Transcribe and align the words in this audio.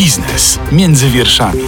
Biznes 0.00 0.58
między 0.72 1.08
wierszami. 1.10 1.62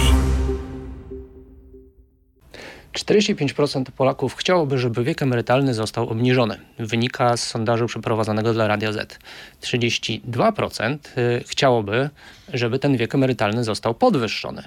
45% 2.93 3.83
Polaków 3.97 4.35
chciałoby, 4.35 4.77
żeby 4.77 5.03
wiek 5.03 5.21
emerytalny 5.21 5.73
został 5.73 6.09
obniżony. 6.09 6.59
Wynika 6.79 7.37
z 7.37 7.47
sondażu 7.47 7.85
przeprowadzonego 7.87 8.53
dla 8.53 8.67
Radia 8.67 8.91
Z. 8.91 9.19
32% 9.61 10.97
y, 11.17 11.43
chciałoby, 11.47 12.09
żeby 12.53 12.79
ten 12.79 12.97
wiek 12.97 13.15
emerytalny 13.15 13.63
został 13.63 13.93
podwyższony. 13.93 14.63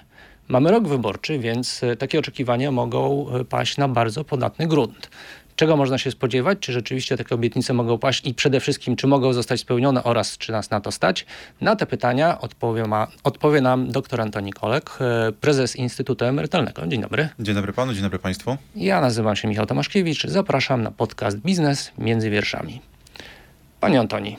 Mamy 0.48 0.70
rok 0.70 0.88
wyborczy, 0.88 1.38
więc 1.38 1.82
y, 1.82 1.96
takie 1.96 2.18
oczekiwania 2.18 2.70
mogą 2.70 3.26
y, 3.36 3.44
paść 3.44 3.76
na 3.76 3.88
bardzo 3.88 4.24
podatny 4.24 4.66
grunt. 4.66 5.10
Czego 5.56 5.76
można 5.76 5.98
się 5.98 6.10
spodziewać? 6.10 6.58
Czy 6.60 6.72
rzeczywiście 6.72 7.16
takie 7.16 7.34
obietnice 7.34 7.72
mogą 7.72 7.98
paść 7.98 8.26
i 8.26 8.34
przede 8.34 8.60
wszystkim, 8.60 8.96
czy 8.96 9.06
mogą 9.06 9.32
zostać 9.32 9.60
spełnione 9.60 10.04
oraz 10.04 10.38
czy 10.38 10.52
nas 10.52 10.70
na 10.70 10.80
to 10.80 10.92
stać? 10.92 11.26
Na 11.60 11.76
te 11.76 11.86
pytania 11.86 12.40
odpowie, 12.40 12.84
ma, 12.84 13.06
odpowie 13.24 13.60
nam 13.60 13.90
dr 13.90 14.20
Antoni 14.20 14.52
Kolek, 14.52 14.90
e, 15.00 15.32
prezes 15.32 15.76
Instytutu 15.76 16.24
Emerytalnego. 16.24 16.86
Dzień 16.86 17.00
dobry. 17.00 17.28
Dzień 17.40 17.54
dobry 17.54 17.72
panu, 17.72 17.92
dzień 17.92 18.02
dobry 18.02 18.18
państwu. 18.18 18.56
Ja 18.76 19.00
nazywam 19.00 19.36
się 19.36 19.48
Michał 19.48 19.66
Tomaszkiewicz. 19.66 20.26
Zapraszam 20.26 20.82
na 20.82 20.90
podcast 20.90 21.38
Biznes 21.38 21.92
między 21.98 22.30
wierszami. 22.30 22.80
Panie 23.80 24.00
Antoni, 24.00 24.36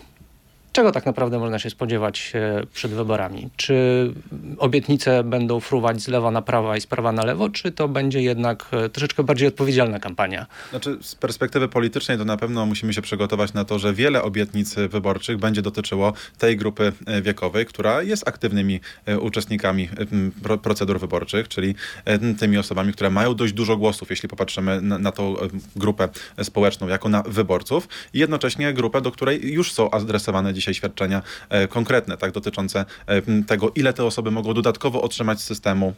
Czego 0.77 0.91
tak 0.91 1.05
naprawdę 1.05 1.39
można 1.39 1.59
się 1.59 1.69
spodziewać 1.69 2.31
e, 2.35 2.65
przed 2.73 2.91
wyborami? 2.91 3.49
Czy 3.55 4.13
obietnice 4.57 5.23
będą 5.23 5.59
fruwać 5.59 6.01
z 6.01 6.07
lewa 6.07 6.31
na 6.31 6.41
prawa 6.41 6.77
i 6.77 6.81
z 6.81 6.87
prawa 6.87 7.11
na 7.11 7.25
lewo, 7.25 7.49
czy 7.49 7.71
to 7.71 7.87
będzie 7.87 8.21
jednak 8.21 8.65
e, 8.71 8.89
troszeczkę 8.89 9.23
bardziej 9.23 9.47
odpowiedzialna 9.47 9.99
kampania? 9.99 10.45
Znaczy, 10.69 10.97
z 11.01 11.15
perspektywy 11.15 11.67
politycznej 11.67 12.17
to 12.17 12.25
na 12.25 12.37
pewno 12.37 12.65
musimy 12.65 12.93
się 12.93 13.01
przygotować 13.01 13.53
na 13.53 13.65
to, 13.65 13.79
że 13.79 13.93
wiele 13.93 14.23
obietnic 14.23 14.75
wyborczych 14.75 15.37
będzie 15.37 15.61
dotyczyło 15.61 16.13
tej 16.37 16.57
grupy 16.57 16.93
e, 17.05 17.21
wiekowej, 17.21 17.65
która 17.65 18.01
jest 18.01 18.27
aktywnymi 18.27 18.79
uczestnikami 19.21 19.89
procedur 20.63 20.99
wyborczych, 20.99 21.47
czyli 21.47 21.75
tymi 22.39 22.57
osobami, 22.57 22.93
które 22.93 23.09
mają 23.09 23.35
dość 23.35 23.53
dużo 23.53 23.77
głosów, 23.77 24.09
jeśli 24.09 24.29
popatrzymy 24.29 24.81
na, 24.81 24.97
na 24.97 25.11
tą 25.11 25.35
grupę 25.75 26.09
społeczną 26.43 26.87
jako 26.87 27.09
na 27.09 27.23
wyborców 27.23 27.87
i 28.13 28.19
jednocześnie 28.19 28.73
grupę, 28.73 29.01
do 29.01 29.11
której 29.11 29.53
już 29.53 29.71
są 29.73 29.91
adresowane 29.91 30.53
dzisiaj 30.53 30.66
dzisiaj 30.67 30.73
świadczenia 30.73 31.21
e, 31.49 31.67
konkretne, 31.67 32.17
tak, 32.17 32.31
dotyczące 32.31 32.85
e, 33.07 33.21
tego, 33.47 33.71
ile 33.75 33.93
te 33.93 34.03
osoby 34.03 34.31
mogą 34.31 34.53
dodatkowo 34.53 35.01
otrzymać 35.01 35.41
z 35.41 35.43
systemu 35.43 35.93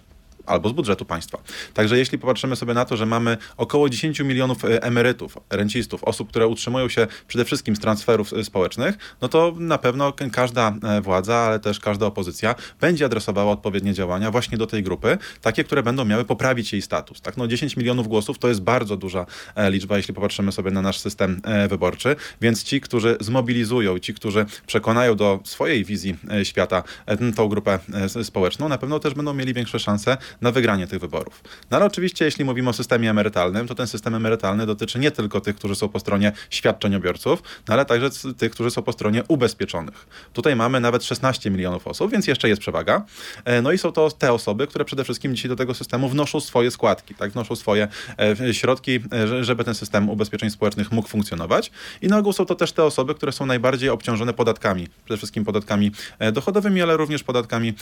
albo 0.50 0.70
z 0.70 0.72
budżetu 0.72 1.06
państwa. 1.06 1.42
Także 1.74 1.98
jeśli 1.98 2.18
popatrzymy 2.18 2.56
sobie 2.56 2.74
na 2.74 2.86
to, 2.86 2.98
że 2.98 3.06
mamy 3.06 3.38
około 3.58 3.90
10 3.90 4.20
milionów 4.20 4.66
e, 4.66 4.84
emerytów, 4.84 5.38
rencistów, 5.50 6.04
osób, 6.04 6.30
które 6.30 6.48
utrzymują 6.48 6.90
się 6.90 7.08
przede 7.28 7.46
wszystkim 7.46 7.76
z 7.76 7.80
transferów 7.80 8.34
e, 8.34 8.44
społecznych, 8.44 8.98
no 9.22 9.28
to 9.28 9.54
na 9.58 9.78
pewno 9.78 10.14
każda 10.32 10.74
e, 10.84 11.02
władza, 11.02 11.36
ale 11.36 11.60
też 11.60 11.80
każda 11.80 12.06
opozycja 12.06 12.56
będzie 12.82 13.06
adresowała 13.06 13.52
odpowiednie 13.52 13.94
działania 13.94 14.32
właśnie 14.32 14.58
do 14.58 14.68
tej 14.68 14.84
grupy, 14.84 15.18
takie, 15.42 15.64
które 15.64 15.84
będą 15.84 16.06
miały 16.06 16.26
poprawić 16.26 16.74
jej 16.74 16.82
status. 16.82 17.22
Tak, 17.22 17.38
no 17.38 17.48
10 17.48 17.78
milionów 17.78 18.08
głosów 18.08 18.40
to 18.40 18.48
jest 18.48 18.62
bardzo 18.62 18.98
duża 18.98 19.26
liczba, 19.70 19.98
jeśli 19.98 20.14
popatrzymy 20.14 20.52
sobie 20.52 20.72
na 20.72 20.82
nasz 20.82 21.00
system 21.00 21.42
wyborczy, 21.70 22.16
więc 22.42 22.64
ci, 22.64 22.82
którzy 22.82 23.18
zmobilizują, 23.20 24.00
ci, 24.00 24.14
którzy 24.14 24.46
przekonają 24.68 25.16
do 25.16 25.40
swojej 25.44 25.86
wizji 25.86 26.16
świata 26.44 26.84
tą 27.36 27.48
grupę 27.48 27.80
społeczną, 28.24 28.70
na 28.70 28.78
pewno 28.78 29.00
też 29.00 29.14
będą 29.14 29.34
mieli 29.34 29.54
większe 29.54 29.80
szanse 29.80 30.18
na 30.42 30.52
wygranie 30.52 30.88
tych 30.88 31.00
wyborów. 31.00 31.44
No 31.72 31.78
ale 31.78 31.86
oczywiście, 31.86 32.26
jeśli 32.26 32.46
mówimy 32.46 32.70
o 32.70 32.74
systemie 32.74 33.10
emerytalnym, 33.10 33.68
to 33.68 33.76
ten 33.76 33.88
system 33.88 34.16
emerytalny 34.16 34.66
dotyczy 34.66 35.00
nie 35.00 35.12
tylko 35.12 35.42
tych, 35.42 35.56
którzy 35.56 35.76
są 35.76 35.90
po 35.90 36.00
stronie 36.00 36.32
świadczeniobiorców, 36.50 37.44
no 37.68 37.74
ale 37.74 37.86
także 37.86 38.10
tych, 38.38 38.52
którzy 38.52 38.72
są 38.72 38.82
po 38.82 38.92
stronie 38.92 39.24
ubezpieczonych. 39.28 40.08
Tutaj 40.34 40.56
mamy 40.56 40.80
nawet 40.80 41.04
16 41.04 41.52
milionów 41.52 41.88
osób, 41.88 42.12
więc 42.12 42.28
jeszcze 42.28 42.50
jest 42.50 42.62
przewaga. 42.62 43.06
E, 43.46 43.62
no 43.62 43.72
i 43.72 43.78
są 43.78 43.92
to 43.92 44.12
te 44.12 44.34
osoby, 44.34 44.68
które 44.68 44.86
przede 44.86 45.04
wszystkim 45.04 45.36
dzisiaj 45.36 45.50
do 45.50 45.56
tego 45.56 45.74
systemu 45.74 46.10
wnoszą 46.10 46.40
swoje 46.40 46.72
składki, 46.72 47.16
tak, 47.16 47.32
wnoszą 47.32 47.56
swoje 47.56 47.88
e, 48.20 48.54
środki, 48.54 49.00
e, 49.14 49.44
żeby 49.44 49.64
ten 49.64 49.76
system 49.76 50.10
ubezpieczeń 50.10 50.50
społecznych 50.50 50.92
mógł 50.92 51.08
funkcjonować. 51.08 51.72
I 52.02 52.08
na 52.08 52.18
ogół 52.18 52.34
są 52.34 52.46
to 52.46 52.56
też 52.56 52.72
te 52.72 52.84
osoby, 52.84 53.16
które 53.16 53.32
są 53.32 53.46
najbardziej 53.46 53.90
obciążone 53.90 54.34
podatkami, 54.34 54.88
przede 55.06 55.18
wszystkim 55.18 55.46
podatkami 55.46 55.92
dochodowymi, 56.34 56.82
ale 56.82 56.98
również 56.98 57.24
podatkami 57.24 57.74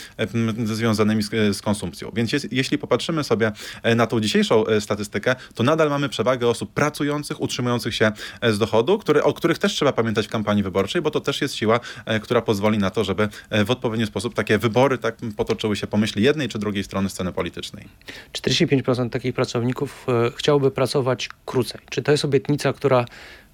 związanymi 0.64 1.22
z, 1.22 1.56
z 1.56 1.62
konsumpcją. 1.62 2.10
Więc 2.14 2.32
jest, 2.32 2.47
jeśli 2.50 2.78
popatrzymy 2.78 3.24
sobie 3.24 3.52
e, 3.82 3.94
na 3.94 4.06
tą 4.06 4.20
dzisiejszą 4.20 4.66
e, 4.66 4.80
statystykę, 4.80 5.36
to 5.54 5.62
nadal 5.62 5.90
mamy 5.90 6.08
przewagę 6.08 6.48
osób 6.48 6.72
pracujących, 6.72 7.40
utrzymujących 7.40 7.94
się 7.94 8.12
e, 8.40 8.52
z 8.52 8.58
dochodu, 8.58 8.98
które, 8.98 9.24
o 9.24 9.32
których 9.32 9.58
też 9.58 9.72
trzeba 9.74 9.92
pamiętać 9.92 10.26
w 10.26 10.30
kampanii 10.30 10.62
wyborczej, 10.62 11.02
bo 11.02 11.10
to 11.10 11.20
też 11.20 11.40
jest 11.40 11.54
siła, 11.54 11.80
która 12.22 12.42
pozwoli 12.42 12.78
na 12.78 12.90
to, 12.90 13.04
żeby 13.04 13.28
w 13.64 13.70
odpowiedni 13.70 14.06
sposób 14.06 14.34
takie 14.34 14.58
wybory 14.58 14.98
tak 14.98 15.16
potoczyły 15.36 15.76
się 15.76 15.86
po 15.86 15.96
myśli 15.96 16.22
jednej 16.22 16.48
czy 16.48 16.58
drugiej 16.58 16.84
strony 16.84 17.08
sceny 17.08 17.32
politycznej. 17.32 17.88
45% 18.32 19.10
takich 19.10 19.34
pracowników 19.34 20.06
chciałoby 20.36 20.70
pracować 20.70 21.28
krócej. 21.46 21.80
Czy 21.90 22.02
to 22.02 22.12
jest 22.12 22.24
obietnica, 22.24 22.72
która 22.72 23.04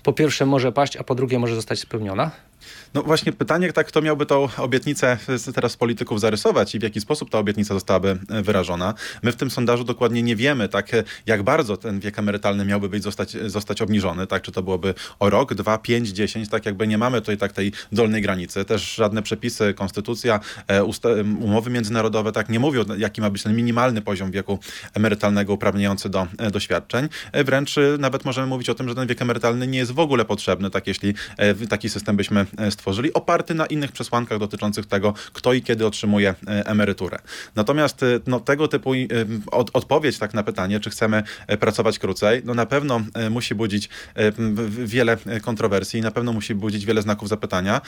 po 0.03 0.13
pierwsze 0.13 0.47
może 0.47 0.73
paść, 0.73 0.97
a 0.97 1.05
po 1.05 1.15
drugie 1.15 1.39
może 1.39 1.55
zostać 1.55 1.81
spełniona? 1.81 2.31
No 2.95 3.03
właśnie 3.03 3.33
pytanie, 3.33 3.73
tak, 3.73 3.87
kto 3.87 4.03
miałby 4.03 4.27
tą 4.27 4.49
obietnicę 4.57 5.19
teraz 5.55 5.77
polityków 5.77 6.21
zarysować 6.21 6.75
i 6.75 6.79
w 6.79 6.83
jaki 6.83 7.01
sposób 7.01 7.31
ta 7.31 7.39
obietnica 7.39 7.75
zostałaby 7.75 8.19
e, 8.31 8.43
wyrażona. 8.43 8.95
My 9.23 9.33
w 9.33 9.37
tym 9.37 9.51
sondażu 9.51 9.85
dokładnie 9.85 10.23
nie 10.23 10.37
wiemy, 10.37 10.69
tak, 10.69 10.95
e, 10.95 11.05
jak 11.27 11.43
bardzo 11.43 11.77
ten 11.77 12.01
wiek 12.01 12.19
emerytalny 12.19 12.65
miałby 12.65 12.89
być 12.89 13.03
zostać, 13.03 13.37
e, 13.37 13.51
zostać 13.51 13.83
obniżony, 13.83 14.27
tak, 14.27 14.43
czy 14.43 14.53
to 14.53 14.63
byłoby 14.63 14.95
o 15.19 15.31
rok, 15.31 15.55
dwa, 15.55 15.79
pięć, 15.79 16.09
dziesięć, 16.09 16.49
tak 16.49 16.67
jakby 16.67 16.87
nie 16.87 16.99
mamy 16.99 17.21
tutaj 17.21 17.37
tak 17.37 17.53
tej 17.53 17.73
dolnej 17.93 18.23
granicy. 18.23 18.65
Też 18.65 18.95
żadne 18.95 19.23
przepisy, 19.23 19.75
konstytucja, 19.75 20.41
umowy 21.41 21.71
międzynarodowe, 21.71 22.33
tak, 22.33 22.49
nie 22.49 22.61
mówią, 22.61 22.85
jaki 22.99 23.21
ma 23.21 23.31
być 23.31 23.43
ten 23.43 23.57
minimalny 23.57 24.03
poziom 24.03 24.31
wieku 24.31 24.59
emerytalnego 24.95 25.53
uprawniający 25.53 26.09
do 26.09 26.27
doświadczeń. 26.53 27.09
Wręcz 27.33 27.77
nawet 27.99 28.25
możemy 28.25 28.47
mówić 28.47 28.71
o 28.71 28.75
tym, 28.75 28.89
że 28.89 28.95
ten 28.95 29.09
wiek 29.09 29.23
emerytalny 29.23 29.67
nie 29.67 29.79
jest 29.79 29.93
w 29.93 29.99
ogóle 29.99 30.25
potrzebny, 30.25 30.71
tak, 30.71 30.87
jeśli 30.87 31.15
taki 31.69 31.89
system 31.89 32.17
byśmy 32.17 32.47
stworzyli 32.71 32.95
stworzyli, 32.95 33.13
oparty 33.13 33.55
na 33.55 33.67
innych 33.67 33.93
przesłankach 33.93 34.39
dotyczących 34.39 34.87
tego, 34.87 35.15
kto 35.33 35.53
i 35.53 35.63
kiedy 35.63 35.87
otrzymuje 35.87 36.35
e, 36.47 36.67
emeryturę. 36.67 37.19
Natomiast 37.55 38.03
e, 38.03 38.07
no, 38.27 38.41
tego 38.41 38.69
typu 38.69 38.95
e, 38.95 38.99
od, 39.51 39.71
odpowiedź 39.73 40.19
tak 40.19 40.35
na 40.35 40.43
pytanie, 40.43 40.81
czy 40.81 40.91
chcemy 40.91 41.23
pracować 41.61 41.99
krócej, 41.99 42.43
no 42.45 42.55
na 42.55 42.67
pewno 42.67 43.01
musi 43.31 43.55
budzić 43.55 43.89
wiele 44.69 45.17
kontrowersji, 45.43 46.01
na 46.01 46.11
pewno 46.11 46.33
musi 46.33 46.55
budzić 46.55 46.87
wiele 46.87 47.03
znaków 47.03 47.29
zapytania, 47.29 47.81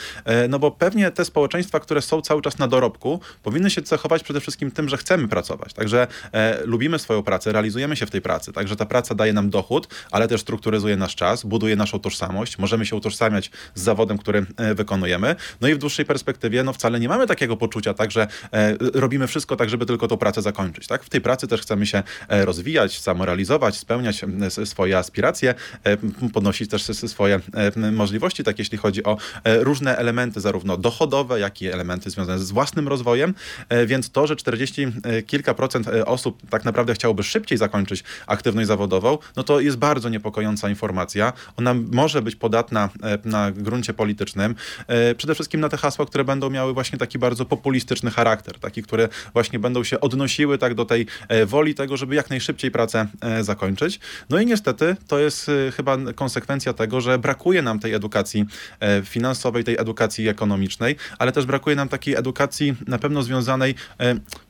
no 0.49 0.59
bo 0.59 0.71
pewnie 0.71 1.11
te 1.11 1.25
społeczeństwa, 1.25 1.79
które 1.79 2.01
są 2.01 2.21
cały 2.21 2.41
czas 2.41 2.57
na 2.57 2.67
dorobku, 2.67 3.19
powinny 3.43 3.69
się 3.69 3.81
cechować 3.81 4.23
przede 4.23 4.39
wszystkim 4.39 4.71
tym, 4.71 4.89
że 4.89 4.97
chcemy 4.97 5.27
pracować. 5.27 5.73
Także 5.73 6.07
e, 6.31 6.65
lubimy 6.65 6.99
swoją 6.99 7.23
pracę, 7.23 7.51
realizujemy 7.51 7.95
się 7.95 8.05
w 8.05 8.11
tej 8.11 8.21
pracy. 8.21 8.53
Także 8.53 8.75
ta 8.75 8.85
praca 8.85 9.15
daje 9.15 9.33
nam 9.33 9.49
dochód, 9.49 9.87
ale 10.11 10.27
też 10.27 10.41
strukturyzuje 10.41 10.97
nasz 10.97 11.15
czas, 11.15 11.43
buduje 11.43 11.75
naszą 11.75 11.99
tożsamość. 11.99 12.57
Możemy 12.57 12.85
się 12.85 12.95
utożsamiać 12.95 13.51
z 13.75 13.81
zawodem, 13.81 14.17
który 14.17 14.45
wykonujemy 14.75 14.97
wykonujemy. 14.97 15.35
No 15.61 15.67
i 15.67 15.75
w 15.75 15.77
dłuższej 15.77 16.05
perspektywie 16.05 16.63
no 16.63 16.73
wcale 16.73 16.99
nie 16.99 17.09
mamy 17.09 17.27
takiego 17.27 17.57
poczucia, 17.57 17.93
tak, 17.93 18.11
że 18.11 18.27
e, 18.53 18.75
robimy 18.93 19.27
wszystko 19.27 19.55
tak, 19.55 19.69
żeby 19.69 19.85
tylko 19.85 20.07
tą 20.07 20.17
pracę 20.17 20.41
zakończyć. 20.41 20.87
Tak? 20.87 21.03
W 21.03 21.09
tej 21.09 21.21
pracy 21.21 21.47
też 21.47 21.61
chcemy 21.61 21.85
się 21.85 22.03
e, 22.29 22.45
rozwijać, 22.45 22.99
samorealizować, 22.99 23.77
spełniać 23.77 24.25
swoje 24.65 24.97
aspiracje, 24.97 25.55
e, 25.83 25.97
podnosić 26.33 26.69
też 26.69 26.83
swoje 26.83 27.39
e, 27.53 27.91
możliwości, 27.91 28.43
tak 28.43 28.59
jeśli 28.59 28.77
chodzi 28.77 29.03
o 29.03 29.17
e, 29.43 29.63
różne 29.63 29.97
elementy, 29.97 30.41
zarówno 30.41 30.77
dochodowe, 30.77 31.39
jak 31.39 31.61
i 31.61 31.67
elementy 31.67 32.09
związane 32.09 32.39
z 32.39 32.51
własnym 32.51 32.87
rozwojem, 32.87 33.33
e, 33.69 33.85
więc 33.85 34.11
to, 34.11 34.27
że 34.27 34.35
40 34.35 34.87
kilka 35.27 35.53
procent 35.53 35.87
osób 36.05 36.49
tak 36.49 36.65
naprawdę 36.65 36.93
chciałoby 36.93 37.23
szybciej 37.23 37.57
zakończyć 37.57 38.03
aktywność 38.27 38.67
zawodową, 38.67 39.17
no 39.35 39.43
to 39.43 39.59
jest 39.59 39.77
bardzo 39.77 40.09
niepokojąca 40.09 40.69
informacja. 40.69 41.33
Ona 41.57 41.73
może 41.91 42.21
być 42.21 42.35
podatna 42.35 42.89
na 43.25 43.51
gruncie 43.51 43.93
politycznym, 43.93 44.46
E, 44.87 45.15
przede 45.15 45.33
wszystkim 45.33 45.61
na 45.61 45.69
te 45.69 45.77
hasła, 45.77 46.05
które 46.05 46.23
będą 46.23 46.49
miały 46.49 46.73
właśnie 46.73 46.97
taki 46.97 47.19
bardzo 47.19 47.45
populistyczny 47.45 48.11
charakter, 48.11 48.59
taki, 48.59 48.83
które 48.83 49.09
właśnie 49.33 49.59
będą 49.59 49.83
się 49.83 49.99
odnosiły 49.99 50.57
tak 50.57 50.73
do 50.73 50.85
tej 50.85 51.05
e, 51.27 51.45
woli 51.45 51.75
tego, 51.75 51.97
żeby 51.97 52.15
jak 52.15 52.29
najszybciej 52.29 52.71
pracę 52.71 53.07
e, 53.21 53.43
zakończyć. 53.43 53.99
No 54.29 54.39
i 54.39 54.45
niestety 54.45 54.95
to 55.07 55.19
jest 55.19 55.51
chyba 55.75 55.97
konsekwencja 56.15 56.73
tego, 56.73 57.01
że 57.01 57.19
brakuje 57.19 57.61
nam 57.61 57.79
tej 57.79 57.93
edukacji 57.93 58.45
finansowej, 59.03 59.63
tej 59.63 59.77
edukacji 59.77 60.27
ekonomicznej, 60.27 60.95
ale 61.19 61.31
też 61.31 61.45
brakuje 61.45 61.75
nam 61.75 61.89
takiej 61.89 62.15
edukacji 62.15 62.75
na 62.87 62.97
pewno 62.97 63.23
związanej, 63.23 63.75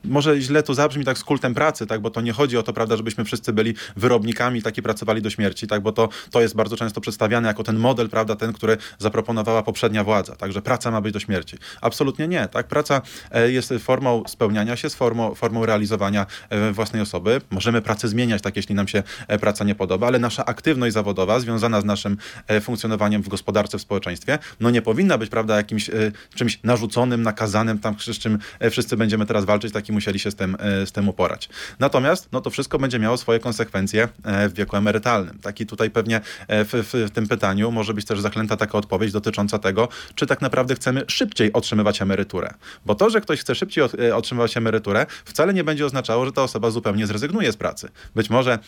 może 0.04 0.40
źle 0.40 0.62
to 0.62 0.74
zabrzmi 0.74 1.04
tak 1.04 1.18
z 1.18 1.24
kultem 1.24 1.54
pracy, 1.54 1.86
tak, 1.86 2.00
bo 2.00 2.10
to 2.10 2.20
nie 2.20 2.32
chodzi 2.32 2.56
o 2.56 2.62
to, 2.62 2.72
prawda, 2.72 2.96
żebyśmy 2.96 3.24
wszyscy 3.24 3.52
byli 3.52 3.74
wyrobnikami, 3.96 4.62
taki 4.62 4.82
pracowali 4.82 5.22
do 5.22 5.30
śmierci, 5.30 5.66
tak, 5.66 5.82
bo 5.82 5.92
to, 5.92 6.08
to 6.30 6.40
jest 6.40 6.56
bardzo 6.56 6.76
często 6.76 7.00
przedstawiane 7.00 7.48
jako 7.48 7.64
ten 7.64 7.76
model, 7.76 8.08
prawda, 8.08 8.36
ten, 8.36 8.52
który 8.52 8.76
zaproponowała 8.98 9.62
poprzednia 9.62 9.87
poprzednia 9.88 10.04
władza, 10.04 10.36
tak, 10.36 10.52
że 10.52 10.62
praca 10.62 10.90
ma 10.90 11.00
być 11.00 11.12
do 11.12 11.20
śmierci. 11.20 11.56
Absolutnie 11.80 12.28
nie, 12.28 12.48
tak, 12.48 12.68
praca 12.68 13.02
jest 13.46 13.74
formą 13.80 14.22
spełniania 14.26 14.76
się, 14.76 14.90
z 14.90 14.94
formą, 14.94 15.34
formą 15.34 15.66
realizowania 15.66 16.26
własnej 16.72 17.02
osoby. 17.02 17.40
Możemy 17.50 17.82
pracę 17.82 18.08
zmieniać, 18.08 18.42
tak, 18.42 18.56
jeśli 18.56 18.74
nam 18.74 18.88
się 18.88 19.02
praca 19.40 19.64
nie 19.64 19.74
podoba, 19.74 20.06
ale 20.06 20.18
nasza 20.18 20.44
aktywność 20.44 20.94
zawodowa 20.94 21.40
związana 21.40 21.80
z 21.80 21.84
naszym 21.84 22.16
funkcjonowaniem 22.60 23.22
w 23.22 23.28
gospodarce, 23.28 23.78
w 23.78 23.80
społeczeństwie, 23.80 24.38
no 24.60 24.70
nie 24.70 24.82
powinna 24.82 25.18
być, 25.18 25.30
prawda, 25.30 25.56
jakimś 25.56 25.90
czymś 26.34 26.60
narzuconym, 26.62 27.22
nakazanym, 27.22 27.78
tam 27.78 27.96
z 27.98 28.18
czym 28.18 28.38
wszyscy 28.70 28.96
będziemy 28.96 29.26
teraz 29.26 29.44
walczyć, 29.44 29.72
taki 29.72 29.92
musieli 29.92 30.18
się 30.18 30.30
z 30.30 30.34
tym, 30.34 30.56
z 30.84 30.92
tym 30.92 31.08
uporać. 31.08 31.48
Natomiast, 31.78 32.28
no 32.32 32.40
to 32.40 32.50
wszystko 32.50 32.78
będzie 32.78 32.98
miało 32.98 33.16
swoje 33.16 33.40
konsekwencje 33.40 34.08
w 34.24 34.52
wieku 34.54 34.76
emerytalnym. 34.76 35.38
Taki 35.38 35.66
tutaj 35.66 35.90
pewnie 35.90 36.20
w, 36.48 36.88
w 37.08 37.10
tym 37.10 37.28
pytaniu 37.28 37.70
może 37.70 37.94
być 37.94 38.06
też 38.06 38.20
zaklęta 38.20 38.56
taka 38.56 38.78
odpowiedź 38.78 39.12
dotycząca 39.12 39.58
tego, 39.58 39.67
czy 40.14 40.26
tak 40.26 40.40
naprawdę 40.40 40.74
chcemy 40.74 41.04
szybciej 41.08 41.52
otrzymywać 41.52 42.02
emeryturę. 42.02 42.54
Bo 42.86 42.94
to, 42.94 43.10
że 43.10 43.20
ktoś 43.20 43.40
chce 43.40 43.54
szybciej 43.54 43.84
otrzymywać 44.14 44.56
emeryturę, 44.56 45.06
wcale 45.24 45.54
nie 45.54 45.64
będzie 45.64 45.86
oznaczało, 45.86 46.24
że 46.24 46.32
ta 46.32 46.42
osoba 46.42 46.70
zupełnie 46.70 47.06
zrezygnuje 47.06 47.52
z 47.52 47.56
pracy. 47.56 47.88
Być 48.14 48.30
może 48.30 48.58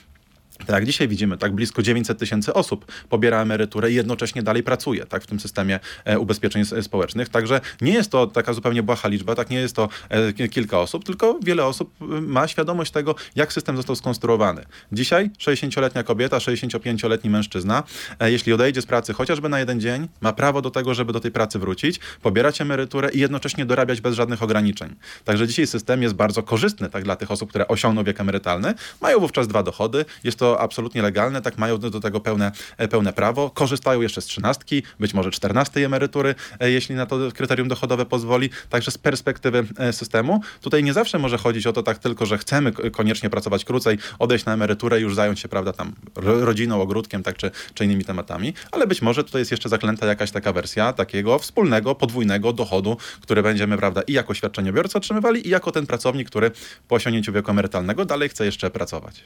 tak 0.67 0.77
jak 0.77 0.87
dzisiaj 0.87 1.09
widzimy, 1.09 1.39
tak 1.39 1.53
blisko 1.53 1.83
900 1.83 2.19
tysięcy 2.19 2.55
osób 2.55 2.93
pobiera 3.09 3.43
emeryturę 3.43 3.91
i 3.91 3.95
jednocześnie 3.95 4.43
dalej 4.43 4.63
pracuje 4.63 5.07
tak, 5.07 5.23
w 5.23 5.27
tym 5.27 5.41
systemie 5.41 5.81
e, 6.05 6.19
ubezpieczeń 6.19 6.65
społecznych. 6.83 7.29
Także 7.29 7.61
nie 7.81 7.93
jest 7.93 8.11
to 8.11 8.27
taka 8.27 8.53
zupełnie 8.53 8.83
błaha 8.83 9.09
liczba, 9.09 9.35
tak 9.35 9.51
nie 9.51 9.61
jest 9.61 9.77
to 9.77 9.89
e, 10.09 10.49
kilka 10.49 10.81
osób, 10.81 11.05
tylko 11.05 11.39
wiele 11.43 11.65
osób 11.65 11.93
e, 12.01 12.05
ma 12.21 12.49
świadomość 12.49 12.93
tego, 12.93 13.15
jak 13.37 13.53
system 13.53 13.77
został 13.77 13.97
skonstruowany. 13.97 14.65
Dzisiaj 14.93 15.31
60-letnia 15.39 16.03
kobieta, 16.03 16.39
65-letni 16.39 17.31
mężczyzna, 17.31 17.83
jeśli 18.21 18.53
odejdzie 18.53 18.83
z 18.83 18.87
pracy 18.87 19.13
chociażby 19.13 19.49
na 19.49 19.59
jeden 19.59 19.81
dzień, 19.81 20.09
ma 20.21 20.33
prawo 20.33 20.63
do 20.63 20.71
tego, 20.71 20.95
żeby 20.95 21.13
do 21.13 21.21
tej 21.21 21.31
pracy 21.31 21.59
wrócić, 21.59 22.01
pobierać 22.23 22.61
emeryturę 22.61 23.11
i 23.13 23.19
jednocześnie 23.19 23.67
dorabiać 23.67 24.01
bez 24.01 24.15
żadnych 24.15 24.43
ograniczeń. 24.43 24.95
Także 25.25 25.47
dzisiaj 25.47 25.67
system 25.67 26.03
jest 26.03 26.15
bardzo 26.15 26.43
korzystny 26.43 26.91
tak, 26.91 27.05
dla 27.05 27.17
tych 27.17 27.31
osób, 27.31 27.51
które 27.51 27.69
osiągną 27.69 28.05
wiek 28.05 28.21
emerytalny. 28.21 28.75
Mają 29.01 29.21
wówczas 29.21 29.49
dwa 29.49 29.63
dochody. 29.63 30.05
Jest 30.25 30.39
to 30.39 30.50
absolutnie 30.59 31.03
legalne, 31.03 31.43
tak 31.43 31.59
mają 31.59 31.79
do, 31.79 32.01
tego 32.01 32.21
pełne, 32.21 32.53
e, 32.79 32.89
pełne 32.89 33.13
prawo. 33.13 33.51
Korzystają 33.51 34.01
jeszcze 34.01 34.21
z 34.21 34.25
trzynastki, 34.25 34.83
być 35.01 35.15
może 35.15 35.31
czternastej 35.31 35.85
emerytury, 35.85 36.35
e, 36.61 36.71
jeśli 36.71 36.95
na 36.95 37.07
to 37.07 37.19
kryterium 37.35 37.69
dochodowe 37.69 38.07
pozwoli. 38.07 38.51
Także 38.71 38.91
z 38.91 38.99
perspektywy 38.99 39.67
e, 39.79 39.93
systemu, 39.93 40.41
tutaj 40.61 40.85
nie 40.85 40.93
zawsze 40.93 41.19
może 41.19 41.39
chodzić 41.39 41.67
o 41.67 41.73
to 41.73 41.83
tak 41.83 41.99
tylko, 41.99 42.27
że 42.27 42.39
chcemy 42.39 42.73
koniecznie 42.73 43.31
pracować 43.31 43.65
krócej, 43.65 43.99
odejść 44.19 44.45
na 44.45 44.55
emeryturę 44.55 45.01
i 45.01 45.03
już 45.03 45.15
zająć 45.15 45.41
się, 45.41 45.49
prawda, 45.49 45.73
tam 45.73 45.93
rodziną, 46.17 46.83
ogródkiem, 46.83 47.23
tak, 47.23 47.37
czy, 47.37 47.51
czy 47.75 47.85
innymi 47.85 48.05
tematami, 48.05 48.55
ale 48.73 48.87
być 48.87 49.03
może 49.03 49.25
tutaj 49.25 49.41
jest 49.41 49.51
jeszcze 49.51 49.69
zaklęta 49.69 50.07
jakaś 50.07 50.31
taka 50.31 50.53
wersja 50.53 50.93
takiego 50.93 51.39
wspólnego, 51.39 51.95
podwójnego 51.95 52.53
dochodu, 52.53 52.97
który 53.21 53.43
będziemy, 53.43 53.77
prawda, 53.77 54.03
i 54.03 54.13
jako 54.13 54.35
świadczeniobiorca 54.35 54.99
otrzymywali, 54.99 55.47
i 55.47 55.51
jako 55.51 55.73
ten 55.73 55.87
pracownik, 55.87 56.31
który 56.31 56.51
po 56.89 56.95
osiągnięciu 56.95 57.33
wieku 57.33 57.51
emerytalnego 57.51 58.05
dalej 58.05 58.29
chce 58.29 58.45
jeszcze 58.45 58.71
pracować. 58.71 59.25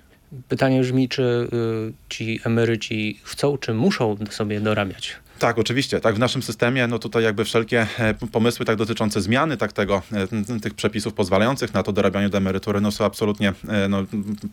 Pytanie 0.48 0.80
brzmi, 0.80 1.08
czy 1.14 1.22
y, 1.22 1.92
ci 2.08 2.40
emeryci 2.44 3.20
chcą, 3.22 3.58
czy 3.58 3.74
muszą 3.74 4.16
sobie 4.30 4.60
dorabiać? 4.60 5.16
Tak, 5.38 5.58
oczywiście. 5.58 6.00
Tak, 6.00 6.14
w 6.14 6.18
naszym 6.18 6.42
systemie, 6.42 6.86
no 6.86 6.98
tutaj 6.98 7.24
jakby 7.24 7.44
wszelkie 7.44 7.86
e, 7.98 8.14
pomysły 8.14 8.66
tak 8.66 8.76
dotyczące 8.76 9.20
zmiany 9.20 9.56
tak 9.56 9.72
tego, 9.72 10.02
e, 10.12 10.60
tych 10.60 10.74
przepisów 10.74 11.14
pozwalających 11.14 11.74
na 11.74 11.82
to 11.82 11.92
dorabianie 11.92 12.28
do 12.28 12.38
emerytury, 12.38 12.80
no 12.80 12.92
są 12.92 13.04
absolutnie 13.04 13.52
e, 13.68 13.88
no, 13.88 14.04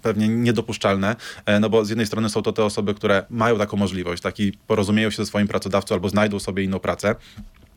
pewnie 0.02 0.28
niedopuszczalne, 0.28 1.16
no 1.62 1.70
bo 1.70 1.86
z 1.86 1.90
jednej 1.90 2.08
strony 2.08 2.30
są 2.30 2.42
to 2.42 2.54
te 2.54 2.66
osoby, 2.66 2.94
które 2.94 3.26
mają 3.30 3.58
taką 3.58 3.78
możliwość, 3.78 4.22
taki 4.22 4.52
porozumieją 4.68 5.10
się 5.10 5.18
ze 5.18 5.26
swoim 5.26 5.48
pracodawcą 5.48 5.96
albo 5.96 6.10
znajdą 6.10 6.40
sobie 6.40 6.64
inną 6.64 6.80
pracę. 6.80 7.16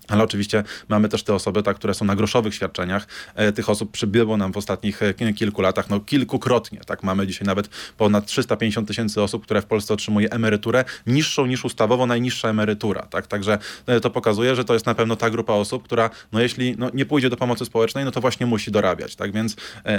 Ale 0.08 0.24
oczywiście 0.24 0.64
mamy 0.88 1.08
też 1.08 1.22
te 1.22 1.34
osoby, 1.34 1.62
tak, 1.62 1.76
które 1.76 1.94
są 1.94 2.04
na 2.04 2.16
groszowych 2.16 2.54
świadczeniach. 2.54 3.06
E, 3.34 3.52
tych 3.52 3.70
osób 3.70 3.90
przybyło 3.90 4.36
nam 4.36 4.52
w 4.52 4.56
ostatnich 4.56 5.02
e, 5.02 5.32
kilku 5.34 5.62
latach, 5.62 5.90
no 5.90 6.00
kilkukrotnie. 6.00 6.80
Tak, 6.86 7.02
mamy 7.02 7.26
dzisiaj 7.26 7.46
nawet 7.46 7.68
ponad 7.96 8.26
350 8.26 8.88
tysięcy 8.88 9.22
osób, 9.22 9.44
które 9.44 9.62
w 9.62 9.66
Polsce 9.66 9.94
otrzymuje 9.94 10.30
emeryturę 10.30 10.84
niższą 11.06 11.46
niż 11.46 11.64
ustawowo 11.64 12.06
najniższa 12.06 12.48
emerytura. 12.48 13.02
Tak, 13.02 13.26
także 13.26 13.58
e, 13.86 14.00
to 14.00 14.10
pokazuje, 14.10 14.56
że 14.56 14.64
to 14.64 14.74
jest 14.74 14.86
na 14.86 14.94
pewno 14.94 15.16
ta 15.16 15.30
grupa 15.30 15.52
osób, 15.52 15.84
która, 15.84 16.10
no 16.32 16.40
jeśli 16.40 16.74
no, 16.78 16.90
nie 16.94 17.06
pójdzie 17.06 17.30
do 17.30 17.36
pomocy 17.36 17.64
społecznej, 17.64 18.04
no 18.04 18.10
to 18.10 18.20
właśnie 18.20 18.46
musi 18.46 18.70
dorabiać. 18.70 19.16
Tak, 19.16 19.32
więc, 19.32 19.56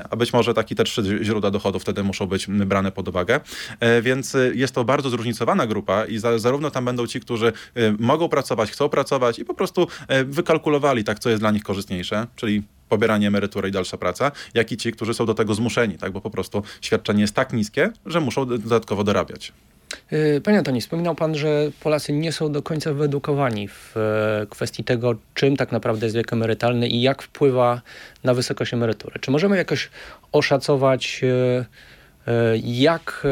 a 0.09 0.15
być 0.15 0.33
może 0.33 0.53
takie 0.53 0.75
te 0.75 0.83
trzy 0.83 1.19
źródła 1.21 1.51
dochodów 1.51 1.81
wtedy 1.81 2.03
muszą 2.03 2.25
być 2.25 2.47
brane 2.47 2.91
pod 2.91 3.07
uwagę. 3.07 3.39
Więc 4.01 4.37
jest 4.53 4.75
to 4.75 4.83
bardzo 4.83 5.09
zróżnicowana 5.09 5.67
grupa 5.67 6.05
i 6.05 6.17
za, 6.17 6.39
zarówno 6.39 6.71
tam 6.71 6.85
będą 6.85 7.07
ci, 7.07 7.19
którzy 7.19 7.53
mogą 7.99 8.29
pracować, 8.29 8.71
chcą 8.71 8.89
pracować 8.89 9.39
i 9.39 9.45
po 9.45 9.53
prostu 9.53 9.87
wykalkulowali 10.25 11.03
tak, 11.03 11.19
co 11.19 11.29
jest 11.29 11.41
dla 11.41 11.51
nich 11.51 11.63
korzystniejsze, 11.63 12.27
czyli 12.35 12.63
pobieranie 12.89 13.27
emerytury 13.27 13.69
i 13.69 13.71
dalsza 13.71 13.97
praca, 13.97 14.31
jak 14.53 14.71
i 14.71 14.77
ci, 14.77 14.91
którzy 14.91 15.13
są 15.13 15.25
do 15.25 15.33
tego 15.33 15.53
zmuszeni, 15.53 15.97
tak, 15.97 16.11
bo 16.11 16.21
po 16.21 16.29
prostu 16.29 16.63
świadczenie 16.81 17.21
jest 17.21 17.33
tak 17.33 17.53
niskie, 17.53 17.91
że 18.05 18.19
muszą 18.21 18.45
dodatkowo 18.45 19.03
dorabiać. 19.03 19.53
E, 20.11 20.41
panie 20.41 20.57
Antoni, 20.57 20.81
wspominał 20.81 21.15
Pan, 21.15 21.35
że 21.35 21.71
Polacy 21.79 22.13
nie 22.13 22.31
są 22.31 22.51
do 22.51 22.61
końca 22.61 22.93
wyedukowani 22.93 23.67
w 23.67 23.97
e, 23.97 24.45
kwestii 24.49 24.83
tego, 24.83 25.15
czym 25.33 25.57
tak 25.57 25.71
naprawdę 25.71 26.05
jest 26.05 26.15
wiek 26.15 26.33
emerytalny 26.33 26.87
i 26.87 27.01
jak 27.01 27.21
wpływa 27.21 27.81
na 28.23 28.33
wysokość 28.33 28.73
emerytury. 28.73 29.19
Czy 29.19 29.31
możemy 29.31 29.57
jakoś 29.57 29.89
oszacować, 30.31 31.21
jak 32.63 33.27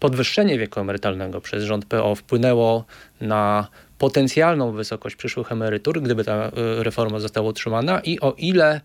podwyższenie 0.00 0.58
wieku 0.58 0.80
emerytalnego 0.80 1.40
przez 1.40 1.64
rząd 1.64 1.84
PO 1.84 2.14
wpłynęło 2.14 2.84
na 3.20 3.68
potencjalną 3.98 4.72
wysokość 4.72 5.16
przyszłych 5.16 5.52
emerytur, 5.52 6.02
gdyby 6.02 6.24
ta 6.24 6.34
e, 6.34 6.50
reforma 6.82 7.18
została 7.18 7.48
utrzymana 7.48 8.00
i 8.00 8.20
o 8.20 8.34
ile 8.38 8.80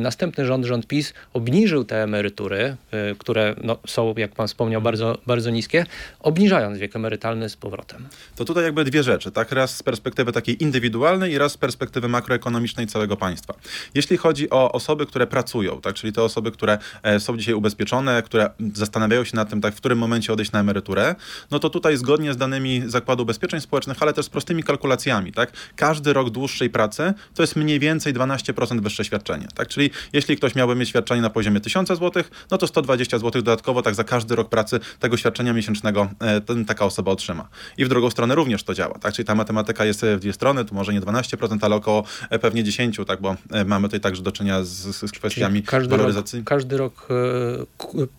następny 0.00 0.46
rząd, 0.46 0.64
rząd 0.64 0.86
PiS 0.86 1.14
obniżył 1.32 1.84
te 1.84 2.02
emerytury, 2.02 2.76
e, 2.90 3.14
które 3.14 3.54
no, 3.62 3.78
są, 3.86 4.14
jak 4.16 4.32
pan 4.32 4.48
wspomniał, 4.48 4.82
bardzo, 4.82 5.18
bardzo 5.26 5.50
niskie, 5.50 5.86
obniżając 6.20 6.78
wiek 6.78 6.96
emerytalny 6.96 7.48
z 7.48 7.56
powrotem. 7.56 8.06
To 8.36 8.44
tutaj 8.44 8.64
jakby 8.64 8.84
dwie 8.84 9.02
rzeczy, 9.02 9.30
tak? 9.30 9.52
Raz 9.52 9.76
z 9.76 9.82
perspektywy 9.82 10.32
takiej 10.32 10.62
indywidualnej 10.62 11.32
i 11.32 11.38
raz 11.38 11.52
z 11.52 11.56
perspektywy 11.56 12.08
makroekonomicznej 12.08 12.86
całego 12.86 13.16
państwa. 13.16 13.54
Jeśli 13.94 14.16
chodzi 14.16 14.50
o 14.50 14.72
osoby, 14.72 15.06
które 15.06 15.26
pracują, 15.26 15.80
tak? 15.80 15.94
czyli 15.94 16.12
te 16.12 16.22
osoby, 16.22 16.50
które 16.50 16.78
są 17.18 17.36
dzisiaj 17.36 17.54
ubezpieczone, 17.54 18.22
które 18.22 18.50
zastanawiają 18.74 19.24
się 19.24 19.36
nad 19.36 19.50
tym, 19.50 19.60
tak, 19.60 19.74
w 19.74 19.76
którym 19.76 19.98
momencie 19.98 20.32
odejść 20.32 20.52
na 20.52 20.60
emeryturę, 20.60 21.14
no 21.50 21.58
to 21.58 21.70
tutaj 21.70 21.96
zgodnie 21.96 22.32
z 22.32 22.36
danymi 22.36 22.82
Zakładu 22.86 23.22
Ubezpieczeń 23.22 23.60
Społecznych, 23.60 24.02
ale 24.02 24.12
też 24.12 24.28
prostymi 24.28 24.62
kalkulacjami, 24.62 25.32
tak? 25.32 25.52
Każdy 25.76 26.12
rok 26.12 26.30
dłuższej 26.30 26.70
pracy 26.70 27.14
to 27.34 27.42
jest 27.42 27.56
mniej 27.56 27.80
więcej 27.80 28.14
12% 28.14 28.80
wyższe 28.80 29.04
świadczenie, 29.04 29.48
tak? 29.56 29.68
Czyli 29.68 29.90
jeśli 30.12 30.36
ktoś 30.36 30.54
miałby 30.54 30.76
mieć 30.76 30.88
świadczenie 30.88 31.22
na 31.22 31.30
poziomie 31.30 31.60
1000 31.60 31.88
zł, 31.88 32.22
no 32.50 32.58
to 32.58 32.66
120 32.66 33.18
zł 33.18 33.42
dodatkowo, 33.42 33.82
tak 33.82 33.94
za 33.94 34.04
każdy 34.04 34.36
rok 34.36 34.48
pracy 34.48 34.80
tego 35.00 35.16
świadczenia 35.16 35.52
miesięcznego 35.52 36.08
e, 36.20 36.40
ten, 36.40 36.64
taka 36.64 36.84
osoba 36.84 37.12
otrzyma. 37.12 37.48
I 37.78 37.84
w 37.84 37.88
drugą 37.88 38.10
stronę 38.10 38.34
również 38.34 38.64
to 38.64 38.74
działa, 38.74 38.98
tak? 38.98 39.14
Czyli 39.14 39.26
ta 39.26 39.34
matematyka 39.34 39.84
jest 39.84 40.04
w 40.04 40.18
dwie 40.18 40.32
strony, 40.32 40.64
tu 40.64 40.74
może 40.74 40.92
nie 40.92 41.00
12%, 41.00 41.58
ale 41.60 41.76
około 41.76 42.04
e, 42.30 42.38
pewnie 42.38 42.64
10, 42.64 43.00
tak? 43.06 43.20
Bo 43.20 43.36
e, 43.52 43.64
mamy 43.64 43.88
tutaj 43.88 44.00
także 44.00 44.22
do 44.22 44.32
czynienia 44.32 44.64
z, 44.64 44.96
z 44.96 45.12
kwestiami 45.12 45.62
każdy 45.62 45.96
waloryzacji. 45.96 46.38
Rok, 46.38 46.48
każdy 46.48 46.76
rok 46.76 47.08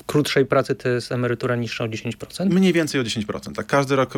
krótszej 0.06 0.46
pracy 0.46 0.76
to 0.76 0.90
jest 0.90 1.12
emerytura 1.12 1.56
niższa 1.56 1.84
o 1.84 1.88
10%? 1.88 2.50
Mniej 2.50 2.74
więcej 2.74 3.02
o 3.02 3.04
10%, 3.04 3.56
tak? 3.56 3.68
Każdy 3.68 3.96
rok, 3.96 4.14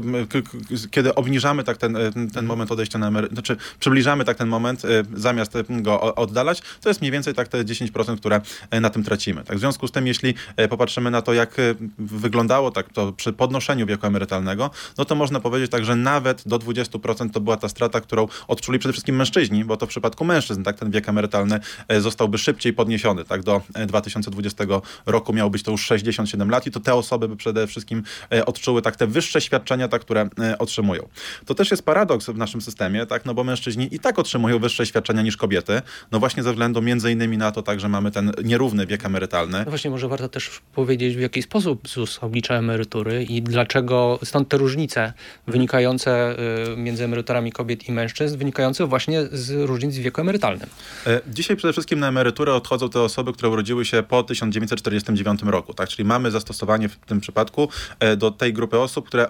kiedy 0.91 1.15
obniżamy 1.15 1.63
tak 1.63 1.77
ten 1.77 1.99
E, 1.99 2.11
ten, 2.11 2.29
ten 2.29 2.45
moment 2.45 2.71
odejścia 2.71 2.99
na 2.99 3.07
emeryturę, 3.07 3.35
znaczy 3.35 3.57
przybliżamy 3.79 4.25
tak 4.25 4.37
ten 4.37 4.47
moment, 4.47 4.85
e, 4.85 4.87
zamiast 5.15 5.57
go 5.69 6.15
oddalać, 6.15 6.61
to 6.81 6.89
jest 6.89 7.01
mniej 7.01 7.08
więcej 7.11 7.33
tak 7.33 7.47
te 7.47 7.63
10%, 7.63 8.17
które 8.17 8.41
e, 8.71 8.79
na 8.79 8.89
tym 8.89 9.03
tracimy. 9.03 9.43
Tak, 9.43 9.57
w 9.57 9.59
związku 9.59 9.87
z 9.87 9.91
tym, 9.91 10.07
jeśli 10.07 10.33
popatrzymy 10.69 11.11
na 11.11 11.21
to, 11.21 11.33
jak 11.33 11.55
wyglądało 11.97 12.71
tak 12.71 12.93
to 12.93 13.11
przy 13.11 13.33
podnoszeniu 13.33 13.85
wieku 13.85 14.07
emerytalnego, 14.07 14.69
no 14.97 15.05
to 15.05 15.15
można 15.15 15.39
powiedzieć 15.39 15.71
tak, 15.71 15.85
że 15.85 15.95
nawet 15.95 16.47
do 16.47 16.59
20% 16.59 17.29
to 17.29 17.39
była 17.39 17.57
ta 17.57 17.69
strata, 17.69 18.01
którą 18.01 18.27
odczuli 18.47 18.79
przede 18.79 18.93
wszystkim 18.93 19.15
mężczyźni, 19.15 19.65
bo 19.65 19.77
to 19.77 19.85
w 19.85 19.89
przypadku 19.89 20.25
mężczyzn 20.25 20.63
tak 20.63 20.79
ten 20.79 20.91
wiek 20.91 21.09
emerytalny 21.09 21.59
zostałby 21.99 22.37
szybciej 22.37 22.73
podniesiony, 22.73 23.25
tak 23.25 23.43
do 23.43 23.61
2020 23.87 24.63
roku 25.05 25.33
miało 25.33 25.49
być 25.49 25.63
to 25.63 25.71
już 25.71 25.85
67 25.85 26.49
lat 26.49 26.67
i 26.67 26.71
to 26.71 26.79
te 26.79 26.93
osoby 26.93 27.27
by 27.27 27.35
przede 27.35 27.67
wszystkim 27.67 28.03
odczuły 28.45 28.81
tak 28.81 28.95
te 28.95 29.07
wyższe 29.07 29.41
świadczenia, 29.41 29.87
tak, 29.87 30.01
które 30.01 30.29
otrzymują. 30.59 31.09
To 31.45 31.55
też 31.55 31.71
jest 31.71 31.83
paradoks 31.83 32.25
w 32.25 32.37
naszym 32.37 32.61
systemie, 32.61 33.05
tak? 33.05 33.25
no 33.25 33.33
bo 33.33 33.43
mężczyźni 33.43 33.95
i 33.95 33.99
tak 33.99 34.19
otrzymują 34.19 34.59
wyższe 34.59 34.85
świadczenia 34.85 35.21
niż 35.21 35.37
kobiety, 35.37 35.81
no 36.11 36.19
właśnie 36.19 36.43
ze 36.43 36.51
względu 36.51 36.81
między 36.81 36.98
innymi 37.07 37.37
na 37.37 37.51
to, 37.51 37.61
tak, 37.61 37.79
że 37.79 37.89
mamy 37.89 38.11
ten 38.11 38.31
nierówny 38.43 38.85
wiek 38.85 39.05
emerytalny. 39.05 39.59
No 39.65 39.69
właśnie, 39.71 39.91
może 39.91 40.07
warto 40.07 40.29
też 40.29 40.61
powiedzieć, 40.75 41.15
w 41.15 41.19
jaki 41.19 41.41
sposób 41.41 41.87
ZUS 41.87 42.19
oblicza 42.21 42.55
emerytury 42.55 43.23
i 43.23 43.41
dlaczego, 43.41 44.19
stąd 44.23 44.49
te 44.49 44.57
różnice 44.57 45.13
wynikające 45.47 46.35
y, 46.73 46.77
między 46.77 47.03
emeryturami 47.03 47.51
kobiet 47.51 47.89
i 47.89 47.91
mężczyzn, 47.91 48.37
wynikające 48.37 48.85
właśnie 48.85 49.25
z 49.31 49.51
różnic 49.51 49.95
w 49.95 49.99
wieku 49.99 50.21
emerytalnym. 50.21 50.69
E, 51.07 51.21
dzisiaj 51.27 51.57
przede 51.57 51.71
wszystkim 51.71 51.99
na 51.99 52.07
emeryturę 52.07 52.53
odchodzą 52.53 52.89
te 52.89 53.01
osoby, 53.01 53.33
które 53.33 53.49
urodziły 53.49 53.85
się 53.85 54.03
po 54.03 54.23
1949 54.23 55.41
roku, 55.43 55.73
tak? 55.73 55.89
czyli 55.89 56.07
mamy 56.07 56.31
zastosowanie 56.31 56.89
w 56.89 56.95
tym 56.95 57.19
przypadku 57.19 57.69
e, 57.99 58.15
do 58.17 58.31
tej 58.31 58.53
grupy 58.53 58.79
osób, 58.79 59.07
które 59.07 59.29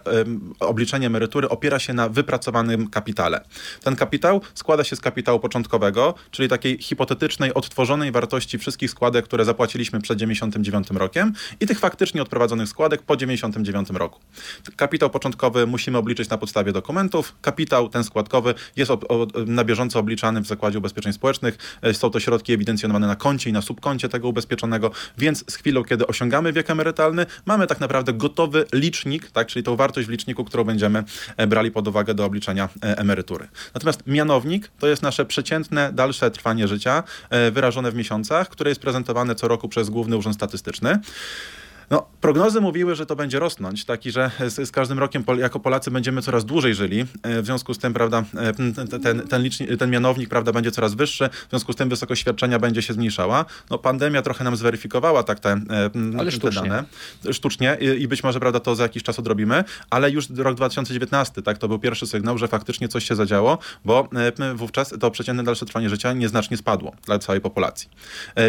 obliczenie 0.60 1.08
emerytury 1.08 1.50
opiera 1.50 1.80
się 1.80 1.94
na 1.94 2.10
wypracowanym 2.10 2.88
kapitale. 2.88 3.42
Ten 3.84 3.96
kapitał 3.96 4.42
składa 4.54 4.84
się 4.84 4.96
z 4.96 5.02
kapitału 5.02 5.40
początkowego, 5.40 6.14
czyli 6.32 6.50
takiej 6.50 6.78
hipotetycznej, 6.82 7.54
odtworzonej 7.60 8.12
wartości 8.12 8.58
wszystkich 8.58 8.92
składek, 8.92 9.26
które 9.26 9.46
zapłaciliśmy 9.46 10.02
przed 10.02 10.20
99 10.20 10.88
rokiem 10.92 11.34
i 11.60 11.68
tych 11.68 11.80
faktycznie 11.80 12.22
odprowadzonych 12.22 12.70
składek 12.70 13.02
po 13.02 13.18
99 13.18 13.90
roku. 13.90 14.20
Kapitał 14.76 15.10
początkowy 15.10 15.68
musimy 15.68 15.98
obliczyć 15.98 16.30
na 16.30 16.38
podstawie 16.38 16.72
dokumentów. 16.72 17.36
Kapitał 17.42 17.90
ten 17.90 18.04
składkowy 18.04 18.54
jest 18.76 18.92
na 19.46 19.64
bieżąco 19.64 20.00
obliczany 20.00 20.42
w 20.42 20.48
Zakładzie 20.48 20.78
Ubezpieczeń 20.78 21.14
Społecznych. 21.14 21.58
E, 21.82 21.94
są 21.94 22.10
to 22.10 22.20
środki 22.20 22.54
ewidencjonowane 22.54 23.08
na 23.08 23.16
koncie 23.16 23.50
i 23.50 23.54
na 23.54 23.62
subkoncie 23.62 24.10
tego 24.10 24.28
ubezpieczonego, 24.28 24.92
więc 25.18 25.52
z 25.52 25.56
chwilą, 25.56 25.84
kiedy 25.84 26.08
osiągamy 26.08 26.54
wiek 26.54 26.70
emerytalny, 26.70 27.26
mamy 27.46 27.68
tak 27.68 27.80
naprawdę 27.80 28.14
gotowy 28.14 28.66
licznik, 28.74 29.32
tak, 29.32 29.48
czyli 29.48 29.64
tą 29.64 29.76
wartość 29.76 30.08
w 30.08 30.12
liczniku, 30.12 30.46
którą 30.46 30.64
będziemy 30.64 31.04
e, 31.38 31.48
brali 31.48 31.72
pod 31.72 31.88
uwagę 31.88 32.14
do 32.14 32.26
obliczenia 32.26 32.70
e, 32.84 32.98
emerytury. 32.98 33.48
Natomiast 33.74 34.08
mianownik 34.08 34.72
to 34.80 34.88
jest 34.88 35.02
nasze 35.02 35.26
przeciętne 35.26 35.94
dalsze 35.94 36.32
trwanie 36.32 36.68
życia 36.68 37.04
wyrażone 37.52 37.92
w 37.92 37.96
miesiącach, 37.96 38.50
które 38.50 38.72
jest 38.72 38.82
prezentowane 38.82 39.36
co 39.36 39.48
roku 39.48 39.70
przez 39.70 39.90
Główny 39.90 40.18
Urząd 40.18 40.36
Statystyczny. 40.36 41.00
No, 41.90 42.06
prognozy 42.22 42.62
mówiły, 42.62 42.96
że 42.96 43.06
to 43.06 43.16
będzie 43.16 43.40
rosnąć, 43.40 43.86
taki, 43.86 44.12
że 44.12 44.32
z, 44.48 44.68
z, 44.68 44.72
każdym 44.72 45.00
rokiem 45.00 45.24
jako 45.38 45.60
Polacy 45.60 45.92
będziemy 45.92 46.22
coraz 46.22 46.46
dłużej 46.46 46.76
żyli. 46.76 47.06
E, 47.24 47.42
w 47.42 47.46
związku 47.46 47.74
z 47.74 47.78
tym, 47.78 47.94
prawda, 47.94 48.24
e, 48.36 48.54
ten, 48.54 48.74
ten, 48.74 49.28
ten, 49.28 49.44
licznik, 49.44 49.80
ten 49.80 49.90
mianownik, 49.90 50.30
prawda, 50.30 50.52
będzie 50.52 50.72
coraz 50.72 50.94
wyższy, 50.94 51.30
w 51.48 51.50
związku 51.50 51.74
z 51.74 51.76
tym 51.76 51.90
wysokość 51.90 52.22
świadczenia 52.22 52.60
będzie 52.60 52.82
się 52.82 52.94
zmniejszała. 52.94 53.46
No, 53.70 53.78
pandemia 53.78 54.22
trochę 54.22 54.44
nam 54.44 54.56
zweryfikowała 54.56 55.24
tak 55.24 55.40
te, 55.40 55.50
e, 55.50 55.60
ale 56.20 56.32
te 56.32 56.52
dane. 56.52 56.84
Sztucznie 57.32 57.78
i 58.00 58.08
być 58.08 58.24
może, 58.24 58.40
prawda, 58.40 58.60
to 58.60 58.76
za 58.76 58.84
jakiś 58.84 59.04
czas 59.04 59.20
odrobimy, 59.20 59.64
ale 59.90 60.12
już 60.12 60.30
rok 60.30 60.56
2019, 60.56 61.42
tak, 61.42 61.58
to 61.58 61.68
był 61.68 61.80
pierwszy 61.80 62.08
sygnał, 62.08 62.38
że 62.38 62.48
faktycznie 62.48 62.88
coś 62.88 63.06
się 63.06 63.16
zadziało, 63.16 63.58
bo 63.86 64.10
wówczas 64.56 64.94
to 65.00 65.12
przeciętne 65.12 65.44
dalsze 65.44 65.66
trwanie 65.66 65.90
życia 65.90 66.14
nieznacznie 66.14 66.58
spadło 66.58 66.96
dla 67.06 67.20
całej 67.20 67.42
populacji. 67.42 67.90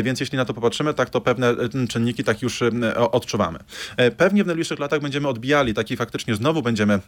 Więc 0.03 0.21
jeśli 0.21 0.39
na 0.39 0.45
to 0.45 0.55
popatrzymy, 0.55 0.95
tak, 0.95 1.11
to 1.11 1.21
pewne 1.21 1.55
czynniki 1.89 2.25
tak 2.25 2.43
już 2.43 2.63
od 3.11 3.27
odczuwamy. 3.31 3.59
E, 3.97 4.11
pewnie 4.11 4.45
w 4.45 4.47
najbliższych 4.47 4.79
latach 4.79 5.01
będziemy 5.01 5.29
odbijali, 5.29 5.75
taki 5.75 5.97
faktycznie 5.97 6.35
znowu 6.35 6.63
będziemy 6.63 6.95
e, 6.95 7.01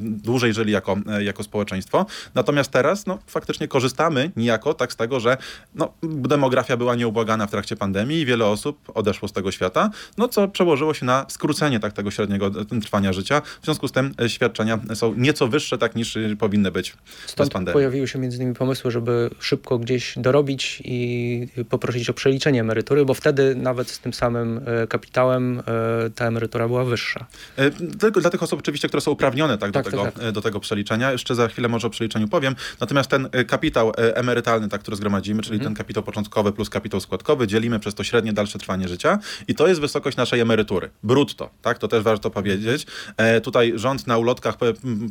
dłużej 0.00 0.54
żyli 0.54 0.72
jako, 0.72 0.96
e, 1.06 1.24
jako 1.24 1.42
społeczeństwo. 1.42 2.06
Natomiast 2.34 2.70
teraz 2.70 3.06
no, 3.06 3.18
faktycznie 3.26 3.68
korzystamy 3.68 4.30
niejako 4.36 4.74
tak 4.74 4.92
z 4.92 4.96
tego, 4.96 5.20
że 5.20 5.36
no, 5.74 5.92
demografia 6.02 6.76
była 6.76 6.94
nieubłagana 6.94 7.46
w 7.46 7.50
trakcie 7.50 7.76
pandemii 7.76 8.20
i 8.20 8.26
wiele 8.26 8.46
osób 8.46 8.78
odeszło 8.94 9.28
z 9.28 9.32
tego 9.32 9.50
świata, 9.50 9.90
no 10.18 10.28
co 10.28 10.48
przełożyło 10.48 10.94
się 10.94 11.06
na 11.06 11.26
skrócenie 11.28 11.80
tak, 11.80 11.92
tego 11.92 12.10
średniego 12.10 12.50
trwania 12.82 13.12
życia. 13.12 13.42
W 13.60 13.64
związku 13.64 13.88
z 13.88 13.92
tym 13.92 14.14
świadczenia 14.28 14.78
są 14.94 15.14
nieco 15.14 15.48
wyższe 15.48 15.78
tak 15.78 15.94
niż 15.94 16.18
powinny 16.38 16.70
być 16.70 16.94
Stąd 17.26 17.52
pandemii. 17.52 17.72
pojawiły 17.72 18.08
się 18.08 18.18
między 18.18 18.36
innymi 18.36 18.54
pomysły, 18.54 18.90
żeby 18.90 19.30
szybko 19.40 19.78
gdzieś 19.78 20.14
dorobić 20.18 20.82
i 20.84 21.48
poprosić 21.68 22.10
o 22.10 22.14
przeliczenie 22.14 22.60
emerytury, 22.60 23.04
bo 23.04 23.14
wtedy 23.14 23.54
nawet 23.54 23.90
z 23.90 23.98
tym 23.98 24.12
samym 24.12 24.60
kapitałem 24.88 25.59
E, 25.66 26.10
ta 26.10 26.26
emerytura 26.26 26.68
była 26.68 26.84
wyższa. 26.84 27.26
E, 27.56 27.70
tylko 27.70 28.20
dla 28.20 28.30
tych 28.30 28.42
osób 28.42 28.58
oczywiście, 28.58 28.88
które 28.88 29.00
są 29.00 29.10
uprawnione 29.10 29.58
tak, 29.58 29.72
tak, 29.72 29.84
do, 29.84 29.90
tego, 29.90 30.04
tak, 30.04 30.14
tak. 30.14 30.32
do 30.32 30.40
tego 30.40 30.60
przeliczenia. 30.60 31.12
Jeszcze 31.12 31.34
za 31.34 31.48
chwilę 31.48 31.68
może 31.68 31.86
o 31.86 31.90
przeliczeniu 31.90 32.28
powiem. 32.28 32.54
Natomiast 32.80 33.10
ten 33.10 33.28
e, 33.32 33.44
kapitał 33.44 33.92
emerytalny, 33.96 34.68
tak, 34.68 34.80
który 34.80 34.96
zgromadzimy, 34.96 35.42
czyli 35.42 35.54
mhm. 35.54 35.74
ten 35.74 35.78
kapitał 35.78 36.02
początkowy 36.02 36.52
plus 36.52 36.70
kapitał 36.70 37.00
składkowy, 37.00 37.46
dzielimy 37.46 37.80
przez 37.80 37.94
to 37.94 38.04
średnie 38.04 38.32
dalsze 38.32 38.58
trwanie 38.58 38.88
życia 38.88 39.18
i 39.48 39.54
to 39.54 39.68
jest 39.68 39.80
wysokość 39.80 40.16
naszej 40.16 40.40
emerytury. 40.40 40.90
Brutto, 41.02 41.50
tak? 41.62 41.78
To 41.78 41.88
też 41.88 42.02
warto 42.02 42.30
powiedzieć. 42.30 42.86
E, 43.16 43.40
tutaj 43.40 43.72
rząd 43.74 44.06
na 44.06 44.18
ulotkach 44.18 44.54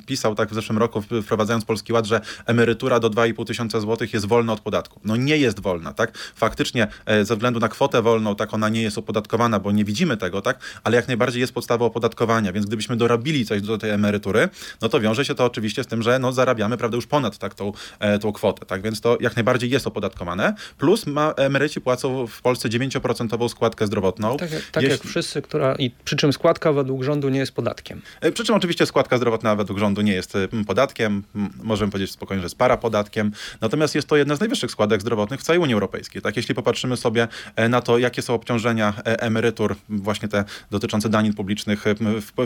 pisał 0.05 0.35
tak 0.35 0.49
w 0.49 0.53
zeszłym 0.53 0.77
roku, 0.77 1.03
wprowadzając 1.23 1.65
Polski 1.65 1.93
Ład, 1.93 2.05
że 2.05 2.21
emerytura 2.45 2.99
do 2.99 3.09
2,5 3.09 3.45
tysiąca 3.45 3.79
złotych 3.79 4.13
jest 4.13 4.25
wolna 4.25 4.53
od 4.53 4.59
podatku. 4.59 4.99
No 5.03 5.15
nie 5.15 5.37
jest 5.37 5.59
wolna, 5.59 5.93
tak? 5.93 6.17
Faktycznie 6.35 6.87
e, 7.05 7.25
ze 7.25 7.35
względu 7.35 7.59
na 7.59 7.69
kwotę 7.69 8.01
wolną, 8.01 8.35
tak 8.35 8.53
ona 8.53 8.69
nie 8.69 8.81
jest 8.81 8.97
opodatkowana, 8.97 9.59
bo 9.59 9.71
nie 9.71 9.85
widzimy 9.85 10.17
tego, 10.17 10.38
tak? 10.41 10.59
Ale 10.83 10.95
jak 10.95 11.07
najbardziej 11.07 11.41
jest 11.41 11.53
podstawa 11.53 11.85
opodatkowania, 11.85 12.53
więc 12.53 12.65
gdybyśmy 12.65 12.95
dorobili 12.95 13.45
coś 13.45 13.61
do 13.61 13.77
tej 13.77 13.89
emerytury, 13.89 14.49
no 14.81 14.89
to 14.89 14.99
wiąże 14.99 15.25
się 15.25 15.35
to 15.35 15.45
oczywiście 15.45 15.83
z 15.83 15.87
tym, 15.87 16.03
że 16.03 16.19
no 16.19 16.31
zarabiamy, 16.31 16.77
prawda, 16.77 16.95
już 16.95 17.07
ponad 17.07 17.37
tak 17.37 17.55
tą, 17.55 17.71
e, 17.99 18.19
tą 18.19 18.31
kwotę, 18.31 18.65
tak? 18.65 18.81
Więc 18.81 19.01
to 19.01 19.17
jak 19.21 19.35
najbardziej 19.35 19.69
jest 19.69 19.87
opodatkowane. 19.87 20.53
Plus 20.77 21.07
ma, 21.07 21.33
emeryci 21.37 21.81
płacą 21.81 22.27
w 22.27 22.41
Polsce 22.41 22.69
9% 22.69 23.49
składkę 23.49 23.87
zdrowotną. 23.87 24.37
Tak, 24.37 24.49
tak 24.71 24.83
Jeśli... 24.83 24.91
jak 24.91 25.03
wszyscy, 25.03 25.41
która, 25.41 25.75
i 25.75 25.91
przy 26.05 26.15
czym 26.15 26.33
składka 26.33 26.73
według 26.73 27.03
rządu 27.03 27.29
nie 27.29 27.39
jest 27.39 27.51
podatkiem. 27.51 28.01
E, 28.21 28.31
przy 28.31 28.43
czym 28.43 28.55
oczywiście 28.55 28.85
składka 28.85 29.17
zdrowotna 29.17 29.55
według 29.55 29.79
rządu 29.79 30.01
nie 30.01 30.13
jest 30.13 30.35
e, 30.35 30.47
podatkiem, 30.67 31.23
możemy 31.63 31.91
powiedzieć 31.91 32.11
spokojnie, 32.11 32.41
że 32.41 32.45
jest 32.45 32.57
parapodatkiem, 32.57 33.31
natomiast 33.61 33.95
jest 33.95 34.07
to 34.07 34.17
jedna 34.17 34.35
z 34.35 34.39
najwyższych 34.39 34.71
składek 34.71 35.01
zdrowotnych 35.01 35.39
w 35.39 35.43
całej 35.43 35.59
Unii 35.59 35.73
Europejskiej. 35.73 36.21
Tak, 36.21 36.37
jeśli 36.37 36.55
popatrzymy 36.55 36.97
sobie 36.97 37.27
na 37.69 37.81
to, 37.81 37.97
jakie 37.97 38.21
są 38.21 38.33
obciążenia 38.33 38.93
emerytur, 39.03 39.75
właśnie 39.89 40.18
te 40.27 40.45
dotyczące 40.71 41.09
danin 41.09 41.33
publicznych 41.33 41.85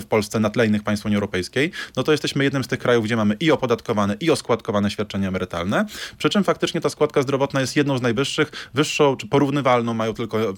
w, 0.02 0.06
Polsce 0.06 0.40
na 0.40 0.50
tle 0.50 0.68
innych 0.68 0.84
państw 0.84 1.06
Unii 1.06 1.16
Europejskiej, 1.16 1.72
no 1.96 2.04
to 2.04 2.12
jesteśmy 2.12 2.44
jednym 2.44 2.64
z 2.64 2.68
tych 2.68 2.80
krajów, 2.80 3.06
gdzie 3.06 3.16
mamy 3.16 3.36
i 3.40 3.52
opodatkowane, 3.52 4.16
i 4.20 4.32
oskładkowane 4.32 4.92
świadczenia 4.92 5.28
emerytalne. 5.28 5.86
Przy 6.18 6.30
czym 6.30 6.44
faktycznie 6.44 6.82
ta 6.82 6.90
składka 6.90 7.22
zdrowotna 7.22 7.62
jest 7.62 7.76
jedną 7.76 7.98
z 7.98 8.02
najwyższych, 8.02 8.70
wyższą 8.74 9.16
czy 9.16 9.28
porównywalną 9.28 9.94
mają 9.94 10.14
tylko 10.14 10.54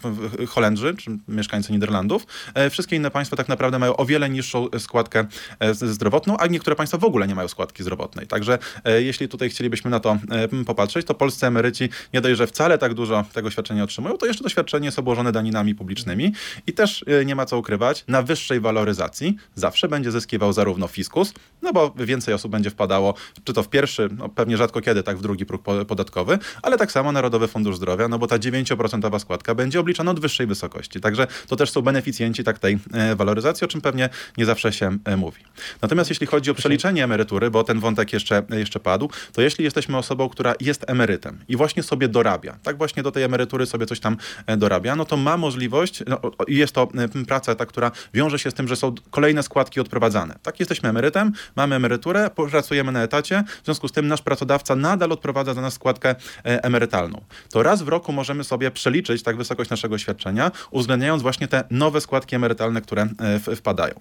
Holendrzy, 0.47 0.95
czy 0.97 1.17
mieszkańcy 1.27 1.73
Niderlandów. 1.73 2.27
E, 2.53 2.69
wszystkie 2.69 2.95
inne 2.95 3.11
państwa 3.11 3.37
tak 3.37 3.47
naprawdę 3.47 3.79
mają 3.79 3.95
o 3.95 4.05
wiele 4.05 4.29
niższą 4.29 4.67
składkę 4.79 5.25
e, 5.59 5.73
zdrowotną, 5.73 6.37
a 6.37 6.47
niektóre 6.47 6.75
państwa 6.75 6.97
w 6.97 7.03
ogóle 7.03 7.27
nie 7.27 7.35
mają 7.35 7.47
składki 7.47 7.83
zdrowotnej. 7.83 8.27
Także 8.27 8.59
e, 8.83 9.01
jeśli 9.01 9.27
tutaj 9.27 9.49
chcielibyśmy 9.49 9.91
na 9.91 9.99
to 9.99 10.17
popatrzeć, 10.65 11.05
to 11.05 11.13
polscy 11.13 11.47
emeryci 11.47 11.89
nie 12.13 12.21
dość, 12.21 12.37
że 12.37 12.47
wcale 12.47 12.77
tak 12.77 12.93
dużo 12.93 13.25
tego 13.33 13.51
świadczenia 13.51 13.83
otrzymują, 13.83 14.17
to 14.17 14.25
jeszcze 14.25 14.43
to 14.43 14.49
świadczenie 14.49 14.85
jest 14.85 14.99
obłożone 14.99 15.31
daninami 15.31 15.75
publicznymi 15.75 16.33
i 16.67 16.73
też 16.73 17.04
nie 17.25 17.35
ma 17.35 17.45
co 17.45 17.57
ukrywać, 17.57 18.03
na 18.07 18.21
wyższej 18.21 18.59
waloryzacji 18.59 19.35
zawsze 19.55 19.87
będzie 19.87 20.11
zyskiwał 20.11 20.53
zarówno 20.53 20.87
fiskus, 20.87 21.33
no 21.61 21.73
bo 21.73 21.93
więcej 21.97 22.33
osób 22.33 22.51
będzie 22.51 22.69
wpadało, 22.69 23.13
czy 23.43 23.53
to 23.53 23.63
w 23.63 23.69
pierwszy, 23.69 24.09
no 24.17 24.29
pewnie 24.29 24.57
rzadko 24.57 24.81
kiedy, 24.81 25.03
tak 25.03 25.17
w 25.17 25.21
drugi 25.21 25.45
próg 25.45 25.63
podatkowy, 25.87 26.39
ale 26.61 26.77
tak 26.77 26.91
samo 26.91 27.11
Narodowy 27.11 27.47
Fundusz 27.47 27.75
Zdrowia, 27.75 28.07
no 28.07 28.19
bo 28.19 28.27
ta 28.27 28.37
9% 28.37 29.19
składka 29.19 29.55
będzie 29.55 29.79
obliczana 29.79 30.11
od 30.11 30.19
wyższej 30.19 30.47
wysokości. 30.47 30.99
Także 30.99 31.27
to 31.47 31.55
też 31.55 31.71
są 31.71 31.81
beneficjenci 31.81 32.43
tak 32.43 32.59
tej 32.59 32.79
e, 32.93 33.15
waloryzacji, 33.15 33.65
o 33.65 33.67
czym 33.67 33.81
pewnie 33.81 34.09
nie 34.37 34.45
zawsze 34.45 34.73
się 34.73 34.97
e, 35.05 35.17
mówi. 35.17 35.41
Natomiast 35.81 36.09
jeśli 36.09 36.27
chodzi 36.27 36.51
o 36.51 36.53
przeliczenie 36.53 37.03
emerytury, 37.03 37.51
bo 37.51 37.63
ten 37.63 37.79
wątek 37.79 38.13
jeszcze, 38.13 38.43
jeszcze 38.49 38.79
padł, 38.79 39.09
to 39.33 39.41
jeśli 39.41 39.63
jesteśmy 39.63 39.97
osobą, 39.97 40.29
która 40.29 40.53
jest 40.59 40.89
emerytem 40.89 41.39
i 41.47 41.55
właśnie 41.55 41.83
sobie 41.83 42.07
dorabia, 42.07 42.57
tak 42.63 42.77
właśnie 42.77 43.03
do 43.03 43.11
tej 43.11 43.23
emerytury 43.23 43.65
sobie 43.65 43.85
coś 43.85 43.99
tam 43.99 44.17
e, 44.47 44.57
dorabia, 44.57 44.95
no 44.95 45.05
to 45.05 45.17
ma 45.17 45.37
możliwość, 45.37 46.03
no, 46.07 46.19
jest 46.47 46.73
to 46.73 46.87
praca 47.27 47.55
ta, 47.55 47.65
która 47.65 47.91
wiąże 48.13 48.39
się 48.39 48.51
z 48.51 48.53
tym, 48.53 48.67
że 48.67 48.75
są 48.75 48.95
kolejne 49.11 49.43
składki 49.43 49.79
odprowadzane. 49.79 50.35
Tak, 50.43 50.59
jesteśmy 50.59 50.89
emerytem, 50.89 51.31
mamy 51.55 51.75
emeryturę, 51.75 52.29
pracujemy 52.51 52.91
na 52.91 53.03
etacie, 53.03 53.43
w 53.61 53.65
związku 53.65 53.87
z 53.87 53.91
tym 53.91 54.07
nasz 54.07 54.21
pracodawca 54.21 54.75
nadal 54.75 55.11
odprowadza 55.11 55.53
za 55.53 55.61
nas 55.61 55.73
składkę 55.73 56.09
e, 56.09 56.63
emerytalną. 56.63 57.21
To 57.51 57.63
raz 57.63 57.81
w 57.81 57.87
roku 57.87 58.11
możemy 58.11 58.43
sobie 58.43 58.71
przeliczyć 58.71 59.23
tak 59.23 59.37
wysokość 59.37 59.69
naszego 59.69 59.97
świadczenia, 59.97 60.51
uwzględniając 60.71 61.21
właśnie 61.21 61.47
te 61.47 61.63
nowe 61.71 62.01
składki 62.01 62.35
emerytalne, 62.35 62.81
które 62.81 63.07
e, 63.47 63.55
wpadają. 63.55 63.93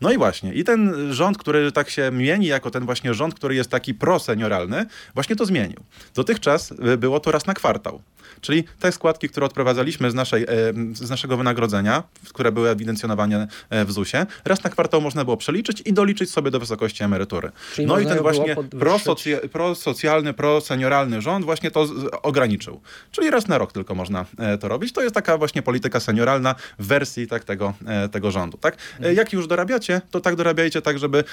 No 0.00 0.12
i 0.12 0.18
właśnie, 0.18 0.54
i 0.54 0.64
ten 0.64 1.12
rząd, 1.12 1.38
który 1.38 1.72
tak 1.72 1.90
się 1.90 2.10
mieni 2.12 2.46
jako 2.46 2.70
ten 2.70 2.84
właśnie 2.84 3.14
rząd, 3.14 3.34
który 3.34 3.54
jest 3.54 3.70
taki 3.70 3.94
prosenioralny, 3.94 4.86
właśnie 5.14 5.36
to 5.36 5.46
zmienił. 5.46 5.80
Dotychczas 6.14 6.72
e, 6.72 6.96
było 6.96 7.20
to 7.20 7.30
raz 7.30 7.46
na 7.46 7.54
kwartał. 7.54 8.02
Czyli 8.40 8.64
te 8.80 8.92
składki, 8.92 9.28
które 9.28 9.46
odprowadzaliśmy 9.46 10.10
z, 10.10 10.14
naszej, 10.14 10.46
z 10.92 11.10
naszego 11.10 11.36
wynagrodzenia, 11.36 12.02
które 12.28 12.52
były 12.52 12.68
ewidencjonowane 12.68 13.48
w 13.70 13.92
ZUS-ie, 13.92 14.26
raz 14.44 14.64
na 14.64 14.70
kwartał 14.70 15.00
można 15.00 15.24
było 15.24 15.36
przeliczyć 15.36 15.82
i 15.86 15.92
doliczyć 15.92 16.30
sobie 16.30 16.50
do 16.50 16.60
wysokości 16.60 17.04
emerytury. 17.04 17.50
Czyli 17.74 17.86
no 17.86 17.98
i 17.98 18.06
ten 18.06 18.18
właśnie 18.18 18.56
prosocja, 18.80 19.38
prosocjalny, 19.52 20.32
prosenioralny 20.32 21.22
rząd 21.22 21.44
właśnie 21.44 21.70
to 21.70 21.86
ograniczył. 22.22 22.80
Czyli 23.10 23.30
raz 23.30 23.48
na 23.48 23.58
rok 23.58 23.72
tylko 23.72 23.94
można 23.94 24.24
e, 24.38 24.58
to 24.58 24.68
robić. 24.68 24.92
To 24.92 25.02
jest 25.02 25.14
taka 25.14 25.38
właśnie 25.38 25.62
polityka 25.62 26.00
senioralna 26.00 26.54
w 26.78 26.86
wersji 26.86 27.26
tak, 27.26 27.44
tego, 27.44 27.74
e, 27.86 28.08
tego 28.08 28.30
rządu. 28.30 28.58
Tak? 28.58 28.74
E, 28.74 28.96
mhm. 28.96 29.16
Jak 29.16 29.32
już 29.32 29.46
dorabiacie, 29.46 30.00
to 30.10 30.20
tak 30.20 30.36
dorabiajcie 30.36 30.82
tak, 30.82 30.98
żeby, 30.98 31.24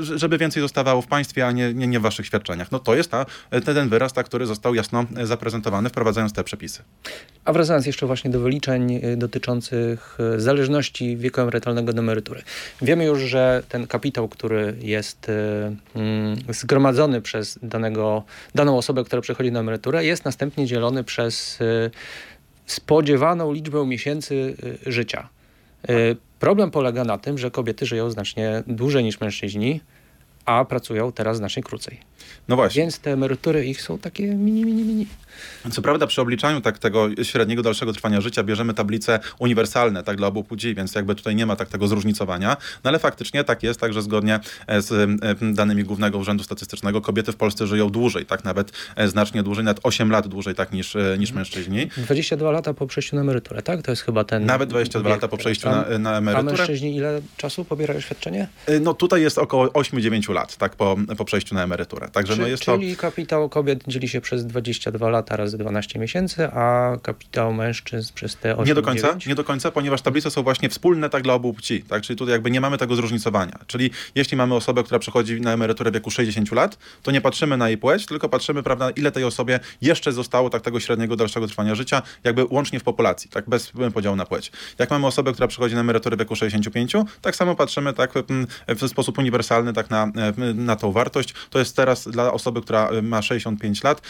żeby 0.00 0.38
więcej 0.38 0.62
zostawało 0.62 1.02
w 1.02 1.06
państwie, 1.06 1.46
a 1.46 1.52
nie, 1.52 1.74
nie, 1.74 1.86
nie 1.86 2.00
w 2.00 2.02
waszych 2.02 2.26
świadczeniach. 2.26 2.72
No 2.72 2.78
to 2.78 2.94
jest 2.94 3.10
ta, 3.10 3.26
ten, 3.50 3.62
ten 3.62 3.88
wyraz, 3.88 4.12
tak, 4.12 4.26
który 4.26 4.46
został 4.46 4.74
jasno 4.74 5.04
zaprezentowany, 5.22 5.88
wprowadzając 5.88 6.29
te 6.32 6.44
przepisy. 6.44 6.82
A 7.44 7.52
wracając 7.52 7.86
jeszcze 7.86 8.06
właśnie 8.06 8.30
do 8.30 8.40
wyliczeń 8.40 9.00
dotyczących 9.16 10.18
zależności 10.36 11.16
wieku 11.16 11.40
emerytalnego 11.40 11.92
do 11.92 11.98
emerytury. 11.98 12.42
Wiemy 12.82 13.04
już, 13.04 13.20
że 13.20 13.62
ten 13.68 13.86
kapitał, 13.86 14.28
który 14.28 14.76
jest 14.80 15.28
y, 15.28 15.32
mm, 15.94 16.36
zgromadzony 16.48 17.22
przez 17.22 17.58
danego, 17.62 18.22
daną 18.54 18.78
osobę, 18.78 19.04
która 19.04 19.22
przechodzi 19.22 19.52
na 19.52 19.60
emeryturę, 19.60 20.04
jest 20.04 20.24
następnie 20.24 20.66
dzielony 20.66 21.04
przez 21.04 21.60
y, 21.60 21.90
spodziewaną 22.66 23.52
liczbę 23.52 23.86
miesięcy 23.86 24.34
y, 24.86 24.92
życia. 24.92 25.28
Problem 26.40 26.70
polega 26.70 27.04
na 27.04 27.18
tym, 27.18 27.38
że 27.38 27.50
kobiety 27.50 27.86
żyją 27.86 28.10
znacznie 28.10 28.62
dłużej 28.66 29.04
niż 29.04 29.20
mężczyźni, 29.20 29.80
a 30.44 30.64
pracują 30.64 31.12
teraz 31.12 31.36
znacznie 31.36 31.62
krócej. 31.62 32.00
No 32.48 32.56
właśnie. 32.56 32.82
Więc 32.82 32.98
te 32.98 33.12
emerytury 33.12 33.66
ich 33.66 33.82
są 33.82 33.98
takie 33.98 34.26
mini, 34.26 34.64
mini, 34.64 34.84
mini. 34.84 35.06
Co 35.72 35.82
prawda 35.82 36.06
przy 36.06 36.20
obliczaniu 36.20 36.60
tak 36.60 36.78
tego 36.78 37.08
średniego 37.22 37.62
dalszego 37.62 37.92
trwania 37.92 38.20
życia 38.20 38.42
bierzemy 38.42 38.74
tablice 38.74 39.20
uniwersalne 39.38 40.02
tak 40.02 40.16
dla 40.16 40.26
obu 40.26 40.44
płci, 40.44 40.74
więc 40.74 40.94
jakby 40.94 41.14
tutaj 41.14 41.36
nie 41.36 41.46
ma 41.46 41.56
tak 41.56 41.68
tego 41.68 41.88
zróżnicowania, 41.88 42.56
no 42.84 42.90
ale 42.90 42.98
faktycznie 42.98 43.44
tak 43.44 43.62
jest, 43.62 43.80
także 43.80 44.02
zgodnie 44.02 44.40
e, 44.66 44.82
z 44.82 44.92
e, 44.92 45.52
danymi 45.52 45.84
Głównego 45.84 46.18
Urzędu 46.18 46.44
Statystycznego 46.44 47.00
kobiety 47.00 47.32
w 47.32 47.36
Polsce 47.36 47.66
żyją 47.66 47.90
dłużej, 47.90 48.26
tak 48.26 48.44
nawet 48.44 48.72
e, 48.96 49.08
znacznie 49.08 49.42
dłużej, 49.42 49.64
nawet 49.64 49.80
8 49.82 50.10
lat 50.10 50.28
dłużej 50.28 50.54
tak 50.54 50.72
niż, 50.72 50.96
niż 51.18 51.32
mężczyźni. 51.32 51.86
22 51.96 52.50
lata 52.50 52.74
po 52.74 52.86
przejściu 52.86 53.16
na 53.16 53.22
emeryturę, 53.22 53.62
tak? 53.62 53.82
To 53.82 53.92
jest 53.92 54.02
chyba 54.02 54.24
ten 54.24 54.46
Nawet 54.46 54.68
22 54.68 55.08
wiek, 55.08 55.16
lata 55.16 55.28
po 55.28 55.36
przejściu 55.36 55.68
a, 55.68 55.72
na, 55.72 55.98
na 55.98 56.18
emeryturę. 56.18 56.54
A 56.54 56.56
mężczyźni 56.56 56.96
ile 56.96 57.20
czasu 57.36 57.64
pobierają 57.64 58.00
świadczenie? 58.00 58.48
No 58.80 58.94
tutaj 58.94 59.22
jest 59.22 59.38
około 59.38 59.66
8-9 59.66 60.32
lat, 60.34 60.56
tak, 60.56 60.76
po, 60.76 60.96
po 61.18 61.24
przejściu 61.24 61.54
na 61.54 61.62
emeryturę. 61.62 62.08
Także 62.12 62.34
Czy, 62.34 62.40
no 62.40 62.46
jest 62.46 62.64
to... 62.64 62.78
czyli 62.78 62.96
kapitał 62.96 63.48
kobiet 63.48 63.84
dzieli 63.88 64.08
się 64.08 64.20
przez 64.20 64.46
22 64.46 65.08
lata 65.10 65.36
razy 65.36 65.58
12 65.58 65.98
miesięcy, 65.98 66.48
a 66.52 66.96
kapitał 67.02 67.52
mężczyzn 67.52 68.12
przez 68.14 68.36
te 68.36 68.56
8 68.56 68.66
Nie 68.66 68.74
do 68.74 68.82
końca, 68.82 69.06
9? 69.08 69.26
nie 69.26 69.34
do 69.34 69.44
końca, 69.44 69.70
ponieważ 69.70 70.02
tablice 70.02 70.30
są 70.30 70.42
właśnie 70.42 70.68
wspólne 70.68 71.10
tak 71.10 71.22
dla 71.22 71.34
obu 71.34 71.54
płci, 71.54 71.82
tak? 71.82 72.02
Czyli 72.02 72.16
tutaj 72.16 72.32
jakby 72.32 72.50
nie 72.50 72.60
mamy 72.60 72.78
tego 72.78 72.96
zróżnicowania. 72.96 73.58
Czyli 73.66 73.90
jeśli 74.14 74.36
mamy 74.36 74.54
osobę, 74.54 74.82
która 74.82 74.98
przechodzi 74.98 75.40
na 75.40 75.52
emeryturę 75.52 75.90
w 75.90 75.94
wieku 75.94 76.10
60 76.10 76.52
lat, 76.52 76.78
to 77.02 77.10
nie 77.10 77.20
patrzymy 77.20 77.56
na 77.56 77.68
jej 77.68 77.78
płeć, 77.78 78.06
tylko 78.06 78.28
patrzymy, 78.28 78.62
prawda, 78.62 78.90
ile 78.90 79.12
tej 79.12 79.24
osobie 79.24 79.60
jeszcze 79.82 80.12
zostało 80.12 80.50
tak 80.50 80.62
tego 80.62 80.80
średniego 80.80 81.16
dalszego 81.16 81.46
trwania 81.46 81.74
życia, 81.74 82.02
jakby 82.24 82.44
łącznie 82.44 82.80
w 82.80 82.82
populacji, 82.82 83.30
tak 83.30 83.48
bez 83.48 83.72
podziału 83.94 84.16
na 84.16 84.26
płeć. 84.26 84.52
Jak 84.78 84.90
mamy 84.90 85.06
osobę, 85.06 85.32
która 85.32 85.48
przechodzi 85.48 85.74
na 85.74 85.80
emeryturę 85.80 86.16
w 86.16 86.18
wieku 86.18 86.36
65, 86.36 86.92
tak 87.20 87.36
samo 87.36 87.54
patrzymy 87.56 87.92
tak 87.92 88.12
mm, 88.16 88.46
w 88.68 88.88
sposób 88.88 89.18
uniwersalny 89.18 89.72
tak 89.72 89.90
na, 89.90 90.12
na 90.54 90.76
tą 90.76 90.92
wartość. 90.92 91.34
To 91.50 91.58
jest 91.58 91.76
teraz 91.76 91.99
dla 92.04 92.32
osoby, 92.32 92.60
która 92.60 92.90
ma 93.02 93.22
65 93.22 93.84
lat, 93.84 94.02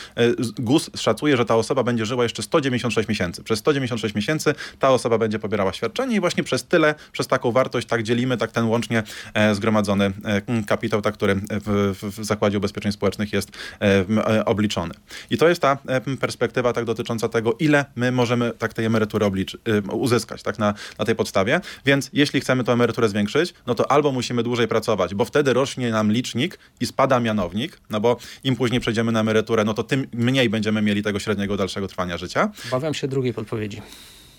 GUS 0.58 0.90
szacuje, 0.96 1.36
że 1.36 1.44
ta 1.44 1.56
osoba 1.56 1.82
będzie 1.82 2.06
żyła 2.06 2.22
jeszcze 2.22 2.42
196 2.42 3.08
miesięcy. 3.08 3.44
Przez 3.44 3.58
196 3.58 4.14
miesięcy 4.14 4.54
ta 4.78 4.90
osoba 4.90 5.18
będzie 5.18 5.38
pobierała 5.38 5.72
świadczenie 5.72 6.16
i 6.16 6.20
właśnie 6.20 6.44
przez 6.44 6.64
tyle, 6.64 6.94
przez 7.12 7.26
taką 7.26 7.52
wartość 7.52 7.86
tak 7.86 8.02
dzielimy 8.02 8.36
tak 8.36 8.52
ten 8.52 8.64
łącznie 8.64 9.02
e, 9.34 9.54
zgromadzony 9.54 10.12
e, 10.24 10.62
kapitał, 10.66 11.02
tak, 11.02 11.14
który 11.14 11.34
w, 11.34 11.96
w 12.02 12.24
Zakładzie 12.24 12.58
Ubezpieczeń 12.58 12.92
Społecznych 12.92 13.32
jest 13.32 13.50
e, 13.80 14.44
obliczony. 14.44 14.94
I 15.30 15.38
to 15.38 15.48
jest 15.48 15.62
ta 15.62 15.78
perspektywa 16.20 16.72
tak 16.72 16.84
dotycząca 16.84 17.28
tego, 17.28 17.56
ile 17.58 17.84
my 17.96 18.12
możemy 18.12 18.52
tak 18.58 18.74
tej 18.74 18.84
emerytury 18.84 19.26
oblicz, 19.26 19.56
uzyskać 19.92 20.42
tak 20.42 20.58
na, 20.58 20.74
na 20.98 21.04
tej 21.04 21.14
podstawie. 21.14 21.60
Więc 21.86 22.10
jeśli 22.12 22.40
chcemy 22.40 22.64
tę 22.64 22.72
emeryturę 22.72 23.08
zwiększyć, 23.08 23.54
no 23.66 23.74
to 23.74 23.92
albo 23.92 24.12
musimy 24.12 24.42
dłużej 24.42 24.68
pracować, 24.68 25.14
bo 25.14 25.24
wtedy 25.24 25.52
rośnie 25.52 25.90
nam 25.90 26.12
licznik 26.12 26.58
i 26.80 26.86
spada 26.86 27.20
mianownik, 27.20 27.79
no 27.90 28.00
bo 28.00 28.16
im 28.44 28.56
później 28.56 28.80
przejdziemy 28.80 29.12
na 29.12 29.20
emeryturę, 29.20 29.64
no 29.64 29.74
to 29.74 29.82
tym 29.82 30.06
mniej 30.12 30.48
będziemy 30.50 30.82
mieli 30.82 31.02
tego 31.02 31.18
średniego 31.18 31.56
dalszego 31.56 31.88
trwania 31.88 32.16
życia. 32.16 32.50
Obawiam 32.68 32.94
się 32.94 33.08
drugiej 33.08 33.34
podpowiedzi. 33.34 33.82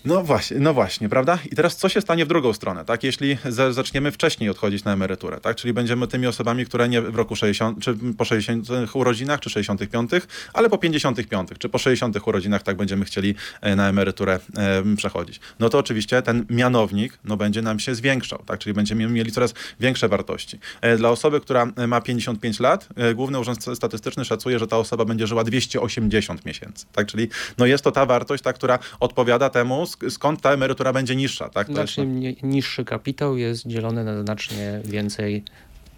No 0.04 0.22
właśnie, 0.22 0.58
no 0.60 0.74
właśnie, 0.74 1.08
prawda? 1.08 1.38
I 1.52 1.56
teraz 1.56 1.76
co 1.76 1.88
się 1.88 2.00
stanie 2.00 2.24
w 2.24 2.28
drugą 2.28 2.52
stronę, 2.52 2.84
tak? 2.84 3.04
Jeśli 3.04 3.38
zaczniemy 3.70 4.10
wcześniej 4.10 4.50
odchodzić 4.50 4.84
na 4.84 4.92
emeryturę, 4.92 5.40
tak? 5.40 5.56
Czyli 5.56 5.72
będziemy 5.72 6.06
tymi 6.06 6.26
osobami, 6.26 6.66
które 6.66 6.88
nie 6.88 7.02
w 7.02 7.14
roku 7.14 7.36
60, 7.36 7.78
czy 7.80 7.94
po 8.18 8.24
60 8.24 8.68
urodzinach, 8.94 9.40
czy 9.40 9.50
65, 9.50 10.10
ale 10.52 10.70
po 10.70 10.78
55, 10.78 11.48
czy 11.58 11.68
po 11.68 11.78
60 11.78 12.16
urodzinach 12.26 12.62
tak 12.62 12.76
będziemy 12.76 13.04
chcieli 13.04 13.34
e, 13.60 13.76
na 13.76 13.88
emeryturę 13.88 14.38
e, 14.56 14.96
przechodzić. 14.96 15.40
No 15.58 15.68
to 15.68 15.78
oczywiście 15.78 16.22
ten 16.22 16.46
mianownik, 16.50 17.18
no 17.24 17.36
będzie 17.36 17.62
nam 17.62 17.80
się 17.80 17.94
zwiększał, 17.94 18.42
tak? 18.46 18.60
Czyli 18.60 18.74
będziemy 18.74 19.06
mieli 19.06 19.32
coraz 19.32 19.54
większe 19.80 20.08
wartości. 20.08 20.58
E, 20.80 20.96
dla 20.96 21.10
osoby, 21.10 21.40
która 21.40 21.72
ma 21.88 22.00
55 22.00 22.60
lat, 22.60 22.88
e, 22.96 23.14
Główny 23.14 23.38
Urząd 23.38 23.64
Statystyczny 23.74 24.24
szacuje, 24.24 24.58
że 24.58 24.66
ta 24.66 24.76
osoba 24.76 25.04
będzie 25.04 25.26
żyła 25.26 25.44
280 25.44 26.44
miesięcy, 26.44 26.86
tak? 26.92 27.06
Czyli 27.06 27.28
no 27.58 27.66
jest 27.66 27.84
to 27.84 27.92
ta 27.92 28.06
wartość, 28.06 28.42
ta, 28.42 28.52
która 28.52 28.78
odpowiada 29.00 29.50
temu, 29.50 29.86
skąd 30.08 30.40
ta 30.40 30.50
emerytura 30.50 30.92
będzie 30.92 31.16
niższa. 31.16 31.48
Tak? 31.48 31.66
To 31.66 31.72
znacznie 31.72 32.04
jest... 32.30 32.42
niższy 32.42 32.84
kapitał 32.84 33.36
jest 33.36 33.66
dzielony 33.66 34.04
na 34.04 34.22
znacznie 34.22 34.80
więcej 34.84 35.44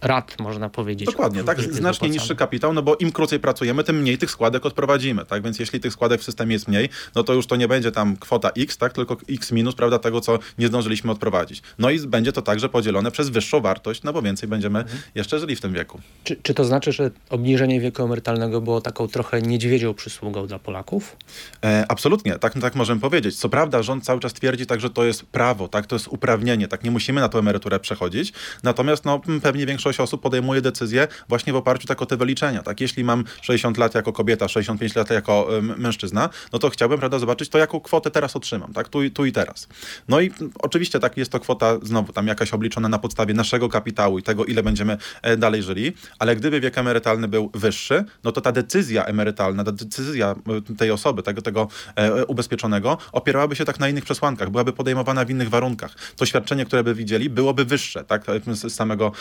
rat, 0.04 0.36
można 0.38 0.70
powiedzieć. 0.70 1.06
Dokładnie, 1.06 1.44
tak, 1.44 1.60
znacznie 1.60 2.10
niższy 2.10 2.36
kapitał, 2.36 2.72
no 2.72 2.82
bo 2.82 2.96
im 2.96 3.12
krócej 3.12 3.40
pracujemy, 3.40 3.84
tym 3.84 4.00
mniej 4.00 4.18
tych 4.18 4.30
składek 4.30 4.66
odprowadzimy, 4.66 5.24
tak, 5.24 5.42
więc 5.42 5.58
jeśli 5.58 5.80
tych 5.80 5.92
składek 5.92 6.20
w 6.20 6.24
systemie 6.24 6.52
jest 6.52 6.68
mniej, 6.68 6.88
no 7.14 7.22
to 7.22 7.34
już 7.34 7.46
to 7.46 7.56
nie 7.56 7.68
będzie 7.68 7.92
tam 7.92 8.16
kwota 8.16 8.50
x, 8.50 8.76
tak, 8.76 8.92
tylko 8.92 9.16
x 9.28 9.52
minus, 9.52 9.74
prawda, 9.74 9.98
tego, 9.98 10.20
co 10.20 10.38
nie 10.58 10.66
zdążyliśmy 10.66 11.12
odprowadzić. 11.12 11.62
No 11.78 11.90
i 11.90 12.00
będzie 12.00 12.32
to 12.32 12.42
także 12.42 12.68
podzielone 12.68 13.10
przez 13.10 13.28
wyższą 13.28 13.60
wartość, 13.60 14.02
no 14.02 14.12
bo 14.12 14.22
więcej 14.22 14.48
będziemy 14.48 14.78
mhm. 14.78 14.98
jeszcze 15.14 15.38
żyli 15.38 15.56
w 15.56 15.60
tym 15.60 15.72
wieku. 15.72 16.00
Czy, 16.24 16.36
czy 16.42 16.54
to 16.54 16.64
znaczy, 16.64 16.92
że 16.92 17.10
obniżenie 17.30 17.80
wieku 17.80 18.02
emerytalnego 18.02 18.60
było 18.60 18.80
taką 18.80 19.08
trochę 19.08 19.42
niedźwiedzią 19.42 19.94
przysługą 19.94 20.46
dla 20.46 20.58
Polaków? 20.58 21.16
E, 21.64 21.84
absolutnie, 21.88 22.38
tak, 22.38 22.60
tak 22.60 22.74
możemy 22.74 23.00
powiedzieć. 23.00 23.36
Co 23.36 23.48
prawda 23.48 23.82
rząd 23.82 24.04
cały 24.04 24.20
czas 24.20 24.32
twierdzi 24.32 24.66
tak, 24.66 24.80
że 24.80 24.90
to 24.90 25.04
jest 25.04 25.26
prawo, 25.26 25.68
tak, 25.68 25.86
to 25.86 25.96
jest 25.96 26.08
uprawnienie, 26.08 26.68
tak, 26.68 26.84
nie 26.84 26.90
musimy 26.90 27.20
na 27.20 27.28
tą 27.28 27.38
emeryturę 27.38 27.80
przechodzić, 27.80 28.32
natomiast 28.62 29.04
no 29.04 29.20
pewnie 29.42 29.66
większość 29.66 29.93
większość 29.94 30.08
osób 30.08 30.22
podejmuje 30.22 30.60
decyzję 30.60 31.08
właśnie 31.28 31.52
w 31.52 31.56
oparciu 31.56 31.86
tak 31.86 32.02
o 32.02 32.06
te 32.06 32.16
wyliczenia. 32.16 32.62
Tak? 32.62 32.80
Jeśli 32.80 33.04
mam 33.04 33.24
60 33.42 33.78
lat 33.78 33.94
jako 33.94 34.12
kobieta, 34.12 34.48
65 34.48 34.94
lat 34.94 35.10
jako 35.10 35.48
mężczyzna, 35.76 36.30
no 36.52 36.58
to 36.58 36.70
chciałbym 36.70 36.98
prawda, 36.98 37.18
zobaczyć 37.18 37.48
to, 37.48 37.58
jaką 37.58 37.80
kwotę 37.80 38.10
teraz 38.10 38.36
otrzymam, 38.36 38.72
tak? 38.72 38.88
tu, 38.88 39.10
tu 39.10 39.24
i 39.24 39.32
teraz. 39.32 39.68
No 40.08 40.20
i 40.20 40.30
oczywiście 40.58 41.00
tak 41.00 41.16
jest 41.16 41.32
to 41.32 41.40
kwota 41.40 41.78
znowu 41.82 42.12
tam 42.12 42.26
jakaś 42.26 42.54
obliczona 42.54 42.88
na 42.88 42.98
podstawie 42.98 43.34
naszego 43.34 43.68
kapitału 43.68 44.18
i 44.18 44.22
tego, 44.22 44.44
ile 44.44 44.62
będziemy 44.62 44.96
e, 45.22 45.36
dalej 45.36 45.62
żyli, 45.62 45.92
ale 46.18 46.36
gdyby 46.36 46.60
wiek 46.60 46.78
emerytalny 46.78 47.28
był 47.28 47.50
wyższy, 47.54 48.04
no 48.24 48.32
to 48.32 48.40
ta 48.40 48.52
decyzja 48.52 49.04
emerytalna, 49.04 49.64
ta 49.64 49.72
decyzja 49.72 50.34
e, 50.70 50.74
tej 50.76 50.90
osoby, 50.90 51.22
tego, 51.22 51.42
tego 51.42 51.68
e, 51.96 52.24
ubezpieczonego 52.24 52.98
opierałaby 53.12 53.56
się 53.56 53.64
tak 53.64 53.80
na 53.80 53.88
innych 53.88 54.04
przesłankach, 54.04 54.50
byłaby 54.50 54.72
podejmowana 54.72 55.24
w 55.24 55.30
innych 55.30 55.50
warunkach. 55.50 55.94
To 56.16 56.26
świadczenie, 56.26 56.64
które 56.64 56.84
by 56.84 56.94
widzieli, 56.94 57.30
byłoby 57.30 57.64
wyższe, 57.64 58.04
tak, 58.04 58.24
z 58.46 58.72
samego 58.72 59.12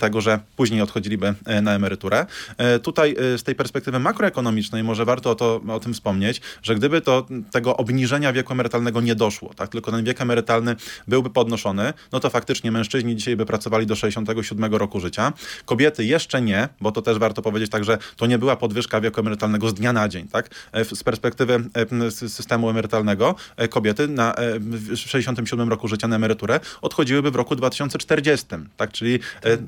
tego 0.00 0.11
tego, 0.12 0.20
że 0.20 0.38
później 0.56 0.80
odchodziliby 0.80 1.34
e, 1.46 1.62
na 1.62 1.74
emeryturę. 1.74 2.26
E, 2.58 2.78
tutaj 2.78 3.16
e, 3.34 3.38
z 3.38 3.42
tej 3.42 3.54
perspektywy 3.54 3.98
makroekonomicznej 3.98 4.84
może 4.84 5.04
warto 5.04 5.30
o, 5.30 5.34
to, 5.34 5.60
o 5.68 5.80
tym 5.80 5.94
wspomnieć, 5.94 6.40
że 6.62 6.74
gdyby 6.74 7.00
to 7.00 7.26
tego 7.50 7.76
obniżenia 7.76 8.32
wieku 8.32 8.52
emerytalnego 8.52 9.00
nie 9.00 9.14
doszło, 9.14 9.54
tak, 9.54 9.68
tylko 9.68 9.90
ten 9.90 10.04
wiek 10.04 10.20
emerytalny 10.20 10.76
byłby 11.08 11.30
podnoszony, 11.30 11.92
no 12.12 12.20
to 12.20 12.30
faktycznie 12.30 12.72
mężczyźni 12.72 13.16
dzisiaj 13.16 13.36
by 13.36 13.46
pracowali 13.46 13.86
do 13.86 13.96
67 13.96 14.74
roku 14.74 15.00
życia. 15.00 15.32
Kobiety 15.64 16.04
jeszcze 16.04 16.42
nie, 16.42 16.68
bo 16.80 16.92
to 16.92 17.02
też 17.02 17.18
warto 17.18 17.42
powiedzieć 17.42 17.70
tak, 17.70 17.84
że 17.84 17.98
to 18.16 18.26
nie 18.26 18.38
była 18.38 18.56
podwyżka 18.56 19.00
wieku 19.00 19.20
emerytalnego 19.20 19.68
z 19.68 19.74
dnia 19.74 19.92
na 19.92 20.08
dzień, 20.08 20.28
tak? 20.28 20.50
Z 20.94 21.04
perspektywy 21.04 21.64
systemu 22.10 22.70
emerytalnego 22.70 23.34
kobiety 23.70 24.08
na, 24.08 24.34
w 24.58 24.96
67 24.96 25.68
roku 25.68 25.88
życia 25.88 26.08
na 26.08 26.16
emeryturę 26.16 26.60
odchodziłyby 26.82 27.30
w 27.30 27.36
roku 27.36 27.56
2040, 27.56 28.46
tak? 28.76 28.92
Czyli 28.92 29.18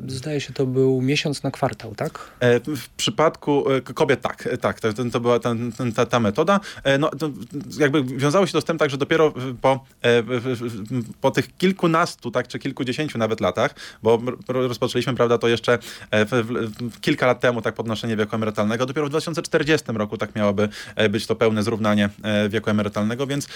Zdaje 0.07 0.24
zdaje 0.25 0.41
się, 0.41 0.53
to 0.53 0.67
był 0.67 1.03
miesiąc 1.03 1.43
na 1.43 1.51
kwartał, 1.51 1.95
tak? 1.95 2.31
E, 2.41 2.61
w 2.61 2.89
przypadku 2.89 3.71
e, 3.71 3.81
kobiet 3.81 4.21
tak, 4.21 4.47
e, 4.47 4.59
tak, 4.59 4.81
to, 4.81 4.89
to 5.13 5.21
była 5.21 5.39
ta, 5.39 5.55
ta, 5.95 6.07
ta 6.07 6.21
metoda. 6.21 6.61
No, 6.99 7.11
jakby 7.79 8.05
wiązało 8.05 8.47
się 8.47 8.53
to 8.53 8.61
z 8.61 8.65
tym 8.65 8.79
tak, 8.79 8.91
że 8.91 8.97
dopiero 8.97 9.35
po, 9.61 9.85
po 11.21 11.31
tych 11.31 11.57
kilkunastu, 11.57 12.31
tak, 12.31 12.49
czy 12.49 12.59
kilkudziesięciu 12.59 13.19
nawet 13.19 13.41
latach, 13.41 13.75
bo 14.03 14.23
rozpoczęliśmy, 14.49 15.15
prawda, 15.15 15.39
to 15.39 15.49
jeszcze 15.49 15.79
kilka 17.01 17.27
lat 17.27 17.41
temu, 17.41 17.63
tak, 17.63 17.75
podnoszenie 17.75 18.17
wieku 18.17 18.37
emerytalnego, 18.37 18.87
dopiero 18.87 19.07
w 19.07 19.11
2040 19.11 19.87
roku 19.93 20.19
tak 20.19 20.37
miałoby 20.37 20.69
być 21.11 21.27
to 21.27 21.37
pełne 21.37 21.63
zrównanie 21.63 22.11
wieku 22.49 22.71
emerytalnego, 22.71 23.27
więc 23.27 23.49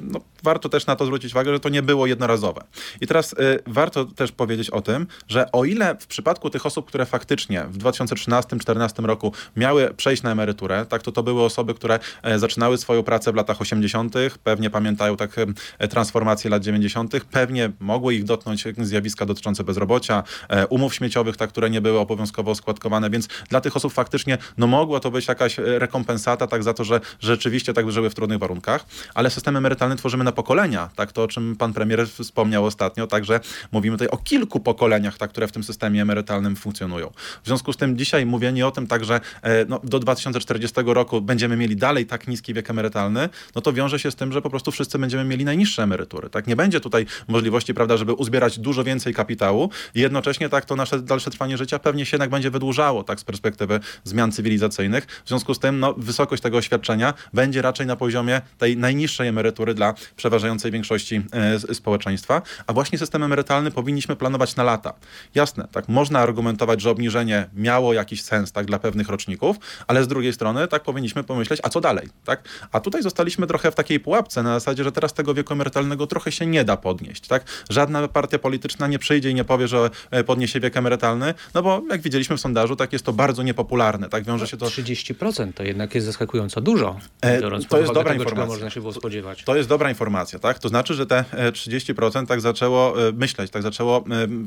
no, 0.00 0.20
warto 0.42 0.68
też 0.68 0.86
na 0.86 0.96
to 0.96 1.06
zwrócić 1.06 1.32
uwagę, 1.32 1.52
że 1.52 1.60
to 1.60 1.68
nie 1.68 1.82
było 1.82 2.06
jednorazowe. 2.06 2.64
I 3.00 3.06
teraz 3.06 3.34
warto 3.66 4.04
też 4.04 4.32
powiedzieć 4.32 4.70
o 4.70 4.80
tym, 4.80 5.06
że 5.28 5.52
o 5.52 5.64
ile 5.64 5.96
w 6.00 6.06
przypadku 6.16 6.50
tych 6.50 6.66
osób, 6.66 6.86
które 6.86 7.06
faktycznie 7.06 7.64
w 7.64 7.78
2013-2014 7.78 9.04
roku 9.04 9.32
miały 9.56 9.94
przejść 9.94 10.22
na 10.22 10.32
emeryturę, 10.32 10.86
tak 10.86 11.02
to 11.02 11.12
to 11.12 11.22
były 11.22 11.42
osoby, 11.42 11.74
które 11.74 11.98
e, 12.22 12.38
zaczynały 12.38 12.78
swoją 12.78 13.02
pracę 13.02 13.32
w 13.32 13.34
latach 13.34 13.60
80., 13.60 14.14
pewnie 14.44 14.70
pamiętają 14.70 15.16
tak 15.16 15.30
e, 15.78 15.88
transformację 15.88 16.50
lat 16.50 16.62
90., 16.62 17.24
pewnie 17.30 17.70
mogły 17.80 18.14
ich 18.14 18.24
dotknąć 18.24 18.64
zjawiska 18.78 19.26
dotyczące 19.26 19.64
bezrobocia, 19.64 20.22
e, 20.48 20.66
umów 20.66 20.94
śmieciowych, 20.94 21.36
tak, 21.36 21.50
które 21.50 21.70
nie 21.70 21.80
były 21.80 21.98
obowiązkowo 21.98 22.54
składkowane, 22.54 23.10
więc 23.10 23.28
dla 23.48 23.60
tych 23.60 23.76
osób 23.76 23.92
faktycznie 23.92 24.38
no 24.58 24.66
mogła 24.66 25.00
to 25.00 25.10
być 25.10 25.28
jakaś 25.28 25.58
rekompensata 25.58 26.46
tak 26.46 26.62
za 26.62 26.74
to, 26.74 26.84
że 26.84 27.00
rzeczywiście 27.20 27.72
tak 27.72 27.92
żyły 27.92 28.10
w 28.10 28.14
trudnych 28.14 28.38
warunkach, 28.38 28.86
ale 29.14 29.30
system 29.30 29.56
emerytalny 29.56 29.96
tworzymy 29.96 30.24
na 30.24 30.32
pokolenia, 30.32 30.90
tak 30.96 31.12
to 31.12 31.22
o 31.22 31.28
czym 31.28 31.56
pan 31.56 31.72
premier 31.72 32.08
wspomniał 32.08 32.64
ostatnio, 32.64 33.06
także 33.06 33.40
mówimy 33.72 33.96
tutaj 33.96 34.08
o 34.08 34.16
kilku 34.16 34.60
pokoleniach, 34.60 35.18
tak, 35.18 35.30
które 35.30 35.46
w 35.46 35.52
tym 35.52 35.64
systemie 35.64 36.05
emerytalnym 36.06 36.56
funkcjonują. 36.56 37.10
W 37.42 37.46
związku 37.46 37.72
z 37.72 37.76
tym 37.76 37.98
dzisiaj 37.98 38.26
mówienie 38.26 38.66
o 38.66 38.70
tym 38.70 38.86
tak, 38.86 39.04
że 39.04 39.20
e, 39.42 39.64
no, 39.64 39.80
do 39.84 39.98
2040 39.98 40.80
roku 40.86 41.20
będziemy 41.20 41.56
mieli 41.56 41.76
dalej 41.76 42.06
tak 42.06 42.28
niski 42.28 42.54
wiek 42.54 42.70
emerytalny, 42.70 43.28
no 43.54 43.60
to 43.60 43.72
wiąże 43.72 43.98
się 43.98 44.10
z 44.10 44.14
tym, 44.16 44.32
że 44.32 44.42
po 44.42 44.50
prostu 44.50 44.70
wszyscy 44.70 44.98
będziemy 44.98 45.24
mieli 45.24 45.44
najniższe 45.44 45.82
emerytury. 45.82 46.30
Tak? 46.30 46.46
Nie 46.46 46.56
będzie 46.56 46.80
tutaj 46.80 47.06
możliwości, 47.28 47.74
prawda, 47.74 47.96
żeby 47.96 48.12
uzbierać 48.12 48.58
dużo 48.58 48.84
więcej 48.84 49.14
kapitału 49.14 49.70
i 49.94 50.00
jednocześnie 50.00 50.48
tak 50.48 50.64
to 50.64 50.76
nasze 50.76 51.02
dalsze 51.02 51.30
trwanie 51.30 51.56
życia 51.56 51.78
pewnie 51.78 52.06
się 52.06 52.14
jednak 52.14 52.30
będzie 52.30 52.50
wydłużało 52.50 53.04
tak 53.04 53.20
z 53.20 53.24
perspektywy 53.24 53.80
zmian 54.04 54.32
cywilizacyjnych. 54.32 55.06
W 55.24 55.28
związku 55.28 55.54
z 55.54 55.58
tym 55.58 55.80
no, 55.80 55.94
wysokość 55.94 56.42
tego 56.42 56.58
oświadczenia 56.58 57.14
będzie 57.32 57.62
raczej 57.62 57.86
na 57.86 57.96
poziomie 57.96 58.40
tej 58.58 58.76
najniższej 58.76 59.28
emerytury 59.28 59.74
dla 59.74 59.94
przeważającej 60.16 60.70
większości 60.70 61.22
e, 61.70 61.74
społeczeństwa, 61.74 62.42
a 62.66 62.72
właśnie 62.72 62.98
system 62.98 63.22
emerytalny 63.22 63.70
powinniśmy 63.70 64.16
planować 64.16 64.56
na 64.56 64.62
lata. 64.62 64.92
Jasne, 65.34 65.68
tak 65.72 65.88
można 65.96 66.20
argumentować, 66.20 66.80
że 66.80 66.90
obniżenie 66.90 67.48
miało 67.54 67.92
jakiś 67.92 68.22
sens 68.22 68.52
tak 68.52 68.66
dla 68.66 68.78
pewnych 68.78 69.08
roczników, 69.08 69.56
ale 69.86 70.04
z 70.04 70.08
drugiej 70.08 70.32
strony 70.32 70.68
tak 70.68 70.82
powinniśmy 70.82 71.24
pomyśleć, 71.24 71.60
a 71.62 71.68
co 71.68 71.80
dalej, 71.80 72.08
tak? 72.24 72.48
A 72.72 72.80
tutaj 72.80 73.02
zostaliśmy 73.02 73.46
trochę 73.46 73.70
w 73.70 73.74
takiej 73.74 74.00
pułapce 74.00 74.42
na 74.42 74.54
zasadzie, 74.54 74.84
że 74.84 74.92
teraz 74.92 75.14
tego 75.14 75.34
wieku 75.34 75.52
emerytalnego 75.52 76.06
trochę 76.06 76.32
się 76.32 76.46
nie 76.46 76.64
da 76.64 76.76
podnieść, 76.76 77.26
tak? 77.26 77.44
Żadna 77.70 78.08
partia 78.08 78.38
polityczna 78.38 78.86
nie 78.86 78.98
przyjdzie 78.98 79.30
i 79.30 79.34
nie 79.34 79.44
powie, 79.44 79.68
że 79.68 79.90
e, 80.10 80.24
podniesie 80.24 80.60
wiek 80.60 80.76
emerytalny, 80.76 81.34
no 81.54 81.62
bo 81.62 81.82
jak 81.90 82.00
widzieliśmy 82.00 82.36
w 82.36 82.40
sondażu, 82.40 82.76
tak 82.76 82.92
jest 82.92 83.04
to 83.04 83.12
bardzo 83.12 83.42
niepopularne, 83.42 84.08
tak? 84.08 84.24
Wiąże 84.24 84.46
się 84.46 84.56
to... 84.56 84.66
30% 84.66 85.52
to 85.52 85.62
jednak 85.62 85.94
jest 85.94 86.06
zaskakująco 86.06 86.60
dużo, 86.60 86.96
E, 87.20 87.40
biorąc 87.40 87.66
to 87.66 87.78
jest 87.78 87.92
dobra 87.92 88.12
tego, 88.12 88.24
informacja. 88.24 88.54
można 88.54 88.70
się 88.70 88.80
było 88.80 88.92
spodziewać. 88.92 89.44
To 89.44 89.56
jest 89.56 89.68
dobra 89.68 89.88
informacja, 89.88 90.38
tak? 90.38 90.58
To 90.58 90.68
znaczy, 90.68 90.94
że 90.94 91.06
te 91.06 91.24
e, 91.32 91.52
30% 91.52 92.26
tak 92.26 92.40
zaczęło 92.40 93.08
e, 93.08 93.12
myśleć, 93.12 93.50
tak 93.50 93.62
zaczęło 93.62 94.04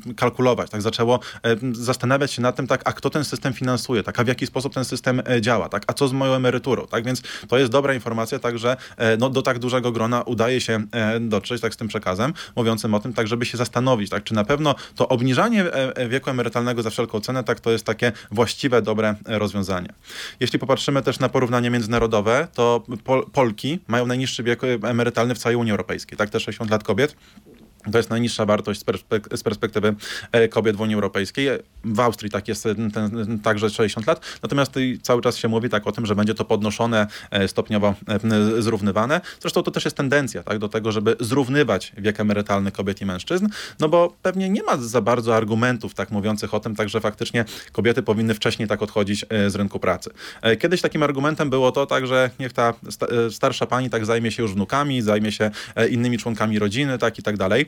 e, 0.09 0.13
kalkulować, 0.15 0.69
tak 0.69 0.81
zaczęło 0.81 1.19
e, 1.38 1.38
zastanawiać 1.71 2.31
się 2.31 2.41
nad 2.41 2.55
tym, 2.55 2.67
tak, 2.67 2.81
a 2.85 2.93
kto 2.93 3.09
ten 3.09 3.23
system 3.23 3.53
finansuje, 3.53 4.03
tak, 4.03 4.19
a 4.19 4.23
w 4.23 4.27
jaki 4.27 4.47
sposób 4.47 4.73
ten 4.73 4.85
system 4.85 5.21
e, 5.29 5.41
działa, 5.41 5.69
tak, 5.69 5.83
a 5.87 5.93
co 5.93 6.07
z 6.07 6.13
moją 6.13 6.33
emeryturą, 6.33 6.87
tak? 6.87 7.03
Więc 7.03 7.21
to 7.47 7.57
jest 7.57 7.71
dobra 7.71 7.93
informacja, 7.93 8.39
tak, 8.39 8.59
że 8.59 8.77
e, 8.97 9.17
no, 9.17 9.29
do 9.29 9.41
tak 9.41 9.59
dużego 9.59 9.91
grona 9.91 10.21
udaje 10.21 10.61
się 10.61 10.83
e, 10.91 11.19
dotrzeć, 11.19 11.61
tak, 11.61 11.73
z 11.73 11.77
tym 11.77 11.87
przekazem, 11.87 12.33
mówiącym 12.55 12.93
o 12.93 12.99
tym, 12.99 13.13
tak, 13.13 13.27
żeby 13.27 13.45
się 13.45 13.57
zastanowić, 13.57 14.09
tak, 14.09 14.23
czy 14.23 14.33
na 14.33 14.43
pewno 14.43 14.75
to 14.95 15.07
obniżanie 15.07 15.65
wieku 16.09 16.29
emerytalnego 16.29 16.81
za 16.81 16.89
wszelką 16.89 17.19
cenę, 17.19 17.43
tak, 17.43 17.59
to 17.59 17.71
jest 17.71 17.85
takie 17.85 18.11
właściwe, 18.31 18.81
dobre 18.81 19.15
rozwiązanie. 19.25 19.89
Jeśli 20.39 20.59
popatrzymy 20.59 21.01
też 21.01 21.19
na 21.19 21.29
porównanie 21.29 21.69
międzynarodowe, 21.69 22.47
to 22.53 22.83
Pol 23.03 23.25
Polki 23.33 23.79
mają 23.87 24.05
najniższy 24.05 24.43
wiek 24.43 24.61
emerytalny 24.83 25.35
w 25.35 25.37
całej 25.37 25.55
Unii 25.55 25.71
Europejskiej, 25.71 26.17
tak, 26.17 26.29
te 26.29 26.39
60 26.39 26.71
lat 26.71 26.83
kobiet. 26.83 27.15
To 27.91 27.97
jest 27.97 28.09
najniższa 28.09 28.45
wartość 28.45 28.79
z, 28.79 28.85
perspek- 28.85 29.37
z 29.37 29.43
perspektywy 29.43 29.95
e, 30.31 30.47
kobiet 30.47 30.75
w 30.75 30.81
Unii 30.81 30.95
Europejskiej. 30.95 31.49
W 31.83 31.99
Austrii 31.99 32.31
tak 32.31 32.47
jest 32.47 32.63
ten, 32.63 32.91
ten, 32.91 33.39
także 33.39 33.69
60 33.69 34.07
lat. 34.07 34.21
Natomiast 34.43 34.73
cały 35.01 35.21
czas 35.21 35.37
się 35.37 35.47
mówi 35.47 35.69
tak 35.69 35.87
o 35.87 35.91
tym, 35.91 36.05
że 36.05 36.15
będzie 36.15 36.33
to 36.33 36.45
podnoszone, 36.45 37.07
e, 37.31 37.47
stopniowo 37.47 37.95
e, 38.57 38.61
zrównywane. 38.61 39.21
Zresztą 39.41 39.63
to 39.63 39.71
też 39.71 39.85
jest 39.85 39.97
tendencja 39.97 40.43
tak, 40.43 40.59
do 40.59 40.69
tego, 40.69 40.91
żeby 40.91 41.15
zrównywać 41.19 41.91
wiek 41.97 42.19
emerytalny 42.19 42.71
kobiet 42.71 43.01
i 43.01 43.05
mężczyzn, 43.05 43.47
no 43.79 43.89
bo 43.89 44.13
pewnie 44.21 44.49
nie 44.49 44.63
ma 44.63 44.77
za 44.77 45.01
bardzo 45.01 45.35
argumentów 45.35 45.93
tak 45.93 46.11
mówiących 46.11 46.53
o 46.53 46.59
tym, 46.59 46.75
tak, 46.75 46.89
że 46.89 47.01
faktycznie 47.01 47.45
kobiety 47.71 48.03
powinny 48.03 48.33
wcześniej 48.33 48.67
tak 48.67 48.81
odchodzić 48.81 49.25
e, 49.29 49.49
z 49.49 49.55
rynku 49.55 49.79
pracy. 49.79 50.09
E, 50.41 50.55
Kiedyś 50.57 50.81
takim 50.81 51.03
argumentem 51.03 51.49
było 51.49 51.71
to 51.71 51.85
tak, 51.85 52.07
że 52.07 52.29
niech 52.39 52.53
ta 52.53 52.73
sta- 52.89 53.07
e, 53.07 53.31
starsza 53.31 53.65
pani 53.65 53.89
tak 53.89 54.05
zajmie 54.05 54.31
się 54.31 54.43
już 54.43 54.53
wnukami, 54.53 55.01
zajmie 55.01 55.31
się 55.31 55.51
e, 55.75 55.87
innymi 55.87 56.17
członkami 56.17 56.59
rodziny, 56.59 56.97
tak 56.97 57.19
i 57.19 57.23
tak 57.23 57.37
dalej. 57.37 57.65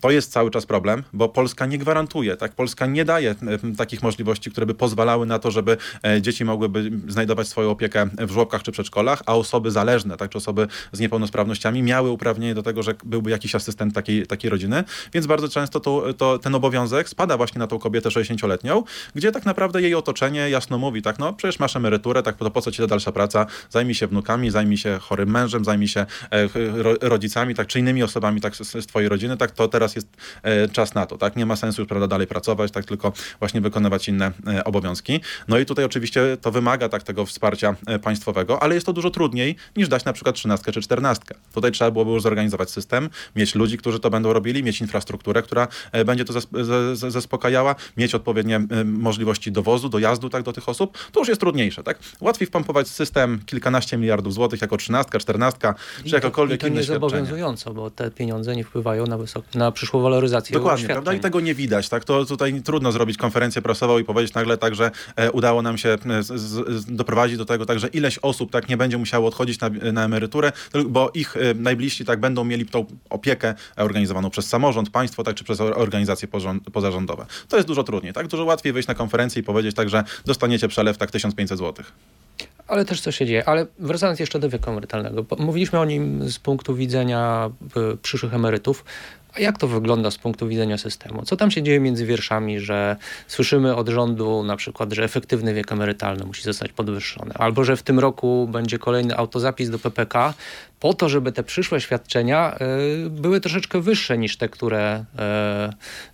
To 0.00 0.10
jest 0.10 0.32
cały 0.32 0.50
czas 0.50 0.66
problem, 0.66 1.02
bo 1.12 1.28
Polska 1.28 1.66
nie 1.66 1.78
gwarantuje, 1.78 2.36
tak? 2.36 2.52
Polska 2.52 2.86
nie 2.86 3.04
daje 3.04 3.30
e, 3.30 3.36
takich 3.76 4.02
możliwości, 4.02 4.50
które 4.50 4.66
by 4.66 4.74
pozwalały 4.74 5.26
na 5.26 5.38
to, 5.38 5.50
żeby 5.50 5.76
e, 6.06 6.22
dzieci 6.22 6.44
mogłyby 6.44 6.90
znajdować 7.08 7.48
swoją 7.48 7.70
opiekę 7.70 8.08
w 8.18 8.30
żłobkach 8.30 8.62
czy 8.62 8.72
przedszkolach, 8.72 9.22
a 9.26 9.34
osoby 9.34 9.70
zależne, 9.70 10.16
tak, 10.16 10.30
czy 10.30 10.38
osoby 10.38 10.66
z 10.92 11.00
niepełnosprawnościami 11.00 11.82
miały 11.82 12.10
uprawnienie 12.10 12.54
do 12.54 12.62
tego, 12.62 12.82
że 12.82 12.94
byłby 13.04 13.30
jakiś 13.30 13.54
asystent 13.54 13.94
takiej, 13.94 14.26
takiej 14.26 14.50
rodziny, 14.50 14.84
więc 15.12 15.26
bardzo 15.26 15.48
często 15.48 15.80
to, 15.80 16.14
to, 16.14 16.38
ten 16.38 16.54
obowiązek 16.54 17.08
spada 17.08 17.36
właśnie 17.36 17.58
na 17.58 17.66
tą 17.66 17.78
kobietę 17.78 18.08
60-letnią, 18.08 18.82
gdzie 19.14 19.32
tak 19.32 19.44
naprawdę 19.44 19.82
jej 19.82 19.94
otoczenie 19.94 20.50
jasno 20.50 20.78
mówi, 20.78 21.02
tak, 21.02 21.18
no 21.18 21.32
przecież 21.32 21.58
masz 21.58 21.76
emeryturę, 21.76 22.22
tak, 22.22 22.36
to 22.36 22.50
po 22.50 22.60
co 22.60 22.70
ci 22.70 22.82
ta 22.82 22.86
dalsza 22.86 23.12
praca, 23.12 23.46
zajmij 23.70 23.94
się 23.94 24.06
wnukami, 24.06 24.50
zajmij 24.50 24.76
się 24.76 24.98
chorym 25.00 25.30
mężem, 25.30 25.64
zajmij 25.64 25.88
się 25.88 26.00
e, 26.30 26.48
ro, 26.82 26.94
rodzicami, 27.00 27.54
tak, 27.54 27.66
czy 27.66 27.78
innymi 27.78 28.02
osobami 28.02 28.40
tak, 28.40 28.56
z, 28.56 28.58
z 28.58 28.86
twojej 28.86 29.08
rodziny, 29.08 29.36
tak, 29.36 29.50
to 29.50 29.68
teraz 29.68 29.89
jest 29.96 30.08
e, 30.42 30.68
czas 30.68 30.94
na 30.94 31.06
to, 31.06 31.18
tak? 31.18 31.36
Nie 31.36 31.46
ma 31.46 31.56
sensu 31.56 31.82
już, 31.82 31.88
prawda, 31.88 32.06
dalej 32.06 32.26
pracować, 32.26 32.72
tak, 32.72 32.84
tylko 32.84 33.12
właśnie 33.38 33.60
wykonywać 33.60 34.08
inne 34.08 34.32
e, 34.46 34.64
obowiązki. 34.64 35.20
No 35.48 35.58
i 35.58 35.66
tutaj 35.66 35.84
oczywiście 35.84 36.36
to 36.40 36.50
wymaga 36.50 36.88
tak 36.88 37.02
tego 37.02 37.26
wsparcia 37.26 37.76
e, 37.86 37.98
państwowego, 37.98 38.62
ale 38.62 38.74
jest 38.74 38.86
to 38.86 38.92
dużo 38.92 39.10
trudniej 39.10 39.56
niż 39.76 39.88
dać 39.88 40.04
na 40.04 40.12
przykład 40.12 40.34
trzynastkę 40.36 40.72
czy 40.72 40.80
czternastkę. 40.80 41.34
Tutaj 41.54 41.72
trzeba 41.72 41.90
byłoby 41.90 42.10
już 42.10 42.22
zorganizować 42.22 42.70
system, 42.70 43.10
mieć 43.36 43.54
ludzi, 43.54 43.78
którzy 43.78 44.00
to 44.00 44.10
będą 44.10 44.32
robili, 44.32 44.62
mieć 44.62 44.80
infrastrukturę, 44.80 45.42
która 45.42 45.68
będzie 46.06 46.24
to 46.24 46.32
zaspokajała, 46.94 47.74
mieć 47.96 48.14
odpowiednie 48.14 48.60
możliwości 48.84 49.52
dowozu, 49.52 49.88
dojazdu 49.88 50.30
tak 50.30 50.42
do 50.42 50.52
tych 50.52 50.68
osób. 50.68 50.98
To 51.12 51.20
już 51.20 51.28
jest 51.28 51.40
trudniejsze, 51.40 51.82
tak? 51.82 51.98
Łatwiej 52.20 52.46
wpompować 52.46 52.88
system 52.88 53.40
kilkanaście 53.46 53.96
miliardów 53.96 54.34
złotych 54.34 54.60
jako 54.60 54.76
trzynastka, 54.76 55.18
czternastka, 55.18 55.74
czy 56.02 56.08
I 56.08 56.10
to, 56.10 56.16
jakokolwiek 56.16 56.60
i 56.60 56.60
to 56.60 56.66
inne 56.66 56.80
nie 56.80 56.86
zobowiązująco, 56.86 57.74
bo 57.74 57.90
te 57.90 58.10
pieniądze 58.10 58.56
nie 58.56 58.64
wpływają 58.64 59.06
na, 59.06 59.18
wysok- 59.18 59.54
na 59.54 59.72
przyszłą 59.80 60.00
waloryzację 60.00 60.54
Dokładnie, 60.54 60.78
świadczeń. 60.78 60.94
prawda? 60.94 61.14
I 61.14 61.20
tego 61.20 61.40
nie 61.40 61.54
widać, 61.54 61.88
tak? 61.88 62.04
To 62.04 62.24
tutaj 62.24 62.62
trudno 62.62 62.92
zrobić 62.92 63.16
konferencję 63.16 63.62
prasową 63.62 63.98
i 63.98 64.04
powiedzieć 64.04 64.34
nagle 64.34 64.58
tak, 64.58 64.74
że 64.74 64.90
e, 65.16 65.32
udało 65.32 65.62
nam 65.62 65.78
się 65.78 65.88
e, 65.88 66.22
z, 66.22 66.26
z, 66.26 66.84
doprowadzić 66.84 67.38
do 67.38 67.44
tego, 67.44 67.66
tak, 67.66 67.78
że 67.78 67.88
ileś 67.88 68.18
osób 68.18 68.50
tak 68.50 68.68
nie 68.68 68.76
będzie 68.76 68.98
musiało 68.98 69.28
odchodzić 69.28 69.60
na, 69.60 69.68
na 69.92 70.04
emeryturę, 70.04 70.52
bo 70.86 71.10
ich 71.14 71.36
e, 71.36 71.54
najbliżsi 71.54 72.04
tak 72.04 72.20
będą 72.20 72.44
mieli 72.44 72.66
tą 72.66 72.86
opiekę 73.10 73.54
organizowaną 73.76 74.30
przez 74.30 74.46
samorząd, 74.46 74.90
państwo, 74.90 75.24
tak, 75.24 75.34
czy 75.34 75.44
przez 75.44 75.60
or- 75.60 75.78
organizacje 75.78 76.28
pozarządowe. 76.72 77.26
To 77.48 77.56
jest 77.56 77.68
dużo 77.68 77.84
trudniej, 77.84 78.12
tak? 78.12 78.26
Dużo 78.26 78.44
łatwiej 78.44 78.72
wyjść 78.72 78.88
na 78.88 78.94
konferencję 78.94 79.40
i 79.40 79.44
powiedzieć 79.44 79.76
tak, 79.76 79.88
że 79.88 80.04
dostaniecie 80.24 80.68
przelew 80.68 80.98
tak 80.98 81.10
1500 81.10 81.58
zł. 81.58 81.84
Ale 82.68 82.84
też 82.84 83.00
co 83.00 83.12
się 83.12 83.26
dzieje. 83.26 83.48
Ale 83.48 83.66
wracając 83.78 84.20
jeszcze 84.20 84.38
do 84.38 84.48
wieku 84.48 84.70
emerytalnego. 84.70 85.24
Mówiliśmy 85.38 85.78
o 85.78 85.84
nim 85.84 86.28
z 86.28 86.38
punktu 86.38 86.74
widzenia 86.74 87.50
przyszłych 88.02 88.34
emerytów. 88.34 88.84
A 89.34 89.40
jak 89.40 89.58
to 89.58 89.68
wygląda 89.68 90.10
z 90.10 90.18
punktu 90.18 90.48
widzenia 90.48 90.78
systemu? 90.78 91.22
Co 91.22 91.36
tam 91.36 91.50
się 91.50 91.62
dzieje 91.62 91.80
między 91.80 92.06
wierszami, 92.06 92.60
że 92.60 92.96
słyszymy 93.28 93.76
od 93.76 93.88
rządu 93.88 94.42
na 94.42 94.56
przykład, 94.56 94.92
że 94.92 95.04
efektywny 95.04 95.54
wiek 95.54 95.72
emerytalny 95.72 96.24
musi 96.24 96.42
zostać 96.42 96.72
podwyższony, 96.72 97.34
albo 97.34 97.64
że 97.64 97.76
w 97.76 97.82
tym 97.82 97.98
roku 97.98 98.48
będzie 98.52 98.78
kolejny 98.78 99.16
autozapis 99.16 99.70
do 99.70 99.78
PPK, 99.78 100.34
po 100.80 100.94
to, 100.94 101.08
żeby 101.08 101.32
te 101.32 101.42
przyszłe 101.42 101.80
świadczenia 101.80 102.58
y, 103.06 103.10
były 103.10 103.40
troszeczkę 103.40 103.80
wyższe 103.80 104.18
niż 104.18 104.36
te, 104.36 104.48
które 104.48 105.04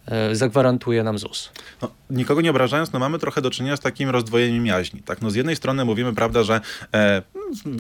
y, 0.09 0.14
y, 0.33 0.37
zagwarantuje 0.37 1.02
nam 1.02 1.18
ZUS. 1.18 1.52
No, 1.83 1.90
nikogo 2.11 2.40
nie 2.40 2.50
obrażając, 2.50 2.92
no 2.92 2.98
mamy 2.98 3.18
trochę 3.18 3.42
do 3.42 3.50
czynienia 3.50 3.76
z 3.76 3.81
takim 3.81 4.11
rozdwojeniem 4.11 4.66
jaźni. 4.66 5.02
Tak? 5.02 5.22
No, 5.22 5.31
z 5.31 5.35
jednej 5.35 5.57
strony 5.57 5.85
mówimy, 5.85 6.14
prawda, 6.14 6.42
że 6.42 6.61
e, 6.94 7.22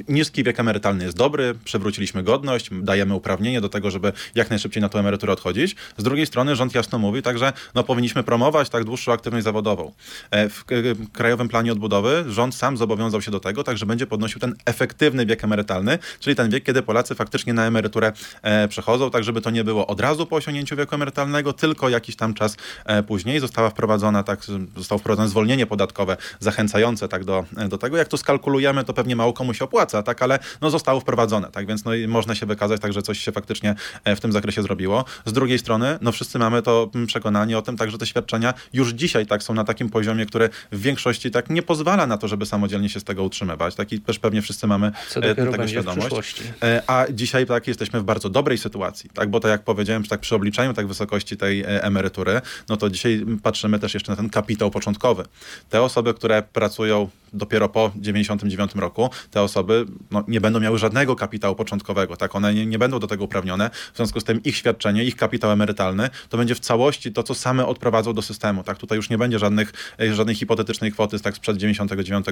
niski 0.08 0.44
wiek 0.44 0.60
emerytalny 0.60 1.04
jest 1.04 1.16
dobry, 1.16 1.54
przywróciliśmy 1.64 2.22
godność, 2.22 2.70
dajemy 2.72 3.14
uprawnienie 3.14 3.60
do 3.60 3.68
tego, 3.68 3.90
żeby 3.90 4.12
jak 4.34 4.50
najszybciej 4.50 4.80
na 4.80 4.88
tą 4.88 4.98
emeryturę 4.98 5.32
odchodzić. 5.32 5.76
Z 5.96 6.02
drugiej 6.02 6.26
strony 6.26 6.56
rząd 6.56 6.74
jasno 6.74 6.98
mówi, 6.98 7.22
także 7.22 7.52
no, 7.74 7.84
powinniśmy 7.84 8.22
promować 8.22 8.68
tak 8.68 8.84
dłuższą 8.84 9.12
aktywność 9.12 9.44
zawodową. 9.44 9.92
E, 10.30 10.48
w 10.48 10.64
k- 10.64 10.76
Krajowym 11.12 11.48
Planie 11.48 11.72
Odbudowy 11.72 12.24
rząd 12.28 12.54
sam 12.54 12.76
zobowiązał 12.76 13.22
się 13.22 13.30
do 13.30 13.40
tego, 13.40 13.64
tak, 13.64 13.78
że 13.78 13.86
będzie 13.86 14.06
podnosił 14.06 14.40
ten 14.40 14.54
efektywny 14.64 15.26
wiek 15.26 15.44
emerytalny, 15.44 15.98
czyli 16.20 16.36
ten 16.36 16.50
wiek, 16.50 16.64
kiedy 16.64 16.75
Polacy 16.82 17.14
faktycznie 17.14 17.54
na 17.54 17.66
emeryturę 17.66 18.12
e, 18.42 18.68
przechodzą, 18.68 19.10
tak 19.10 19.24
żeby 19.24 19.40
to 19.40 19.50
nie 19.50 19.64
było 19.64 19.86
od 19.86 20.00
razu 20.00 20.26
po 20.26 20.36
osiągnięciu 20.36 20.76
wieku 20.76 20.94
emerytalnego, 20.94 21.52
tylko 21.52 21.88
jakiś 21.88 22.16
tam 22.16 22.34
czas 22.34 22.56
e, 22.84 23.02
później. 23.02 23.40
Została 23.40 23.70
wprowadzona, 23.70 24.22
tak, 24.22 24.40
zostało 24.76 24.98
wprowadzone 24.98 25.28
zwolnienie 25.28 25.66
podatkowe 25.66 26.16
zachęcające 26.40 27.08
tak 27.08 27.24
do, 27.24 27.44
do 27.68 27.78
tego. 27.78 27.96
Jak 27.96 28.08
to 28.08 28.16
skalkulujemy, 28.16 28.84
to 28.84 28.94
pewnie 28.94 29.16
mało 29.16 29.32
komu 29.32 29.54
się 29.54 29.64
opłaca, 29.64 30.02
tak, 30.02 30.22
ale 30.22 30.38
no, 30.60 30.70
zostało 30.70 31.00
wprowadzone, 31.00 31.50
tak, 31.50 31.66
więc 31.66 31.84
no, 31.84 31.94
i 31.94 32.08
można 32.08 32.34
się 32.34 32.46
wykazać, 32.46 32.80
tak, 32.80 32.92
że 32.92 33.02
coś 33.02 33.18
się 33.18 33.32
faktycznie 33.32 33.74
e, 34.04 34.16
w 34.16 34.20
tym 34.20 34.32
zakresie 34.32 34.62
zrobiło. 34.62 35.04
Z 35.24 35.32
drugiej 35.32 35.58
strony, 35.58 35.98
no 36.00 36.12
wszyscy 36.12 36.38
mamy 36.38 36.62
to 36.62 36.90
przekonanie 37.06 37.58
o 37.58 37.62
tym, 37.62 37.76
tak, 37.76 37.90
że 37.90 37.98
te 37.98 38.06
świadczenia 38.06 38.54
już 38.72 38.90
dzisiaj 38.90 39.26
tak 39.26 39.42
są 39.42 39.54
na 39.54 39.64
takim 39.64 39.90
poziomie, 39.90 40.26
który 40.26 40.48
w 40.72 40.80
większości 40.80 41.30
tak 41.30 41.50
nie 41.50 41.62
pozwala 41.62 42.06
na 42.06 42.18
to, 42.18 42.28
żeby 42.28 42.46
samodzielnie 42.46 42.88
się 42.88 43.00
z 43.00 43.04
tego 43.04 43.22
utrzymywać. 43.22 43.74
Tak, 43.74 43.92
i 43.92 44.00
też 44.00 44.18
pewnie 44.18 44.42
wszyscy 44.42 44.66
mamy 44.66 44.92
e, 45.16 45.34
tego 45.34 45.68
świadomość. 45.68 46.42
E, 46.66 46.82
A 46.86 47.06
dzisiaj 47.12 47.46
tak 47.46 47.66
jesteśmy 47.66 48.00
w 48.00 48.04
bardzo 48.04 48.30
dobrej 48.30 48.58
sytuacji, 48.58 49.10
tak? 49.14 49.30
Bo 49.30 49.40
tak 49.40 49.50
jak 49.50 49.64
powiedziałem, 49.64 50.04
tak 50.04 50.20
przy 50.20 50.34
obliczaniu 50.34 50.74
tak 50.74 50.86
wysokości 50.86 51.36
tej 51.36 51.60
e, 51.60 51.82
emerytury, 51.82 52.40
no 52.68 52.76
to 52.76 52.90
dzisiaj 52.90 53.26
patrzymy 53.42 53.78
też 53.78 53.94
jeszcze 53.94 54.12
na 54.12 54.16
ten 54.16 54.30
kapitał 54.30 54.70
początkowy. 54.70 55.24
Te 55.70 55.82
osoby, 55.82 56.14
które 56.14 56.42
pracują 56.42 57.08
dopiero 57.32 57.68
po 57.68 57.92
99 57.96 58.74
roku, 58.74 59.10
te 59.30 59.42
osoby 59.42 59.86
no, 60.10 60.24
nie 60.28 60.40
będą 60.40 60.60
miały 60.60 60.78
żadnego 60.78 61.16
kapitału 61.16 61.54
początkowego, 61.54 62.16
tak? 62.16 62.34
One 62.34 62.54
nie, 62.54 62.66
nie 62.66 62.78
będą 62.78 62.98
do 62.98 63.06
tego 63.06 63.24
uprawnione, 63.24 63.70
w 63.92 63.96
związku 63.96 64.20
z 64.20 64.24
tym 64.24 64.42
ich 64.42 64.56
świadczenie 64.56 65.04
ich 65.04 65.16
kapitał 65.16 65.50
emerytalny, 65.50 66.10
to 66.28 66.36
będzie 66.36 66.54
w 66.54 66.60
całości 66.60 67.12
to, 67.12 67.22
co 67.22 67.34
same 67.34 67.66
odprowadzą 67.66 68.12
do 68.12 68.22
systemu. 68.22 68.62
Tak? 68.62 68.78
Tutaj 68.78 68.96
już 68.96 69.10
nie 69.10 69.18
będzie 69.18 69.38
żadnych, 69.38 69.72
żadnej 70.12 70.34
hipotetycznej 70.36 70.92
kwoty 70.92 71.20
tak 71.20 71.36
sprzed 71.36 71.56
99 71.56 72.26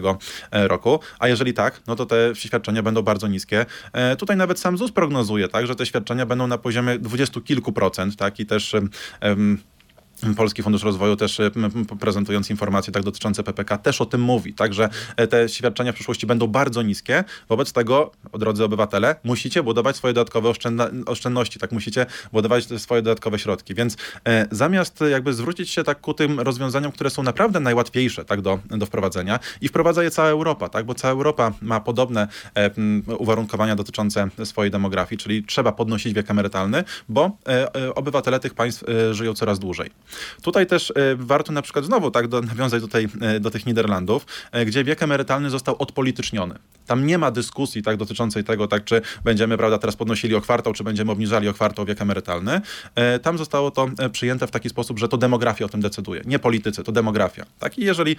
roku, 0.51 1.01
a 1.19 1.29
jeżeli 1.29 1.55
tak, 1.55 1.81
no 1.87 1.97
to 1.97 2.07
te 2.07 2.17
świadczenia 2.35 2.83
będą 2.83 3.03
bardzo 3.03 3.29
niskie. 3.29 3.67
Tutaj 4.25 4.37
nawet 4.37 4.59
sam 4.59 4.79
ZUS 4.79 4.93
prognozuje, 4.93 5.49
tak, 5.49 5.67
że 5.67 5.77
te 5.77 5.87
świadczenia 5.87 6.27
będą 6.27 6.47
na 6.47 6.59
poziomie 6.59 6.99
dwudziestu 6.99 7.41
kilku 7.41 7.73
procent, 7.73 8.17
tak, 8.17 8.41
i 8.41 8.47
też 8.47 8.75
um, 9.23 9.59
Polski 10.37 10.63
Fundusz 10.63 10.83
Rozwoju 10.83 11.17
też 11.17 11.41
e, 11.41 11.51
prezentując 12.01 12.51
informacje 12.51 12.93
tak 12.93 13.03
dotyczące 13.03 13.43
PPK 13.43 13.79
też 13.79 14.01
o 14.01 14.07
tym 14.07 14.21
mówi, 14.21 14.55
także 14.55 14.89
te 15.31 15.49
świadczenia 15.49 15.93
w 15.93 15.95
przyszłości 15.95 16.27
będą 16.27 16.47
bardzo 16.47 16.83
niskie. 16.83 17.25
Wobec 17.49 17.73
tego, 17.73 18.13
drodzy 18.35 18.65
obywatele, 18.65 19.17
musicie 19.25 19.63
budować 19.63 19.97
swoje 19.97 20.15
dodatkowe 20.15 20.53
oszczędności, 21.07 21.59
tak 21.59 21.73
musicie 21.73 22.07
budować 22.33 22.65
swoje 22.81 23.03
dodatkowe 23.03 23.39
środki. 23.39 23.75
Więc 23.75 23.97
e, 24.29 24.47
zamiast 24.51 25.01
jakby 25.11 25.35
zwrócić 25.35 25.71
się 25.71 25.85
tak 25.85 26.01
ku 26.01 26.15
tym 26.15 26.41
rozwiązaniom, 26.41 26.93
które 26.93 27.11
są 27.11 27.23
naprawdę 27.23 27.61
najłatwiejsze 27.61 28.25
tak 28.25 28.41
do, 28.41 28.59
do 28.65 28.87
wprowadzenia 28.87 29.39
i 29.61 29.69
wprowadza 29.69 30.03
je 30.03 30.11
cała 30.11 30.29
Europa, 30.29 30.69
tak, 30.69 30.87
bo 30.87 30.95
cała 30.95 31.13
Europa 31.13 31.53
ma 31.63 31.81
podobne 31.81 32.29
e, 32.55 32.71
uwarunkowania 33.19 33.77
dotyczące 33.77 34.29
swojej 34.45 34.71
demografii, 34.71 35.19
czyli 35.19 35.45
trzeba 35.45 35.73
podnosić 35.73 36.15
wiek 36.15 36.31
emerytalny, 36.31 36.85
bo 37.09 37.31
e, 37.49 37.75
e 37.75 37.95
obywatele 37.95 38.41
tych 38.41 38.55
państw 38.55 38.85
e, 38.89 39.15
żyją 39.15 39.35
coraz 39.35 39.59
dłużej. 39.59 39.91
Tutaj 40.43 40.67
też 40.67 40.91
e, 40.91 40.95
warto 41.17 41.53
na 41.53 41.63
przykład 41.63 41.85
znowu 41.85 42.11
tak 42.11 42.29
do, 42.29 42.41
nawiązać 42.41 42.83
tutaj 42.83 43.09
e, 43.21 43.41
do 43.41 43.51
tych 43.51 43.67
Niderlandów, 43.67 44.27
e, 44.53 44.65
gdzie 44.65 44.85
wiek 44.85 45.03
emerytalny 45.03 45.51
został 45.51 45.77
odpolityczniony. 45.79 46.55
Tam 46.87 47.07
nie 47.07 47.19
ma 47.19 47.31
dyskusji 47.31 47.83
tak 47.83 47.97
dotyczącej 47.97 48.45
tego, 48.45 48.69
tak 48.69 48.85
czy 48.85 49.03
będziemy 49.25 49.57
prawda, 49.57 49.79
teraz 49.79 49.97
podnosili 49.97 50.35
o 50.35 50.41
kwartał, 50.41 50.73
czy 50.73 50.85
będziemy 50.85 51.13
obniżali 51.13 51.49
o 51.49 51.55
kwartał 51.55 51.85
wiek 51.85 52.03
emerytalny. 52.03 52.61
Tam 53.23 53.39
zostało 53.39 53.71
to 53.71 53.89
przyjęte 54.13 54.47
w 54.47 54.51
taki 54.51 54.69
sposób, 54.69 54.99
że 54.99 55.09
to 55.09 55.17
demografia 55.17 55.65
o 55.65 55.69
tym 55.69 55.81
decyduje, 55.81 56.23
nie 56.25 56.39
politycy, 56.39 56.83
to 56.85 56.93
demografia. 56.93 57.47
Tak? 57.59 57.79
I 57.79 57.85
jeżeli 57.85 58.17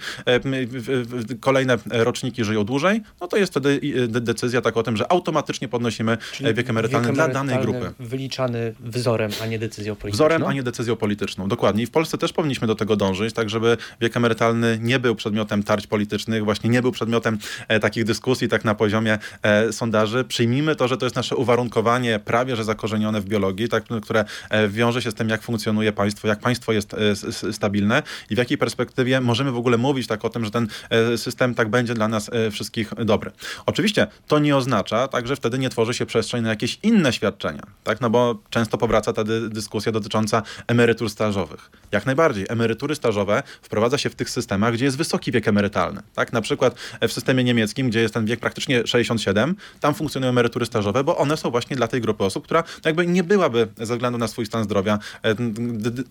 kolejne 1.40 1.78
roczniki 1.90 2.44
żyją 2.44 2.64
dłużej, 2.64 3.00
no 3.20 3.28
to 3.28 3.36
jest 3.36 3.52
wtedy 3.52 3.80
decyzja 4.08 4.60
tak 4.60 4.76
o 4.76 4.82
tym, 4.82 4.96
że 4.96 5.12
automatycznie 5.12 5.68
podnosimy 5.68 6.18
Czyli 6.32 6.54
wiek 6.54 6.70
emerytalny, 6.70 7.06
wiek 7.06 7.18
emerytalny 7.18 7.32
dla 7.32 7.54
danej 7.54 7.64
grupy. 7.64 8.04
Wyliczany 8.04 8.74
wzorem, 8.80 9.30
a 9.42 9.46
nie 9.46 9.58
decyzją 9.58 9.96
polityczną. 9.96 10.26
Wzorem, 10.26 10.44
a 10.44 10.52
nie 10.52 10.62
decyzją 10.62 10.96
polityczną. 10.96 11.48
Dokładnie. 11.48 11.75
I 11.78 11.86
w 11.86 11.90
Polsce 11.90 12.18
też 12.18 12.32
powinniśmy 12.32 12.66
do 12.66 12.74
tego 12.74 12.96
dążyć, 12.96 13.34
tak 13.34 13.50
żeby 13.50 13.76
wiek 14.00 14.16
emerytalny 14.16 14.78
nie 14.82 14.98
był 14.98 15.14
przedmiotem 15.14 15.62
tarć 15.62 15.86
politycznych, 15.86 16.44
właśnie 16.44 16.70
nie 16.70 16.82
był 16.82 16.92
przedmiotem 16.92 17.38
e, 17.68 17.80
takich 17.80 18.04
dyskusji 18.04 18.48
tak 18.48 18.64
na 18.64 18.74
poziomie 18.74 19.18
e, 19.42 19.72
sondaży. 19.72 20.24
Przyjmijmy 20.24 20.76
to, 20.76 20.88
że 20.88 20.96
to 20.96 21.06
jest 21.06 21.16
nasze 21.16 21.36
uwarunkowanie 21.36 22.20
prawie 22.24 22.56
że 22.56 22.64
zakorzenione 22.64 23.20
w 23.20 23.24
biologii, 23.24 23.68
tak, 23.68 23.84
które 24.02 24.24
e, 24.50 24.68
wiąże 24.68 25.02
się 25.02 25.10
z 25.10 25.14
tym, 25.14 25.28
jak 25.28 25.42
funkcjonuje 25.42 25.92
państwo, 25.92 26.28
jak 26.28 26.40
państwo 26.40 26.72
jest 26.72 26.94
e, 26.94 27.52
stabilne 27.52 28.02
i 28.30 28.34
w 28.34 28.38
jakiej 28.38 28.58
perspektywie 28.58 29.20
możemy 29.20 29.52
w 29.52 29.56
ogóle 29.56 29.78
mówić 29.78 30.06
tak 30.06 30.24
o 30.24 30.28
tym, 30.28 30.44
że 30.44 30.50
ten 30.50 30.68
e, 30.90 31.18
system 31.18 31.54
tak 31.54 31.68
będzie 31.68 31.94
dla 31.94 32.08
nas 32.08 32.30
e, 32.32 32.50
wszystkich 32.50 32.94
dobry. 32.94 33.30
Oczywiście 33.66 34.06
to 34.26 34.38
nie 34.38 34.56
oznacza 34.56 35.08
tak, 35.08 35.26
że 35.26 35.36
wtedy 35.36 35.58
nie 35.58 35.68
tworzy 35.68 35.94
się 35.94 36.06
przestrzeń 36.06 36.42
na 36.42 36.48
jakieś 36.48 36.78
inne 36.82 37.12
świadczenia, 37.12 37.62
tak, 37.84 38.00
no 38.00 38.10
bo 38.10 38.38
często 38.50 38.78
powraca 38.78 39.12
ta 39.12 39.24
dyskusja 39.48 39.92
dotycząca 39.92 40.42
emerytur 40.66 41.10
stażowych. 41.10 41.65
Jak 41.92 42.06
najbardziej. 42.06 42.46
Emerytury 42.48 42.94
stażowe 42.94 43.42
wprowadza 43.62 43.98
się 43.98 44.10
w 44.10 44.14
tych 44.14 44.30
systemach, 44.30 44.74
gdzie 44.74 44.84
jest 44.84 44.96
wysoki 44.96 45.32
wiek 45.32 45.48
emerytalny. 45.48 46.02
Tak? 46.14 46.32
Na 46.32 46.40
przykład 46.40 46.74
w 47.08 47.12
systemie 47.12 47.44
niemieckim, 47.44 47.88
gdzie 47.88 48.00
jest 48.00 48.14
ten 48.14 48.26
wiek 48.26 48.40
praktycznie 48.40 48.86
67, 48.86 49.56
tam 49.80 49.94
funkcjonują 49.94 50.30
emerytury 50.30 50.66
stażowe, 50.66 51.04
bo 51.04 51.16
one 51.16 51.36
są 51.36 51.50
właśnie 51.50 51.76
dla 51.76 51.88
tej 51.88 52.00
grupy 52.00 52.24
osób, 52.24 52.44
która 52.44 52.64
jakby 52.84 53.06
nie 53.06 53.24
byłaby 53.24 53.68
ze 53.76 53.94
względu 53.94 54.18
na 54.18 54.28
swój 54.28 54.46
stan 54.46 54.64
zdrowia 54.64 54.98
e, 55.24 55.34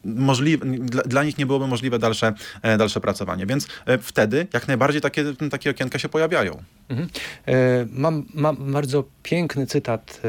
możliwe, 0.05 0.65
dla 1.05 1.23
nich 1.23 1.37
nie 1.37 1.45
byłoby 1.45 1.67
możliwe 1.67 1.99
dalsze, 1.99 2.33
e, 2.61 2.77
dalsze 2.77 3.01
pracowanie. 3.01 3.45
Więc 3.45 3.67
e, 3.85 3.97
wtedy 3.97 4.47
jak 4.53 4.67
najbardziej 4.67 5.01
takie, 5.01 5.23
takie 5.51 5.69
okienka 5.69 5.99
się 5.99 6.09
pojawiają. 6.09 6.63
Mhm. 6.89 7.09
Mam, 7.91 8.25
mam 8.33 8.71
bardzo 8.71 9.03
piękny 9.23 9.67
cytat 9.67 10.19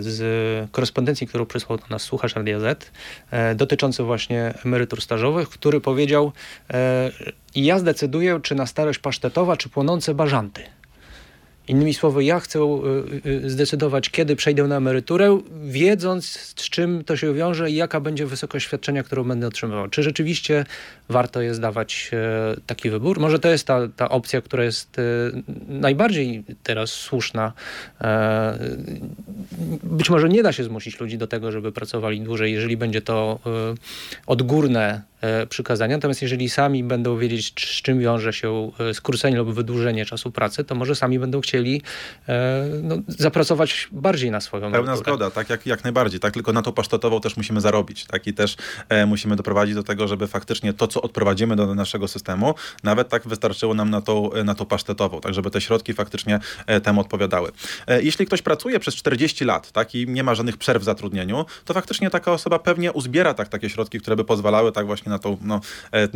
z 0.00 0.70
korespondencji, 0.70 1.26
którą 1.26 1.46
przysłał 1.46 1.78
do 1.78 1.84
nas 1.90 2.02
słuchacz 2.02 2.34
Radia 2.34 2.60
Z, 2.60 2.90
dotyczący 3.56 4.02
właśnie 4.02 4.41
emerytur 4.64 5.00
stażowych, 5.00 5.48
który 5.48 5.80
powiedział: 5.80 6.32
e, 6.70 7.10
Ja 7.54 7.78
zdecyduję, 7.78 8.40
czy 8.42 8.54
na 8.54 8.66
starość 8.66 8.98
pasztetowa, 8.98 9.56
czy 9.56 9.68
płonące 9.68 10.14
bażanty. 10.14 10.62
Innymi 11.68 11.94
słowy, 11.94 12.24
ja 12.24 12.40
chcę 12.40 12.58
e, 12.58 13.46
e, 13.46 13.50
zdecydować, 13.50 14.10
kiedy 14.10 14.36
przejdę 14.36 14.62
na 14.62 14.76
emeryturę, 14.76 15.40
wiedząc 15.64 16.26
z 16.26 16.54
czym 16.54 17.04
to 17.04 17.16
się 17.16 17.34
wiąże 17.34 17.70
i 17.70 17.74
jaka 17.74 18.00
będzie 18.00 18.26
wysokość 18.26 18.66
świadczenia, 18.66 19.02
którą 19.02 19.24
będę 19.24 19.46
otrzymywał. 19.46 19.88
Czy 19.88 20.02
rzeczywiście 20.02 20.64
warto 21.08 21.40
jest 21.40 21.60
dawać 21.60 22.10
taki 22.66 22.90
wybór? 22.90 23.20
Może 23.20 23.38
to 23.38 23.48
jest 23.48 23.66
ta, 23.66 23.88
ta 23.96 24.08
opcja, 24.08 24.40
która 24.40 24.64
jest 24.64 24.96
najbardziej 25.68 26.44
teraz 26.62 26.90
słuszna. 26.90 27.52
Być 29.82 30.10
może 30.10 30.28
nie 30.28 30.42
da 30.42 30.52
się 30.52 30.64
zmusić 30.64 31.00
ludzi 31.00 31.18
do 31.18 31.26
tego, 31.26 31.52
żeby 31.52 31.72
pracowali 31.72 32.20
dłużej, 32.20 32.52
jeżeli 32.52 32.76
będzie 32.76 33.02
to 33.02 33.38
odgórne 34.26 35.02
E, 35.02 35.11
przykazania. 35.48 35.96
Natomiast 35.96 36.22
jeżeli 36.22 36.50
sami 36.50 36.84
będą 36.84 37.18
wiedzieć, 37.18 37.54
z 37.56 37.82
czym 37.82 38.00
wiąże 38.00 38.32
się 38.32 38.70
e, 38.90 38.94
skrócenie 38.94 39.36
lub 39.36 39.54
wydłużenie 39.54 40.06
czasu 40.06 40.30
pracy, 40.30 40.64
to 40.64 40.74
może 40.74 40.94
sami 40.94 41.18
będą 41.18 41.40
chcieli 41.40 41.82
e, 42.28 42.64
no, 42.82 42.96
zapracować 43.08 43.88
bardziej 43.92 44.30
na 44.30 44.40
swoją 44.40 44.62
Pełna 44.62 44.78
emeryturę. 44.78 45.16
zgoda, 45.16 45.30
tak 45.30 45.50
jak, 45.50 45.66
jak 45.66 45.84
najbardziej. 45.84 46.20
Tak, 46.20 46.34
tylko 46.34 46.52
na 46.52 46.62
to 46.62 46.72
pasztetową 46.72 47.20
też 47.20 47.36
musimy 47.36 47.60
zarobić. 47.60 48.04
Tak, 48.04 48.26
I 48.26 48.34
też 48.34 48.56
e, 48.88 49.06
musimy 49.06 49.36
doprowadzić 49.36 49.74
do 49.74 49.82
tego, 49.82 50.08
żeby 50.08 50.26
faktycznie 50.26 50.72
to, 50.72 50.86
co 50.86 51.02
odprowadzimy 51.02 51.56
do 51.56 51.74
naszego 51.74 52.08
systemu, 52.08 52.54
nawet 52.82 53.08
tak 53.08 53.28
wystarczyło 53.28 53.74
nam 53.74 53.90
na 53.90 54.00
tą, 54.00 54.30
na 54.44 54.54
tą 54.54 54.64
pasztetową, 54.64 55.20
tak 55.20 55.34
żeby 55.34 55.50
te 55.50 55.60
środki 55.60 55.92
faktycznie 55.92 56.40
e, 56.66 56.80
temu 56.80 57.00
odpowiadały. 57.00 57.50
E, 57.86 58.02
jeśli 58.02 58.26
ktoś 58.26 58.42
pracuje 58.42 58.80
przez 58.80 58.94
40 58.94 59.44
lat 59.44 59.72
tak, 59.72 59.94
i 59.94 60.06
nie 60.06 60.24
ma 60.24 60.34
żadnych 60.34 60.56
przerw 60.56 60.82
w 60.82 60.84
zatrudnieniu, 60.84 61.44
to 61.64 61.74
faktycznie 61.74 62.10
taka 62.10 62.32
osoba 62.32 62.58
pewnie 62.58 62.92
uzbiera 62.92 63.34
tak, 63.34 63.48
takie 63.48 63.70
środki, 63.70 64.00
które 64.00 64.16
by 64.16 64.24
pozwalały 64.24 64.72
tak 64.72 64.86
właśnie 64.86 65.11
na, 65.12 65.18
tą, 65.18 65.36
no, 65.42 65.60
e, 65.92 66.08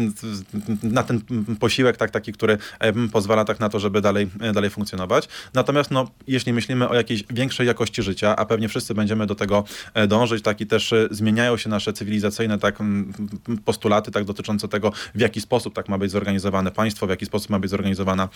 na 0.83 1.03
ten 1.03 1.21
posiłek 1.61 1.97
tak, 1.97 2.11
taki, 2.11 2.33
który 2.33 2.59
e, 2.81 2.93
pozwala 3.09 3.45
tak 3.45 3.61
na 3.61 3.69
to, 3.69 3.79
żeby 3.79 4.01
dalej, 4.01 4.29
e, 4.41 4.53
dalej 4.53 4.71
funkcjonować. 4.71 5.29
Natomiast 5.55 5.91
no, 5.91 6.11
jeśli 6.27 6.53
myślimy 6.53 6.89
o 6.89 6.95
jakiejś 6.95 7.25
większej 7.31 7.67
jakości 7.67 8.03
życia, 8.03 8.37
a 8.37 8.45
pewnie 8.45 8.69
wszyscy 8.69 8.95
będziemy 8.95 9.27
do 9.27 9.35
tego 9.35 9.65
dążyć, 10.09 10.45
tak 10.45 10.61
i 10.61 10.67
też 10.67 10.95
zmieniają 11.11 11.57
się 11.57 11.69
nasze 11.69 11.93
cywilizacyjne 11.93 12.59
tak, 12.59 12.79
postulaty 13.65 14.11
tak, 14.11 14.25
dotyczące 14.25 14.69
tego, 14.69 14.93
w 15.15 15.21
jaki 15.21 15.41
sposób 15.41 15.75
tak 15.75 15.89
ma 15.89 15.99
być 15.99 16.11
zorganizowane 16.11 16.71
państwo, 16.71 17.07
w 17.07 17.11
jaki 17.11 17.27
sposób 17.27 17.51
ma 17.51 17.59
być 17.59 17.71
zorganizowana 17.71 18.29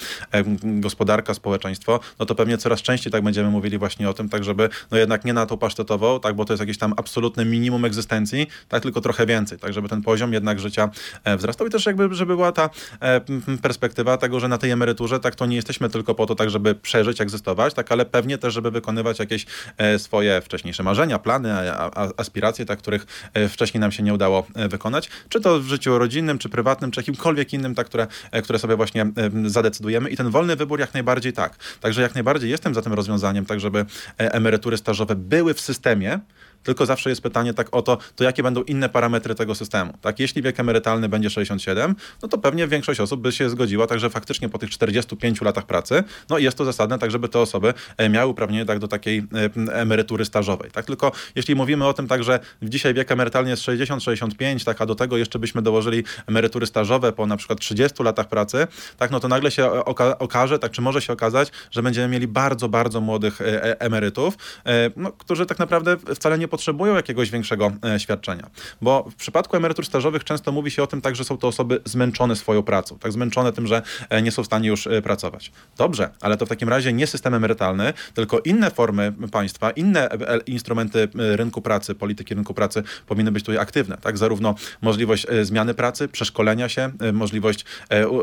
gospodarka, 0.63 1.35
społeczeństwo, 1.35 2.01
no 2.19 2.27
to 2.27 2.35
pewnie 2.35 2.59
coraz 2.59 2.83
częściej 2.83 3.13
tak 3.13 3.23
będziemy 3.23 3.51
mówili 3.51 3.79
właśnie 3.79 4.11
o 4.11 4.15
tym, 4.15 4.29
tak 4.29 4.45
żeby 4.45 4.69
no 4.91 4.99
jednak 4.99 5.25
nie 5.25 5.33
na 5.33 5.47
tą 5.47 5.59
pasztetową, 5.59 6.21
tak, 6.21 6.37
bo 6.37 6.45
to 6.45 6.53
jest 6.53 6.61
jakieś 6.61 6.79
tam 6.79 6.95
absolutne 6.97 7.45
minimum 7.45 7.85
egzystencji, 7.85 8.47
tak, 8.69 8.83
tylko 8.83 9.01
trochę 9.01 9.27
więcej, 9.27 9.59
tak, 9.59 9.73
żeby 9.73 9.89
ten 9.89 10.03
poziom 10.03 10.33
jednak 10.33 10.50
życia 10.59 10.91
e, 11.25 11.37
wzrastał. 11.37 11.67
I 11.67 11.71
też 11.71 11.87
jakby, 11.87 12.15
żeby 12.15 12.37
była 12.37 12.53
ta 12.53 12.71
e, 13.01 13.21
perspektywa 13.63 14.17
tego, 14.17 14.41
że 14.41 14.49
na 14.49 14.59
tej 14.59 14.71
emeryturze 14.71 15.21
tak 15.21 15.35
to 15.35 15.47
nie 15.47 15.57
jesteśmy 15.57 15.91
tylko 15.91 16.15
po 16.15 16.27
to, 16.27 16.35
tak 16.35 16.51
żeby 16.51 16.75
przeżyć, 16.75 17.21
egzystować, 17.21 17.75
tak, 17.75 17.93
ale 17.93 18.05
pewnie 18.05 18.39
też, 18.39 18.55
żeby 18.55 18.71
wykonywać 18.71 19.19
jakieś 19.19 19.47
e, 19.79 19.99
swoje 19.99 20.41
wcześniejsze 20.41 20.83
marzenia, 20.83 21.19
plany, 21.19 21.53
aspiracje, 22.17 22.67
tak, 22.67 22.79
których 22.79 23.31
wcześniej 23.49 23.81
nam 23.81 23.93
się 23.93 24.03
nie 24.03 24.15
udało 24.15 24.47
wykonać, 24.69 25.11
czy 25.29 25.41
to 25.41 25.61
w 25.61 25.67
życiu 25.67 25.99
rodzinnym, 25.99 26.39
czy 26.39 26.49
prywatnym, 26.49 26.91
czy 26.91 27.01
jakimkolwiek 27.01 27.53
innym, 27.53 27.75
tak, 27.75 27.87
które, 27.87 28.07
które 28.43 28.59
sobie 28.59 28.77
właśnie 28.77 29.07
zadecydujemy. 29.45 30.11
I 30.11 30.17
ten 30.17 30.31
wolny 30.31 30.57
wybór 30.57 30.81
jak 30.81 30.95
najbardziej 30.95 31.33
tak. 31.33 31.57
Także 31.81 32.03
jak 32.03 32.15
najbardziej 32.15 32.51
jestem 32.51 32.75
za 32.75 32.83
tym 32.83 32.93
rozwiązaniem, 32.93 33.47
tak 33.47 33.61
żeby 33.61 33.87
emerytury 34.19 34.77
stażowe 34.77 35.15
były 35.17 35.55
w 35.55 35.61
systemie, 35.61 36.21
tylko 36.63 36.87
zawsze 36.87 37.11
jest 37.11 37.23
pytanie 37.23 37.55
tak 37.55 37.77
o 37.77 37.83
to, 37.83 37.99
to 38.17 38.25
jakie 38.25 38.43
będą 38.43 38.63
inne 38.63 38.89
parametry 38.89 39.35
tego 39.35 39.55
systemu. 39.55 39.93
Tak, 40.01 40.19
jeśli 40.19 40.43
wiek 40.43 40.61
emerytalny 40.61 41.09
będzie 41.09 41.31
67, 41.31 41.95
no 42.23 42.29
to 42.29 42.39
pewnie 42.39 42.69
większość 42.69 43.01
osób 43.01 43.21
by 43.21 43.33
się 43.33 43.51
zgodziła, 43.51 43.87
także 43.87 44.11
faktycznie 44.11 44.49
po 44.49 44.59
tych 44.59 44.71
45 44.71 45.41
latach 45.41 45.67
pracy, 45.67 46.05
no 46.31 46.39
jest 46.39 46.59
to 46.59 46.65
zasadne, 46.65 46.99
tak 46.99 47.11
żeby 47.11 47.29
te 47.29 47.39
osoby 47.39 47.75
e, 47.97 48.09
miały 48.09 48.31
uprawnienie 48.31 48.67
tak 48.67 48.79
do 48.79 48.89
takiej 48.89 49.19
e, 49.19 49.73
emerytury 49.73 50.25
stażowej. 50.25 50.71
Tak, 50.71 50.87
tylko 50.87 51.13
jeśli 51.35 51.55
mówimy 51.55 51.87
o 51.87 51.93
tym 51.93 52.09
tak, 52.09 52.25
że 52.25 52.41
dzisiaj 52.63 52.95
wiek 52.95 53.13
emerytalny 53.13 53.51
jest 53.51 53.63
60-65, 53.63 54.65
tak, 54.65 54.81
a 54.81 54.87
do 54.87 54.95
tego 54.95 55.17
jeszcze 55.17 55.39
byśmy 55.39 55.63
dołożyli 55.63 56.05
emerytury 56.27 56.67
stażowe 56.67 57.13
po 57.13 57.27
na 57.27 57.37
przykład 57.37 57.61
30 57.61 58.03
latach 58.03 58.29
pracy, 58.29 58.67
tak, 58.97 59.11
no 59.11 59.21
to 59.21 59.29
nagle 59.29 59.51
się 59.51 59.71
oka 59.71 60.19
okaże, 60.19 60.59
tak, 60.59 60.73
czy 60.73 60.83
może 60.83 61.03
się 61.03 61.13
okazać, 61.13 61.53
że 61.71 61.83
będziemy 61.83 62.09
mieli 62.09 62.29
bardzo, 62.29 62.69
bardzo 62.69 63.01
młodych 63.01 63.41
e, 63.41 63.81
emerytów, 63.81 64.35
no, 64.97 65.13
którzy 65.13 65.47
tak 65.47 65.59
naprawdę 65.59 65.97
wcale 66.15 66.39
nie 66.39 66.49
potrzebują 66.51 66.95
jakiegoś 66.95 67.31
większego 67.31 67.73
e, 67.85 68.01
świadczenia. 68.01 68.51
Bo 68.83 69.07
w 69.11 69.15
przypadku 69.15 69.57
emerytur 69.57 69.87
stażowych 69.87 70.25
często 70.25 70.53
mówi 70.53 70.71
się 70.71 70.83
o 70.83 70.87
tym 70.87 71.01
tak, 71.01 71.17
że 71.17 71.25
są 71.25 71.39
to 71.39 71.49
osoby 71.49 71.81
zmęczone 71.85 72.37
swoją 72.37 72.63
pracą, 72.63 72.99
tak 72.99 73.13
zmęczone 73.13 73.53
tym, 73.53 73.67
że 73.67 73.83
e, 74.09 74.23
nie 74.23 74.33
są 74.33 74.43
w 74.43 74.47
stanie 74.47 74.69
już 74.69 74.87
e, 74.87 75.03
pracować. 75.03 75.53
Dobrze, 75.77 76.11
ale 76.21 76.37
to 76.37 76.47
w 76.47 76.49
takim 76.49 76.69
razie 76.69 76.93
nie 76.93 77.07
system 77.07 77.35
emerytalny, 77.35 77.93
tylko 78.15 78.39
inne 78.39 78.71
formy 78.71 79.13
państwa, 79.33 79.71
inne 79.71 80.09
instrumenty 80.47 81.09
rynku 81.15 81.63
pracy, 81.63 81.95
polityki 81.95 82.35
rynku 82.35 82.55
pracy 82.55 82.83
powinny 83.07 83.33
być 83.33 83.45
tutaj 83.45 83.63
aktywne. 83.63 83.97
Tak? 83.97 84.19
Zarówno 84.19 84.55
możliwość 84.83 85.27
zmiany 85.43 85.75
pracy, 85.75 86.09
przeszkolenia 86.09 86.69
się, 86.69 86.91
możliwość 87.13 87.65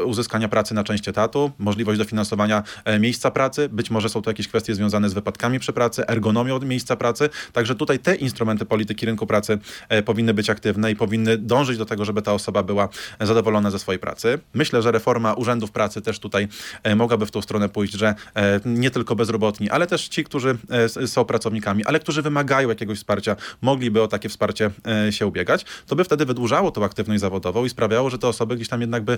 uzyskania 0.05 0.47
pracy 0.47 0.73
na 0.73 0.83
część 0.83 1.07
etatu, 1.07 1.51
możliwość 1.59 1.99
dofinansowania 1.99 2.63
miejsca 2.99 3.31
pracy, 3.31 3.69
być 3.69 3.91
może 3.91 4.09
są 4.09 4.21
to 4.21 4.29
jakieś 4.29 4.47
kwestie 4.47 4.75
związane 4.75 5.09
z 5.09 5.13
wypadkami 5.13 5.59
przy 5.59 5.73
pracy, 5.73 6.07
ergonomią 6.07 6.59
miejsca 6.59 6.95
pracy, 6.95 7.29
także 7.53 7.75
tutaj 7.75 7.99
te 7.99 8.15
instrumenty 8.17 8.65
polityki 8.65 9.05
rynku 9.05 9.27
pracy 9.27 9.57
e, 9.89 10.03
powinny 10.03 10.33
być 10.33 10.49
aktywne 10.49 10.91
i 10.91 10.95
powinny 10.95 11.37
dążyć 11.37 11.77
do 11.77 11.85
tego, 11.85 12.05
żeby 12.05 12.21
ta 12.21 12.33
osoba 12.33 12.63
była 12.63 12.89
zadowolona 13.21 13.71
ze 13.71 13.79
swojej 13.79 13.99
pracy. 13.99 14.39
Myślę, 14.53 14.81
że 14.81 14.91
reforma 14.91 15.33
urzędów 15.33 15.71
pracy 15.71 16.01
też 16.01 16.19
tutaj 16.19 16.47
e, 16.83 16.95
mogłaby 16.95 17.25
w 17.25 17.31
tą 17.31 17.41
stronę 17.41 17.69
pójść, 17.69 17.93
że 17.93 18.15
e, 18.35 18.59
nie 18.65 18.91
tylko 18.91 19.15
bezrobotni, 19.15 19.69
ale 19.69 19.87
też 19.87 20.07
ci, 20.07 20.23
którzy 20.23 20.57
są 21.05 21.25
pracownikami, 21.25 21.85
ale 21.85 21.99
którzy 21.99 22.21
wymagają 22.21 22.69
jakiegoś 22.69 22.97
wsparcia, 22.97 23.35
mogliby 23.61 24.01
o 24.01 24.07
takie 24.07 24.29
wsparcie 24.29 24.71
się 25.09 25.27
ubiegać, 25.27 25.65
to 25.87 25.95
by 25.95 26.03
wtedy 26.03 26.25
wydłużało 26.25 26.71
tą 26.71 26.85
aktywność 26.85 27.21
zawodową 27.21 27.65
i 27.65 27.69
sprawiało, 27.69 28.09
że 28.09 28.17
te 28.17 28.27
osoby 28.27 28.55
gdzieś 28.55 28.67
tam 28.67 28.81
jednak 28.81 29.03
by 29.03 29.17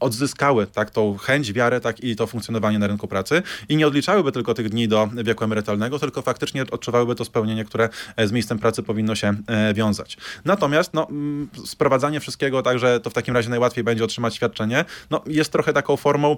odzyskały 0.00 0.66
tak, 0.66 0.90
tą 0.90 1.16
chęć, 1.16 1.52
wiarę 1.52 1.80
tak, 1.80 2.00
i 2.00 2.16
to 2.16 2.26
funkcjonowanie 2.26 2.78
na 2.78 2.86
rynku 2.86 3.08
pracy 3.08 3.42
i 3.68 3.76
nie 3.76 3.86
odliczałyby 3.86 4.32
tylko 4.32 4.54
tych 4.54 4.68
dni 4.68 4.88
do 4.88 5.08
wieku 5.24 5.44
emerytalnego, 5.44 5.98
tylko 5.98 6.22
faktycznie 6.22 6.62
odczuwałyby 6.70 7.14
to 7.14 7.24
spełnienie, 7.24 7.64
które 7.64 7.88
e, 8.16 8.26
z 8.28 8.32
miejscem 8.36 8.58
pracy 8.58 8.82
powinno 8.82 9.14
się 9.14 9.34
e, 9.46 9.74
wiązać. 9.74 10.16
Natomiast 10.44 10.94
no, 10.94 11.08
mm, 11.08 11.48
sprowadzanie 11.64 12.20
wszystkiego 12.20 12.62
tak, 12.62 12.78
że 12.78 13.00
to 13.00 13.10
w 13.10 13.14
takim 13.14 13.34
razie 13.34 13.50
najłatwiej 13.50 13.84
będzie 13.84 14.04
otrzymać 14.04 14.34
świadczenie, 14.34 14.84
no, 15.10 15.22
jest 15.26 15.52
trochę 15.52 15.72
taką 15.72 15.96
formą 15.96 16.36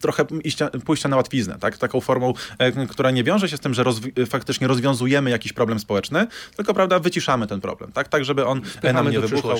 trochę 0.00 0.24
iścia, 0.44 0.70
pójścia 0.84 1.08
na 1.08 1.16
łatwiznę, 1.16 1.56
tak? 1.60 1.78
taką 1.78 2.00
formą, 2.00 2.34
e, 2.58 2.86
która 2.86 3.10
nie 3.10 3.24
wiąże 3.24 3.48
się 3.48 3.56
z 3.56 3.60
tym, 3.60 3.74
że 3.74 3.84
rozwi- 3.84 4.26
faktycznie 4.26 4.66
rozwiązujemy 4.66 5.30
jakiś 5.30 5.52
problem 5.52 5.78
społeczny, 5.78 6.26
tylko 6.56 6.74
prawda, 6.74 6.98
wyciszamy 6.98 7.46
ten 7.46 7.60
problem, 7.60 7.92
tak, 7.92 8.08
tak 8.08 8.24
żeby 8.24 8.46
on 8.46 8.60
e, 8.82 8.92
nam 8.92 9.10
nie 9.10 9.20
do 9.20 9.28
wybuchał. 9.28 9.58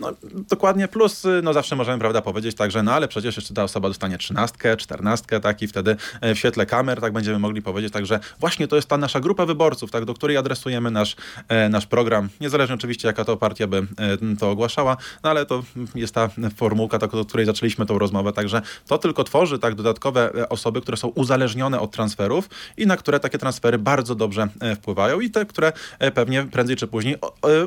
No, 0.00 0.12
dokładnie, 0.32 0.88
plus 0.88 1.26
no, 1.42 1.52
zawsze 1.52 1.76
możemy 1.76 1.98
prawda, 1.98 2.22
powiedzieć 2.22 2.56
tak, 2.56 2.70
że 2.70 2.82
no 2.82 2.92
ale 2.92 3.08
przecież 3.08 3.36
jeszcze 3.36 3.54
ta 3.54 3.64
osoba 3.64 3.88
dostanie 3.88 4.18
trzynastkę, 4.18 4.76
czternastkę, 4.76 5.40
tak, 5.40 5.62
i 5.62 5.66
wtedy 5.68 5.96
e, 6.20 6.34
w 6.34 6.38
świetle 6.38 6.66
kamer 6.66 7.00
tak 7.00 7.12
będziemy 7.12 7.38
mogli 7.38 7.62
powiedzieć, 7.62 7.92
tak, 7.92 8.06
że 8.06 8.20
właśnie 8.40 8.68
to 8.68 8.76
jest 8.76 8.88
ta 8.88 8.96
nasza 8.96 9.20
grupa 9.20 9.46
wyborców, 9.46 9.90
tak, 9.90 10.04
do 10.04 10.14
której 10.14 10.36
adresujemy 10.36 10.90
nasz, 10.90 11.16
e, 11.48 11.68
nasz 11.68 11.86
program, 11.86 12.28
niezależnie 12.40 12.74
oczywiście 12.74 13.08
jaka 13.08 13.24
to 13.24 13.36
partia 13.36 13.66
by 13.66 13.76
e, 13.76 14.36
to 14.38 14.50
ogłaszała, 14.50 14.96
no 15.24 15.30
ale 15.30 15.46
to 15.46 15.62
jest 15.94 16.14
ta 16.14 16.28
formułka, 16.56 16.98
tak, 16.98 17.14
od 17.14 17.28
której 17.28 17.46
zaczęliśmy 17.46 17.86
tą 17.86 17.98
rozmowę, 17.98 18.32
także 18.32 18.62
to 18.86 18.98
tylko 18.98 19.19
tworzy 19.24 19.58
tak 19.58 19.74
dodatkowe 19.74 20.34
e, 20.34 20.48
osoby, 20.48 20.80
które 20.80 20.96
są 20.96 21.08
uzależnione 21.08 21.80
od 21.80 21.90
transferów 21.90 22.48
i 22.76 22.86
na 22.86 22.96
które 22.96 23.20
takie 23.20 23.38
transfery 23.38 23.78
bardzo 23.78 24.14
dobrze 24.14 24.48
e, 24.60 24.76
wpływają 24.76 25.20
i 25.20 25.30
te, 25.30 25.46
które 25.46 25.72
e, 25.98 26.10
pewnie 26.10 26.44
prędzej 26.44 26.76
czy 26.76 26.86
później 26.86 27.16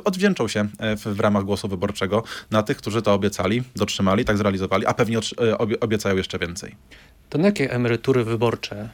odwdzięczą 0.06 0.48
się 0.48 0.68
w, 1.06 1.20
ramach 1.20 1.44
głosu 1.44 1.68
wyborczego 1.68 2.24
na 2.52 2.64
tych, 2.64 2.78
którzy 2.78 3.02
to 3.02 3.14
obiecali, 3.14 3.64
dotrzymali, 3.76 4.26
tak 4.26 4.38
zrealizowali, 4.38 4.86
a 4.86 4.94
pewnie 4.94 5.20
obiecają 5.80 6.18
jeszcze 6.18 6.40
więcej. 6.40 6.76
To 7.30 7.38
na 7.38 7.46
jakie 7.46 7.72
emerytury 7.72 8.24
wyborcze 8.24 8.90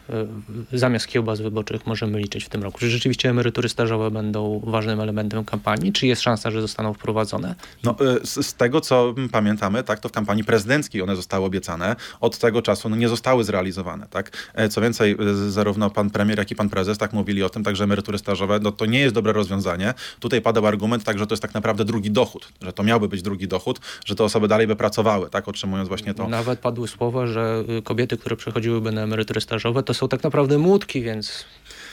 y, 0.73 0.77
zamiast 0.77 1.07
kiełbas 1.07 1.41
wyborczych 1.41 1.87
możemy 1.87 2.19
liczyć 2.19 2.43
w 2.45 2.49
tym 2.49 2.63
roku? 2.63 2.79
Czy 2.79 2.89
rzeczywiście 2.89 3.29
emerytury 3.29 3.69
stażowe 3.69 4.11
będą 4.11 4.61
ważnym 4.63 4.99
elementem 5.01 5.45
kampanii? 5.45 5.93
Czy 5.93 6.07
jest 6.07 6.21
szansa, 6.21 6.51
że 6.51 6.61
zostaną 6.61 6.93
wprowadzone? 6.93 7.55
No, 7.83 7.95
y, 8.21 8.25
z, 8.25 8.47
z 8.47 8.53
tego, 8.53 8.81
co 8.81 9.13
pamiętamy, 9.31 9.83
tak, 9.83 9.99
to 9.99 10.09
w 10.09 10.11
kampanii 10.11 10.43
prezydenckiej 10.43 11.01
one 11.01 11.15
zostały 11.15 11.45
obiecane. 11.45 11.95
Od 12.21 12.37
tego 12.37 12.61
czasu 12.61 12.89
no, 12.89 12.95
nie 12.95 13.09
zostały 13.09 13.43
zrealizowane. 13.43 14.07
Tak? 14.09 14.31
E, 14.53 14.69
Co 14.69 14.81
więcej, 14.81 15.17
zarówno 15.49 15.89
pan 15.89 16.09
premier, 16.09 16.37
jak 16.39 16.51
i 16.51 16.55
pan 16.55 16.69
prezes 16.69 16.97
tak 16.97 17.13
mówili 17.13 17.43
o 17.43 17.49
tym, 17.49 17.63
także 17.63 17.83
emerytury 17.83 18.17
stażowe, 18.17 18.59
no, 18.61 18.71
to 18.71 18.85
nie 18.85 18.99
jest 18.99 19.15
dobre 19.15 19.33
rozwiązanie. 19.33 19.93
Tutaj 20.19 20.41
padał 20.41 20.67
argument, 20.67 21.03
tak, 21.03 21.19
że 21.19 21.27
to 21.27 21.33
jest 21.33 21.41
tak 21.41 21.53
naprawdę 21.53 21.85
drugi 21.85 22.11
dochód, 22.11 22.49
że 22.61 22.73
to 22.73 22.83
miałby 22.83 23.07
być 23.07 23.21
drugi 23.21 23.47
dochód, 23.47 23.79
że 24.05 24.15
te 24.15 24.23
osoby 24.23 24.47
dalej 24.47 24.67
by 24.67 24.75
pracowały, 24.75 25.29
tak, 25.29 25.47
otrzymując 25.47 25.87
właśnie 25.89 26.13
to. 26.13 26.27
Nawet 26.27 26.59
padły 26.59 26.87
słowa, 26.87 27.27
że 27.27 27.63
kobiety, 27.83 28.17
które 28.19 28.35
przechodziłyby 28.35 28.91
na 28.91 29.01
emerytury 29.01 29.41
stażowe, 29.41 29.83
to 29.83 29.93
są 29.93 30.07
tak 30.07 30.23
naprawdę 30.23 30.57
młotki, 30.57 31.01
więc 31.01 31.45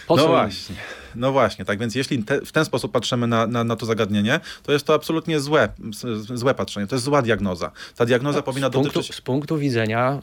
po 0.07 0.17
No 0.17 0.23
co 0.23 0.29
właśnie, 0.29 0.77
no 1.15 1.33
właśnie, 1.33 1.65
tak 1.65 1.79
więc 1.79 1.95
jeśli 1.95 2.25
te, 2.25 2.41
w 2.41 2.53
ten 2.53 2.65
sposób 2.65 2.93
patrzymy 2.93 3.27
na, 3.27 3.47
na, 3.47 3.65
na 3.65 3.77
to 3.77 3.87
zagadnienie, 3.87 4.41
to 4.63 4.73
jest 4.73 4.87
to 4.87 4.95
absolutnie 4.95 5.41
złe, 5.41 5.69
złe 6.35 6.55
patrzenie, 6.55 6.87
to 6.87 6.95
jest 6.95 7.05
zła 7.05 7.23
diagnoza. 7.23 7.71
Ta 7.97 8.07
diagnoza 8.07 8.43
powinna 8.43 8.69
z 8.69 8.73
punktu, 8.73 8.93
dotyczyć... 8.93 9.17
z 9.17 9.21
punktu 9.21 9.59
widzenia 9.59 10.23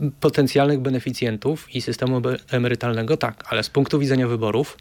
y, 0.00 0.10
potencjalnych 0.20 0.80
beneficjentów 0.80 1.74
i 1.74 1.82
systemu 1.82 2.22
emerytalnego 2.50 3.16
tak, 3.16 3.44
ale 3.48 3.62
z 3.62 3.70
punktu 3.70 3.98
widzenia 3.98 4.28
wyborów 4.28 4.76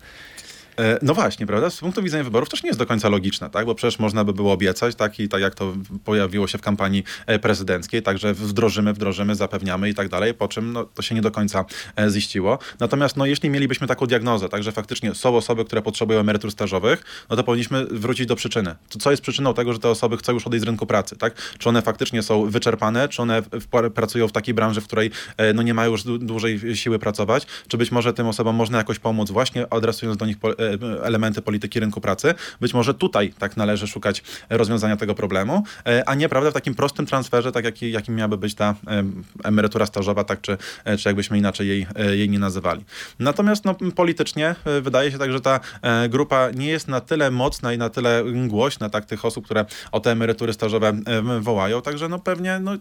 No 1.01 1.13
właśnie, 1.13 1.47
prawda? 1.47 1.69
Z 1.69 1.79
punktu 1.79 2.03
widzenia 2.03 2.23
wyborów 2.23 2.49
też 2.49 2.63
nie 2.63 2.69
jest 2.69 2.79
do 2.79 2.85
końca 2.85 3.09
logiczne, 3.09 3.49
tak? 3.49 3.65
Bo 3.65 3.75
przecież 3.75 3.99
można 3.99 4.23
by 4.23 4.33
było 4.33 4.53
obiecać, 4.53 4.95
tak? 4.95 5.19
I 5.19 5.29
tak 5.29 5.41
jak 5.41 5.55
to 5.55 5.73
pojawiło 6.03 6.47
się 6.47 6.57
w 6.57 6.61
kampanii 6.61 7.03
e, 7.25 7.39
prezydenckiej, 7.39 8.01
także 8.01 8.33
wdrożymy, 8.33 8.93
wdrożymy, 8.93 9.35
zapewniamy 9.35 9.89
i 9.89 9.93
tak 9.93 10.09
dalej, 10.09 10.33
po 10.33 10.47
czym 10.47 10.73
no, 10.73 10.83
to 10.83 11.01
się 11.01 11.15
nie 11.15 11.21
do 11.21 11.31
końca 11.31 11.65
e, 11.99 12.09
ziściło. 12.09 12.59
Natomiast 12.79 13.17
no, 13.17 13.25
jeśli 13.25 13.49
mielibyśmy 13.49 13.87
taką 13.87 14.05
diagnozę, 14.05 14.49
tak, 14.49 14.63
że 14.63 14.71
faktycznie 14.71 15.15
są 15.15 15.37
osoby, 15.37 15.65
które 15.65 15.81
potrzebują 15.81 16.19
emerytur 16.19 16.51
stażowych, 16.51 17.03
no 17.29 17.35
to 17.35 17.43
powinniśmy 17.43 17.85
wrócić 17.85 18.25
do 18.25 18.35
przyczyny. 18.35 18.75
Co 18.99 19.11
jest 19.11 19.23
przyczyną 19.23 19.53
tego, 19.53 19.73
że 19.73 19.79
te 19.79 19.89
osoby 19.89 20.17
chcą 20.17 20.33
już 20.33 20.47
odejść 20.47 20.65
z 20.65 20.67
rynku 20.67 20.85
pracy, 20.85 21.15
tak? 21.15 21.35
Czy 21.57 21.69
one 21.69 21.81
faktycznie 21.81 22.23
są 22.23 22.49
wyczerpane, 22.49 23.09
czy 23.09 23.21
one 23.21 23.41
w, 23.41 23.91
pracują 23.93 24.27
w 24.27 24.31
takiej 24.31 24.53
branży, 24.53 24.81
w 24.81 24.87
której 24.87 25.11
e, 25.37 25.53
no, 25.53 25.61
nie 25.61 25.73
mają 25.73 25.91
już 25.91 26.03
dłu- 26.03 26.19
dłużej 26.19 26.75
siły 26.75 26.99
pracować, 26.99 27.47
czy 27.67 27.77
być 27.77 27.91
może 27.91 28.13
tym 28.13 28.27
osobom 28.27 28.55
można 28.55 28.77
jakoś 28.77 28.99
pomóc 28.99 29.31
właśnie 29.31 29.73
adresując 29.73 30.17
do 30.17 30.25
nich 30.25 30.39
po, 30.39 30.59
e, 30.59 30.64
elementy 31.03 31.41
polityki 31.41 31.79
rynku 31.79 32.01
pracy. 32.01 32.33
Być 32.61 32.73
może 32.73 32.93
tutaj 32.93 33.33
tak 33.39 33.57
należy 33.57 33.87
szukać 33.87 34.23
rozwiązania 34.49 34.97
tego 34.97 35.15
problemu, 35.15 35.63
e, 35.87 36.09
a 36.09 36.15
nie 36.15 36.29
prawda 36.29 36.51
w 36.51 36.53
takim 36.53 36.75
prostym 36.75 37.05
transferze, 37.05 37.51
tak 37.51 37.65
jaki, 37.65 37.91
jakim 37.91 38.15
miałaby 38.15 38.37
być 38.37 38.55
ta 38.55 38.75
em, 38.87 39.23
emerytura 39.43 39.85
stażowa, 39.85 40.23
tak 40.23 40.41
czy, 40.41 40.57
e, 40.85 40.97
czy 40.97 41.09
jakbyśmy 41.09 41.37
inaczej 41.37 41.67
jej, 41.67 41.87
e, 41.95 42.15
jej 42.15 42.29
nie 42.29 42.39
nazywali. 42.39 42.85
Natomiast 43.19 43.65
no, 43.65 43.75
politycznie 43.95 44.55
e, 44.65 44.81
wydaje 44.81 45.11
się 45.11 45.17
tak, 45.17 45.31
że 45.31 45.41
ta 45.41 45.59
e, 45.81 46.09
grupa 46.09 46.49
nie 46.51 46.67
jest 46.67 46.87
na 46.87 47.01
tyle 47.01 47.31
mocna 47.31 47.73
i 47.73 47.77
na 47.77 47.89
tyle 47.89 48.23
głośna, 48.47 48.89
tak, 48.89 49.05
tych 49.05 49.25
osób, 49.25 49.45
które 49.45 49.65
o 49.91 49.99
te 49.99 50.11
emerytury 50.11 50.53
stażowe 50.53 50.87
e, 50.87 51.21
wołają, 51.41 51.81
także 51.81 52.09
no 52.09 52.19
pewnie 52.19 52.59
no, 52.59 52.71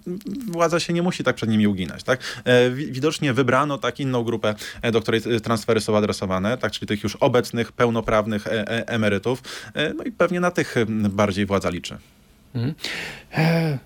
władza 0.50 0.80
się 0.80 0.92
nie 0.92 1.02
musi 1.02 1.24
tak 1.24 1.36
przed 1.36 1.48
nimi 1.50 1.66
uginać, 1.66 2.02
tak. 2.02 2.20
E, 2.44 2.70
wi- 2.70 2.92
Widocznie 2.92 3.32
wybrano 3.32 3.78
tak 3.78 4.00
inną 4.00 4.22
grupę, 4.22 4.54
e, 4.82 4.92
do 4.92 5.00
której 5.00 5.20
e, 5.36 5.40
transfery 5.40 5.80
są 5.80 5.96
adresowane, 5.96 6.58
tak, 6.58 6.72
czyli 6.72 6.86
tych 6.86 7.02
już 7.02 7.16
obecnych, 7.16 7.72
pełnoprawnych 7.76 8.46
e, 8.46 8.50
e, 8.50 8.88
emerytów, 8.88 9.42
e, 9.74 9.94
no 9.94 10.04
i 10.04 10.12
pewnie 10.12 10.40
na 10.40 10.50
tych 10.50 10.74
bardziej 11.10 11.46
władza 11.46 11.70
liczy. 11.70 11.96
Mhm. 12.54 12.74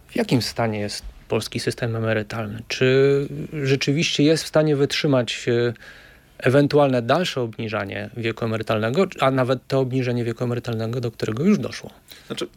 W 0.09 0.16
jakim 0.16 0.42
stanie 0.42 0.81
jest 0.81 1.05
polski 1.29 1.61
system 1.61 1.96
emerytalny? 1.96 2.62
Czy 2.68 3.29
rzeczywiście 3.62 4.22
jest 4.22 4.44
w 4.44 4.46
stanie 4.46 4.77
wytrzymać 4.77 5.46
ewentualne 6.38 7.03
dalsze 7.03 7.40
obniżanie 7.40 8.11
wieku 8.16 8.44
emerytalnego, 8.44 9.07
a 9.20 9.31
nawet 9.31 9.66
to 9.66 9.81
obniżenie 9.81 10.24
wieku 10.24 10.44
emerytalnego, 10.44 11.01
do 11.01 11.11
którego 11.11 11.44
już 11.44 11.59
doszło? 11.59 11.90
Znaczy, 12.27 12.48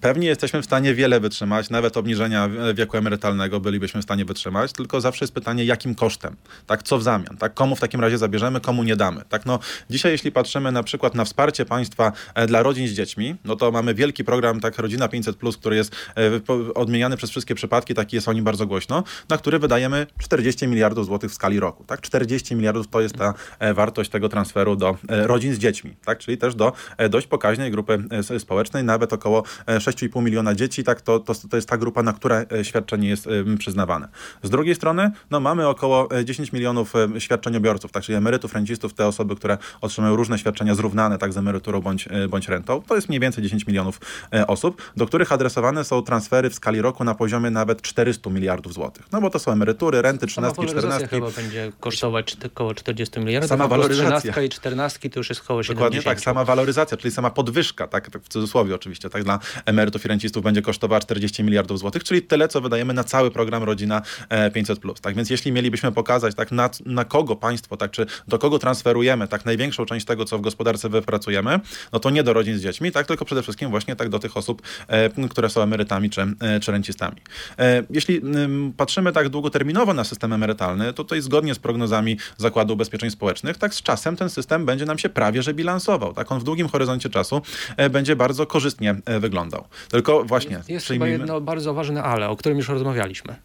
pewnie 0.00 0.28
jesteśmy 0.28 0.62
w 0.62 0.64
stanie 0.64 0.94
wiele 0.94 1.20
wytrzymać, 1.20 1.70
nawet 1.70 1.96
obniżenia 1.96 2.48
wieku 2.74 2.96
emerytalnego 2.96 3.60
bylibyśmy 3.60 4.00
w 4.00 4.04
stanie 4.04 4.24
wytrzymać, 4.24 4.72
tylko 4.72 5.00
zawsze 5.00 5.24
jest 5.24 5.34
pytanie, 5.34 5.64
jakim 5.64 5.94
kosztem, 5.94 6.36
tak, 6.66 6.82
co 6.82 6.98
w 6.98 7.02
zamian, 7.02 7.36
tak, 7.36 7.54
komu 7.54 7.76
w 7.76 7.80
takim 7.80 8.00
razie 8.00 8.18
zabierzemy, 8.18 8.60
komu 8.60 8.82
nie 8.82 8.96
damy, 8.96 9.22
tak, 9.28 9.46
no, 9.46 9.58
dzisiaj 9.90 10.12
jeśli 10.12 10.32
patrzymy 10.32 10.72
na 10.72 10.82
przykład 10.82 11.14
na 11.14 11.24
wsparcie 11.24 11.64
państwa 11.64 12.12
e, 12.34 12.46
dla 12.46 12.62
rodzin 12.62 12.88
z 12.88 12.90
dziećmi, 12.90 13.36
no 13.44 13.56
to 13.56 13.70
mamy 13.70 13.94
wielki 13.94 14.24
program, 14.24 14.60
tak, 14.60 14.78
Rodzina 14.78 15.06
500+, 15.06 15.58
który 15.58 15.76
jest 15.76 15.96
e, 16.16 16.74
odmieniany 16.74 17.16
przez 17.16 17.30
wszystkie 17.30 17.54
przypadki, 17.54 17.94
taki 17.94 18.16
jest 18.16 18.28
o 18.28 18.32
nim 18.32 18.44
bardzo 18.44 18.66
głośno, 18.66 19.04
na 19.28 19.38
który 19.38 19.58
wydajemy 19.58 20.06
40 20.18 20.68
miliardów 20.68 21.06
złotych 21.06 21.30
w 21.30 21.34
skali 21.34 21.60
roku, 21.60 21.84
tak, 21.84 22.00
40 22.00 22.56
miliardów 22.56 22.88
to 22.88 23.00
jest 23.00 23.16
ta 23.16 23.25
e, 23.58 23.74
wartość 23.74 24.10
tego 24.10 24.28
transferu 24.28 24.76
do 24.76 24.96
e, 25.08 25.26
rodzin 25.26 25.54
z 25.54 25.58
dziećmi, 25.58 25.96
tak, 26.04 26.18
czyli 26.18 26.38
też 26.38 26.54
do 26.54 26.72
e, 26.96 27.08
dość 27.08 27.26
pokaźnej 27.26 27.70
grupy 27.70 28.04
społecznej, 28.38 28.84
nawet 28.84 29.12
około 29.12 29.42
e, 29.66 29.78
6,5 29.78 30.22
miliona 30.22 30.54
dzieci, 30.54 30.84
tak, 30.84 31.00
to, 31.00 31.20
to, 31.20 31.34
to 31.50 31.56
jest 31.56 31.68
ta 31.68 31.78
grupa, 31.78 32.02
na 32.02 32.12
które 32.12 32.46
świadczenie 32.62 33.08
jest 33.08 33.28
przyznawane. 33.58 34.08
Z 34.42 34.50
drugiej 34.50 34.74
strony, 34.74 35.10
no 35.30 35.40
mamy 35.40 35.68
około 35.68 36.10
e, 36.10 36.24
10 36.24 36.52
milionów 36.52 36.92
świadczeniobiorców, 37.18 37.92
tak, 37.92 38.02
czyli 38.02 38.18
emerytów, 38.18 38.54
rencistów, 38.54 38.94
te 38.94 39.06
osoby, 39.06 39.36
które 39.36 39.58
otrzymują 39.80 40.16
różne 40.16 40.38
świadczenia 40.38 40.74
zrównane, 40.74 41.18
tak, 41.18 41.32
z 41.32 41.36
emeryturą 41.36 41.80
bądź, 41.80 42.08
bądź 42.28 42.48
rentą. 42.48 42.82
To 42.82 42.94
jest 42.94 43.08
mniej 43.08 43.20
więcej 43.20 43.44
10 43.44 43.66
milionów 43.66 44.00
osób, 44.46 44.82
do 44.96 45.06
których 45.06 45.32
adresowane 45.32 45.84
są 45.84 46.02
transfery 46.02 46.50
w 46.50 46.54
skali 46.54 46.82
roku 46.82 47.04
na 47.04 47.14
poziomie 47.14 47.50
nawet 47.50 47.82
400 47.82 48.30
miliardów 48.30 48.72
złotych. 48.72 49.06
No 49.12 49.20
bo 49.20 49.30
to 49.30 49.38
są 49.38 49.52
emerytury, 49.52 50.02
renty, 50.02 50.26
13, 50.26 50.56
Sama 50.56 50.66
waloryzacja 50.66 51.06
14. 51.06 51.16
chyba 51.16 51.42
będzie 51.42 51.72
kosztować 51.80 52.36
około 52.46 52.74
40 52.74 53.15
15 53.16 53.26
miliardów, 53.26 53.48
Sama 53.48 53.68
waloryzacja. 53.68 54.32
13 54.32 54.44
i 54.44 54.48
14 54.48 55.10
to 55.10 55.20
już 55.20 55.28
jest 55.28 55.40
około 55.40 55.62
70. 55.62 55.78
Dokładnie 55.78 56.02
tak, 56.02 56.20
sama 56.24 56.44
waloryzacja, 56.44 56.96
czyli 56.96 57.14
sama 57.14 57.30
podwyżka, 57.30 57.88
tak, 57.88 58.10
tak 58.10 58.22
w 58.22 58.28
cudzysłowie 58.28 58.74
oczywiście, 58.74 59.10
tak 59.10 59.24
dla 59.24 59.38
emerytów 59.66 60.04
i 60.04 60.08
rencistów 60.08 60.42
będzie 60.42 60.62
kosztowała 60.62 61.00
40 61.00 61.44
miliardów 61.44 61.78
złotych, 61.78 62.04
czyli 62.04 62.22
tyle, 62.22 62.48
co 62.48 62.60
wydajemy 62.60 62.94
na 62.94 63.04
cały 63.04 63.30
program 63.30 63.62
Rodzina 63.62 64.02
e, 64.28 64.50
500+. 64.50 65.00
Tak 65.00 65.14
więc 65.14 65.30
jeśli 65.30 65.52
mielibyśmy 65.52 65.92
pokazać, 65.92 66.34
tak, 66.34 66.52
na, 66.52 66.70
na 66.86 67.04
kogo 67.04 67.36
państwo, 67.36 67.76
tak, 67.76 67.90
czy 67.90 68.06
do 68.28 68.38
kogo 68.38 68.58
transferujemy, 68.58 69.28
tak, 69.28 69.44
największą 69.44 69.86
część 69.86 70.06
tego, 70.06 70.24
co 70.24 70.38
w 70.38 70.40
gospodarce 70.40 70.88
wypracujemy, 70.88 71.60
no 71.92 71.98
to 71.98 72.10
nie 72.10 72.22
do 72.22 72.32
rodzin 72.32 72.58
z 72.58 72.62
dziećmi, 72.62 72.92
tak, 72.92 73.06
tylko 73.06 73.24
przede 73.24 73.42
wszystkim 73.42 73.70
właśnie 73.70 73.96
tak 73.96 74.08
do 74.08 74.18
tych 74.18 74.36
osób, 74.36 74.62
e, 74.88 75.28
które 75.28 75.50
są 75.50 75.62
emerytami 75.62 76.10
czy, 76.10 76.20
e, 76.20 76.60
czy 76.60 76.72
rencistami. 76.72 77.16
E, 77.58 77.82
jeśli 77.90 78.22
ym, 78.36 78.72
patrzymy 78.76 79.12
tak 79.12 79.28
długoterminowo 79.28 79.94
na 79.94 80.04
system 80.04 80.32
emerytalny, 80.32 80.92
to 80.92 81.04
tutaj 81.04 81.20
zgodnie 81.20 81.54
z 81.54 81.58
prognozami 81.58 82.18
Zakładu 82.36 82.74
Ubezpieczeń 82.74 83.05
Społecznych, 83.10 83.58
tak 83.58 83.74
z 83.74 83.82
czasem 83.82 84.16
ten 84.16 84.30
system 84.30 84.66
będzie 84.66 84.84
nam 84.84 84.98
się 84.98 85.08
prawie 85.08 85.42
że 85.42 85.54
bilansował. 85.54 86.14
Tak 86.14 86.32
on 86.32 86.40
w 86.40 86.44
długim 86.44 86.68
horyzoncie 86.68 87.08
czasu 87.08 87.42
e, 87.76 87.90
będzie 87.90 88.16
bardzo 88.16 88.46
korzystnie 88.46 88.94
e, 89.04 89.20
wyglądał. 89.20 89.64
Tylko 89.90 90.24
właśnie 90.24 90.56
Jest, 90.56 90.68
jest 90.68 90.86
chyba 90.86 91.04
przyjmijmy- 91.04 91.18
jedno 91.20 91.40
bardzo 91.40 91.74
ważne 91.74 92.02
ale, 92.02 92.28
o 92.28 92.36
którym 92.36 92.58
już 92.58 92.68
rozmawialiśmy. 92.68 93.36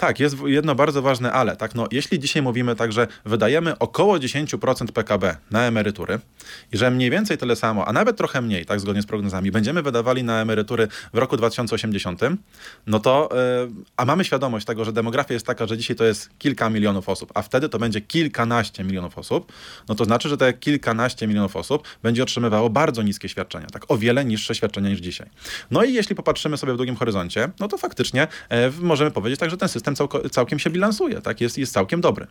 Tak, 0.00 0.20
jest 0.20 0.36
jedno 0.46 0.74
bardzo 0.74 1.02
ważne 1.02 1.32
ale. 1.32 1.56
Tak, 1.56 1.74
no, 1.74 1.86
jeśli 1.90 2.18
dzisiaj 2.18 2.42
mówimy 2.42 2.76
tak, 2.76 2.92
że 2.92 3.06
wydajemy 3.24 3.78
około 3.78 4.16
10% 4.16 4.92
PKB 4.92 5.36
na 5.50 5.62
emerytury 5.62 6.18
i 6.72 6.76
że 6.76 6.90
mniej 6.90 7.10
więcej 7.10 7.38
tyle 7.38 7.56
samo, 7.56 7.88
a 7.88 7.92
nawet 7.92 8.16
trochę 8.16 8.42
mniej, 8.42 8.66
tak 8.66 8.80
zgodnie 8.80 9.02
z 9.02 9.06
prognozami, 9.06 9.50
będziemy 9.50 9.82
wydawali 9.82 10.24
na 10.24 10.40
emerytury 10.40 10.88
w 11.12 11.18
roku 11.18 11.36
2080, 11.36 12.20
no 12.86 13.00
to, 13.00 13.28
yy, 13.32 13.84
a 13.96 14.04
mamy 14.04 14.24
świadomość 14.24 14.66
tego, 14.66 14.84
że 14.84 14.92
demografia 14.92 15.34
jest 15.34 15.46
taka, 15.46 15.66
że 15.66 15.78
dzisiaj 15.78 15.96
to 15.96 16.04
jest 16.04 16.30
kilka 16.38 16.70
milionów 16.70 17.08
osób, 17.08 17.32
a 17.34 17.42
wtedy 17.42 17.68
to 17.68 17.78
będzie 17.78 18.00
kilkanaście 18.00 18.84
milionów 18.84 19.18
osób, 19.18 19.52
no 19.88 19.94
to 19.94 20.04
znaczy, 20.04 20.28
że 20.28 20.36
te 20.36 20.52
kilkanaście 20.52 21.26
milionów 21.26 21.56
osób 21.56 21.88
będzie 22.02 22.22
otrzymywało 22.22 22.70
bardzo 22.70 23.02
niskie 23.02 23.28
świadczenia, 23.28 23.66
tak, 23.66 23.90
o 23.90 23.98
wiele 23.98 24.24
niższe 24.24 24.54
świadczenia 24.54 24.90
niż 24.90 25.00
dzisiaj. 25.00 25.26
No 25.70 25.84
i 25.84 25.92
jeśli 25.92 26.14
popatrzymy 26.16 26.56
sobie 26.56 26.72
w 26.72 26.76
długim 26.76 26.96
horyzoncie, 26.96 27.50
no 27.60 27.68
to 27.68 27.78
faktycznie 27.78 28.28
e, 28.48 28.70
możemy 28.80 29.10
powiedzieć 29.10 29.40
tak, 29.40 29.50
że 29.50 29.56
ten 29.56 29.68
system 29.68 29.89
całkiem 30.30 30.58
się 30.58 30.70
bilansuje, 30.70 31.20
tak, 31.20 31.40
jest, 31.40 31.58
jest 31.58 31.72
całkiem 31.72 32.00
dobry. 32.00 32.26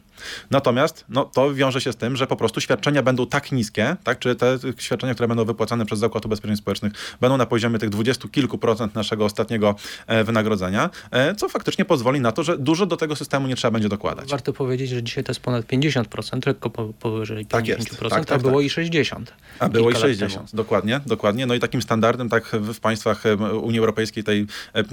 Natomiast 0.51 1.05
no, 1.09 1.25
to 1.25 1.53
wiąże 1.53 1.81
się 1.81 1.93
z 1.93 1.95
tym, 1.95 2.15
że 2.15 2.27
po 2.27 2.35
prostu 2.35 2.61
świadczenia 2.61 3.03
będą 3.03 3.27
tak 3.27 3.51
niskie, 3.51 3.95
tak, 4.03 4.19
czy 4.19 4.35
te 4.35 4.57
świadczenia, 4.77 5.13
które 5.13 5.27
będą 5.27 5.45
wypłacane 5.45 5.85
przez 5.85 5.99
Zakład 5.99 6.25
Ubezpieczeń 6.25 6.57
Społecznych 6.57 6.93
będą 7.21 7.37
na 7.37 7.45
poziomie 7.45 7.79
tych 7.79 7.89
dwudziestu 7.89 8.29
kilku 8.29 8.57
procent 8.57 8.95
naszego 8.95 9.25
ostatniego 9.25 9.75
e, 10.07 10.23
wynagrodzenia, 10.23 10.89
e, 11.11 11.35
co 11.35 11.49
faktycznie 11.49 11.85
pozwoli 11.85 12.19
na 12.19 12.31
to, 12.31 12.43
że 12.43 12.57
dużo 12.57 12.85
do 12.85 12.97
tego 12.97 13.15
systemu 13.15 13.47
nie 13.47 13.55
trzeba 13.55 13.71
będzie 13.71 13.89
dokładać. 13.89 14.29
Warto 14.29 14.53
powiedzieć, 14.53 14.89
że 14.89 15.03
dzisiaj 15.03 15.23
to 15.23 15.31
jest 15.31 15.41
ponad 15.41 15.65
50%, 15.65 16.47
lekko 16.47 16.69
po, 16.69 16.85
powyżej 16.99 17.45
50%, 17.45 17.47
Tak 17.47 17.67
jest. 17.67 17.99
Tak, 18.09 18.25
tak, 18.25 18.31
a 18.31 18.37
było 18.37 18.57
tak. 18.57 18.65
i 18.65 18.69
60%. 18.69 19.23
A 19.59 19.69
było 19.69 19.89
i 19.89 19.93
kilka 19.93 20.07
lat 20.07 20.17
60, 20.17 20.55
dokładnie, 20.55 21.01
dokładnie. 21.05 21.45
No 21.45 21.53
i 21.53 21.59
takim 21.59 21.81
standardem 21.81 22.29
tak 22.29 22.45
w 22.51 22.79
państwach 22.79 23.23
Unii 23.61 23.79
Europejskiej, 23.79 24.23
tej 24.23 24.47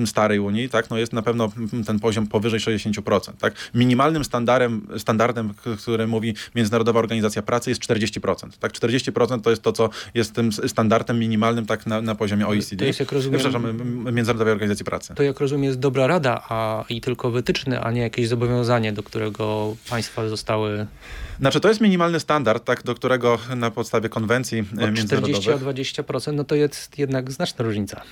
starej 0.07 0.39
Unii, 0.39 0.69
tak, 0.69 0.91
no 0.91 0.99
jest 0.99 1.13
na 1.13 1.23
pewno 1.23 1.53
mm, 1.57 1.85
ten 1.85 2.01
poziom 2.01 2.27
powyżej 2.27 2.56
60%. 2.59 3.33
Tak? 3.39 3.55
Minimalnym 3.75 4.25
standardem, 4.25 4.87
standardem, 4.99 5.55
który 5.79 6.07
mówi 6.07 6.35
Międzynarodowa 6.55 6.99
Organizacja 6.99 7.43
Pracy 7.43 7.71
jest 7.71 7.83
40%. 7.83 8.49
Tak? 8.61 8.73
40% 8.73 9.41
to 9.41 9.51
jest 9.51 9.63
to, 9.63 9.73
co 9.73 9.91
jest 10.15 10.35
tym 10.35 10.53
standardem 10.53 11.19
minimalnym 11.19 11.67
tak 11.67 11.87
na, 11.87 12.01
na 12.01 12.15
poziomie 12.15 12.47
OECD. 12.47 12.77
To 12.77 12.85
jest, 12.85 13.01
jak 13.01 13.13
rozumiem- 13.13 13.39
Przepraszam, 13.39 13.77
Międzynarodowej 14.15 14.53
Organizacji 14.53 14.85
Pracy. 14.85 15.15
To 15.15 15.23
jak 15.23 15.41
rozumiem 15.41 15.65
jest 15.65 15.79
dobra 15.79 16.07
rada 16.07 16.43
a 16.49 16.85
i 16.89 17.01
tylko 17.01 17.31
wytyczne, 17.31 17.81
a 17.81 17.91
nie 17.91 18.01
jakieś 18.01 18.29
zobowiązanie, 18.29 18.93
do 18.93 19.03
którego 19.03 19.77
państwa 19.91 20.29
zostały 20.29 20.87
Znaczy 21.41 21.61
to 21.61 21.69
jest 21.69 21.81
minimalny 21.81 22.21
standard, 22.21 22.65
tak, 22.65 22.83
do 22.83 22.95
którego 22.95 23.39
na 23.57 23.71
podstawie 23.71 24.09
konwencji 24.09 24.59
e, 24.59 24.63
od 24.63 24.67
40 24.69 24.95
międzynarodowych... 24.95 25.63
a 25.99 26.03
20%, 26.13 26.33
no 26.35 26.45
to 26.45 26.55
jest 26.55 26.99
jednak 26.99 27.33
znaczna 27.33 27.65
różnica. 27.65 28.03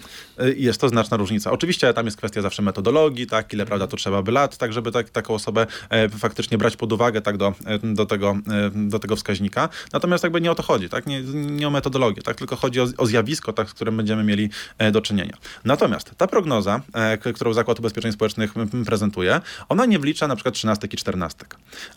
Y, 0.40 0.55
Jest 0.59 0.80
to 0.80 0.88
znaczna 0.88 1.16
różnica. 1.16 1.51
Oczywiście 1.51 1.92
tam 1.92 2.05
jest 2.05 2.16
kwestia 2.16 2.42
zawsze 2.42 2.62
metodologii, 2.62 3.26
tak, 3.26 3.53
ile 3.53 3.66
prawda 3.66 3.86
to 3.86 3.97
trzeba 3.97 4.22
by 4.25 4.33
lat, 4.33 4.57
tak, 4.57 4.72
żeby 4.72 4.93
tak, 4.93 5.11
taką 5.11 5.35
osobę 5.35 5.66
e, 5.91 6.09
faktycznie 6.09 6.59
brać 6.59 6.77
pod 6.77 6.93
uwagę 6.93 7.20
tak, 7.20 7.37
do, 7.37 7.55
e, 7.66 7.95
do, 7.95 8.07
tego, 8.07 8.37
e, 8.49 8.89
do 8.89 8.99
tego 8.99 9.16
wskaźnika. 9.16 9.68
Natomiast 9.93 10.25
jakby 10.25 10.41
nie 10.41 10.51
o 10.51 10.55
to 10.55 10.62
chodzi, 10.62 10.89
tak, 10.89 11.07
nie, 11.07 11.22
nie 11.35 11.68
o 11.68 11.70
metodologię, 11.70 12.22
tak, 12.22 12.37
tylko 12.37 12.57
chodzi 12.57 12.81
o, 12.81 12.87
o 12.99 13.07
zjawisko, 13.07 13.53
tak, 13.53 13.70
z 13.70 13.75
którym 13.75 13.97
będziemy 13.97 14.25
mieli 14.25 14.51
do 14.93 15.01
czynienia. 15.01 15.37
Natomiast 15.64 16.11
ta 16.16 16.27
prognoza, 16.27 16.81
którą 17.35 17.53
Zakład 17.53 17.79
Ubezpieczeń 17.79 18.12
Społecznych 18.12 18.55
prezentuje, 18.87 19.41
ona 19.68 19.87
nie 19.87 19.99
wlicza 19.99 20.29
na 20.29 20.37
przykład 20.37 20.55
13 20.55 20.89
i 20.93 20.97
14. 20.97 21.45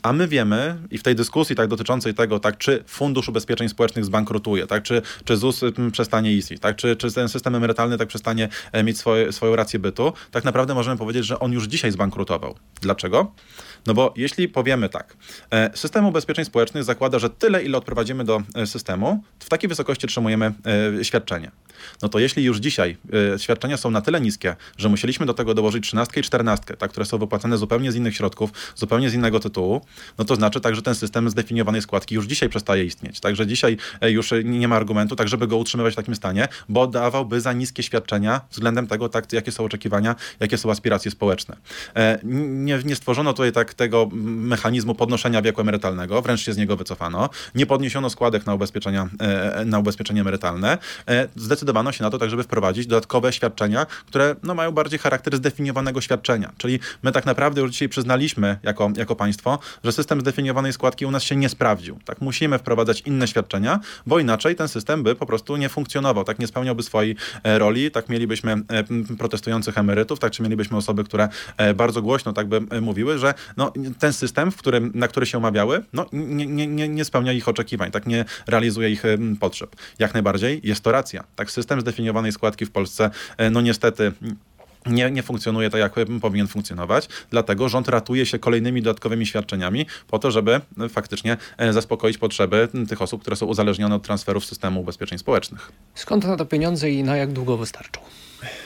A 0.02 0.14
my 0.14 0.28
wiemy 0.28 0.78
i 0.92 0.98
w 0.98 1.04
tej 1.04 1.16
dyskusji 1.16 1.56
tak 1.56 1.68
dotyczącej 1.68 2.14
tego, 2.14 2.40
tak, 2.40 2.58
czy 2.58 2.84
Fundusz 2.88 3.30
Ubezpieczeń 3.30 3.70
Społecznych 3.70 4.06
zbankrutuje, 4.06 4.68
tak, 4.68 4.84
czy, 4.84 5.02
czy 5.26 5.38
ZUS 5.38 5.62
przestanie 5.92 6.34
istnieć, 6.34 6.62
tak, 6.62 6.76
czy, 6.76 6.96
czy 6.96 7.14
ten 7.14 7.30
system 7.30 7.56
emerytalny 7.56 7.98
tak 7.98 8.08
przestanie 8.08 8.50
mieć 8.84 8.98
swoje, 8.98 9.32
swoją 9.32 9.56
rację 9.56 9.80
bytu, 9.80 10.14
tak 10.32 10.44
naprawdę 10.44 10.74
możemy 10.74 10.98
powiedzieć, 10.98 11.26
że 11.26 11.40
on 11.40 11.52
już 11.52 11.66
dzisiaj 11.68 11.92
zbankrutował. 12.18 12.56
Dlaczego? 12.82 13.32
No 13.86 13.94
bo 13.94 14.14
jeśli 14.18 14.48
powiemy 14.48 14.90
tak, 14.90 15.18
e, 15.52 15.78
system 15.78 16.06
ubezpieczeń 16.06 16.46
społecznych 16.46 16.84
zakłada, 16.84 17.20
że 17.20 17.30
tyle, 17.30 17.64
ile 17.64 17.78
odprowadzimy 17.78 18.24
do 18.24 18.42
e, 18.56 18.68
systemu, 18.68 19.24
w 19.40 19.50
takiej 19.50 19.68
wysokości 19.68 20.06
otrzymujemy 20.06 20.54
e, 21.00 21.04
świadczenie. 21.04 21.52
No 22.02 22.10
to 22.10 22.20
jeśli 22.20 22.44
już 22.44 22.58
dzisiaj 22.58 22.98
e, 23.34 23.40
świadczenia 23.40 23.78
są 23.78 23.92
na 23.92 24.02
tyle 24.02 24.22
niskie, 24.22 24.56
że 24.78 24.90
musieliśmy 24.90 25.26
do 25.26 25.34
tego 25.34 25.54
dołożyć 25.54 25.84
13 25.84 26.20
i 26.20 26.24
14, 26.24 26.78
tak, 26.78 26.92
które 26.92 27.06
są 27.06 27.18
wypłacane 27.18 27.58
zupełnie 27.58 27.92
z 27.92 27.96
innych 27.96 28.16
środków, 28.16 28.50
zupełnie 28.76 29.10
z 29.10 29.14
innego 29.14 29.40
tytułu, 29.40 29.82
no 30.18 30.26
to 30.26 30.36
znaczy 30.36 30.60
tak, 30.60 30.76
że 30.76 30.82
ten 30.82 30.96
system 30.96 31.30
zdefiniowanej 31.30 31.82
składki 31.82 32.16
już 32.16 32.26
dzisiaj 32.26 32.50
przestaje 32.50 32.86
istnieć. 32.86 33.20
Także 33.20 33.48
dzisiaj 33.48 33.78
e, 34.02 34.12
już 34.12 34.34
e, 34.34 34.44
nie 34.44 34.68
ma 34.68 34.76
argumentu, 34.76 35.16
tak 35.16 35.28
żeby 35.28 35.48
go 35.48 35.58
utrzymywać 35.58 35.94
w 35.94 35.98
takim 35.98 36.16
stanie, 36.16 36.48
bo 36.70 36.88
dawałby 36.88 37.42
za 37.42 37.54
niskie 37.54 37.84
świadczenia 37.84 38.42
względem 38.52 38.88
tego, 38.88 39.10
tak, 39.10 39.34
jakie 39.34 39.52
są 39.52 39.64
oczekiwania, 39.66 40.16
jakie 40.40 40.58
są 40.58 40.72
aspiracje 40.72 41.12
społeczne. 41.12 41.58
Nie, 42.24 42.80
nie 42.86 42.96
stworzono 42.96 43.34
tutaj 43.34 43.52
tak 43.52 43.74
tego 43.74 44.10
mechanizmu 44.14 44.96
podnoszenia 44.96 45.42
wieku 45.42 45.62
emerytalnego, 45.62 46.22
wręcz 46.22 46.42
się 46.42 46.54
z 46.54 46.58
niego 46.58 46.78
wycofano. 46.78 47.30
Nie 47.56 47.66
podniesiono 47.66 48.10
składek 48.10 48.46
na 48.46 48.54
ubezpieczenia, 48.54 49.10
na 49.66 49.80
ubezpieczenie 49.80 50.22
emerytalne. 50.22 50.78
E, 51.08 51.28
Zdecydowano 51.78 51.92
się 51.92 52.04
na 52.04 52.10
to 52.10 52.18
tak, 52.18 52.30
żeby 52.30 52.44
wprowadzić 52.44 52.88
dodatkowe 52.88 53.34
świadczenia, 53.34 53.86
które 53.86 54.36
no, 54.44 54.56
mają 54.56 54.72
bardziej 54.72 55.00
charakter 55.00 55.38
zdefiniowanego 55.38 56.02
świadczenia. 56.02 56.52
Czyli 56.58 56.80
my 57.04 57.12
tak 57.12 57.26
naprawdę 57.26 57.62
już 57.62 57.72
dzisiaj 57.72 57.90
przyznaliśmy 57.90 58.58
jako, 58.64 58.92
jako 58.96 59.16
państwo, 59.16 59.60
że 59.84 59.92
system 59.92 60.22
zdefiniowanej 60.22 60.74
składki 60.74 61.06
u 61.06 61.12
nas 61.12 61.24
się 61.24 61.36
nie 61.36 61.50
sprawdził. 61.50 62.00
Tak, 62.06 62.22
musimy 62.22 62.58
wprowadzać 62.60 63.02
inne 63.02 63.28
świadczenia, 63.28 63.80
bo 64.06 64.20
inaczej 64.20 64.56
ten 64.56 64.68
system 64.68 65.04
by 65.04 65.16
po 65.16 65.26
prostu 65.26 65.58
nie 65.58 65.70
funkcjonował, 65.70 66.24
tak 66.24 66.40
nie 66.40 66.48
spełniałby 66.48 66.84
swojej 66.84 67.16
e, 67.44 67.60
roli, 67.60 67.92
tak 67.92 68.10
mielibyśmy 68.10 68.52
e, 68.52 68.84
protestujących 69.18 69.78
emerytów, 69.78 70.20
tak 70.20 70.32
czy 70.32 70.44
mielibyśmy 70.44 70.78
osoby, 70.78 71.04
które 71.04 71.30
e, 71.58 71.74
bardzo 71.74 72.02
głośno 72.02 72.34
tak 72.34 72.48
by 72.48 72.82
mówiły, 72.82 73.18
że 73.18 73.34
no, 73.58 73.72
ten 74.00 74.14
system, 74.14 74.52
w 74.52 74.58
którym, 74.58 74.92
na 74.96 75.08
który 75.08 75.26
się 75.26 75.38
umawiały, 75.38 75.84
no, 75.94 76.06
nie, 76.14 76.68
nie, 76.68 76.88
nie, 76.88 77.06
spełnia 77.06 77.32
ich 77.34 77.48
oczekiwań, 77.48 77.92
tak 77.92 78.08
nie 78.08 78.26
realizuje 78.48 78.90
ich 78.90 79.04
potrzeb. 79.40 79.76
Jak 80.00 80.14
najbardziej 80.14 80.62
jest 80.64 80.82
to 80.82 80.92
racja. 80.92 81.24
Tak 81.36 81.52
system 81.58 81.82
zdefiniowanej 81.82 82.32
składki 82.32 82.66
w 82.66 82.72
Polsce, 82.72 83.10
e, 83.38 83.50
no 83.50 83.62
niestety 83.62 84.14
nie, 84.86 85.12
nie 85.12 85.24
funkcjonuje 85.24 85.70
tak, 85.70 85.82
jak 85.82 85.94
powinien 86.22 86.48
funkcjonować. 86.48 87.10
Dlatego 87.30 87.70
rząd 87.70 87.88
ratuje 87.88 88.26
się 88.26 88.40
kolejnymi 88.40 88.82
dodatkowymi 88.82 89.26
świadczeniami 89.26 89.86
po 90.08 90.20
to, 90.20 90.32
żeby 90.32 90.62
e, 90.80 90.90
faktycznie 90.90 91.38
e, 91.58 91.74
zaspokoić 91.74 92.18
potrzeby 92.18 92.68
tych 92.90 93.02
osób, 93.02 93.22
które 93.22 93.36
są 93.36 93.46
uzależnione 93.46 93.96
od 93.96 94.04
transferów 94.04 94.46
systemu 94.46 94.82
ubezpieczeń 94.82 95.18
społecznych. 95.18 95.72
Skąd 95.96 96.26
na 96.26 96.38
to 96.38 96.46
pieniądze 96.46 96.90
i 96.90 97.04
na 97.04 97.18
jak 97.18 97.34
długo 97.34 97.58
wystarczą? 97.58 98.02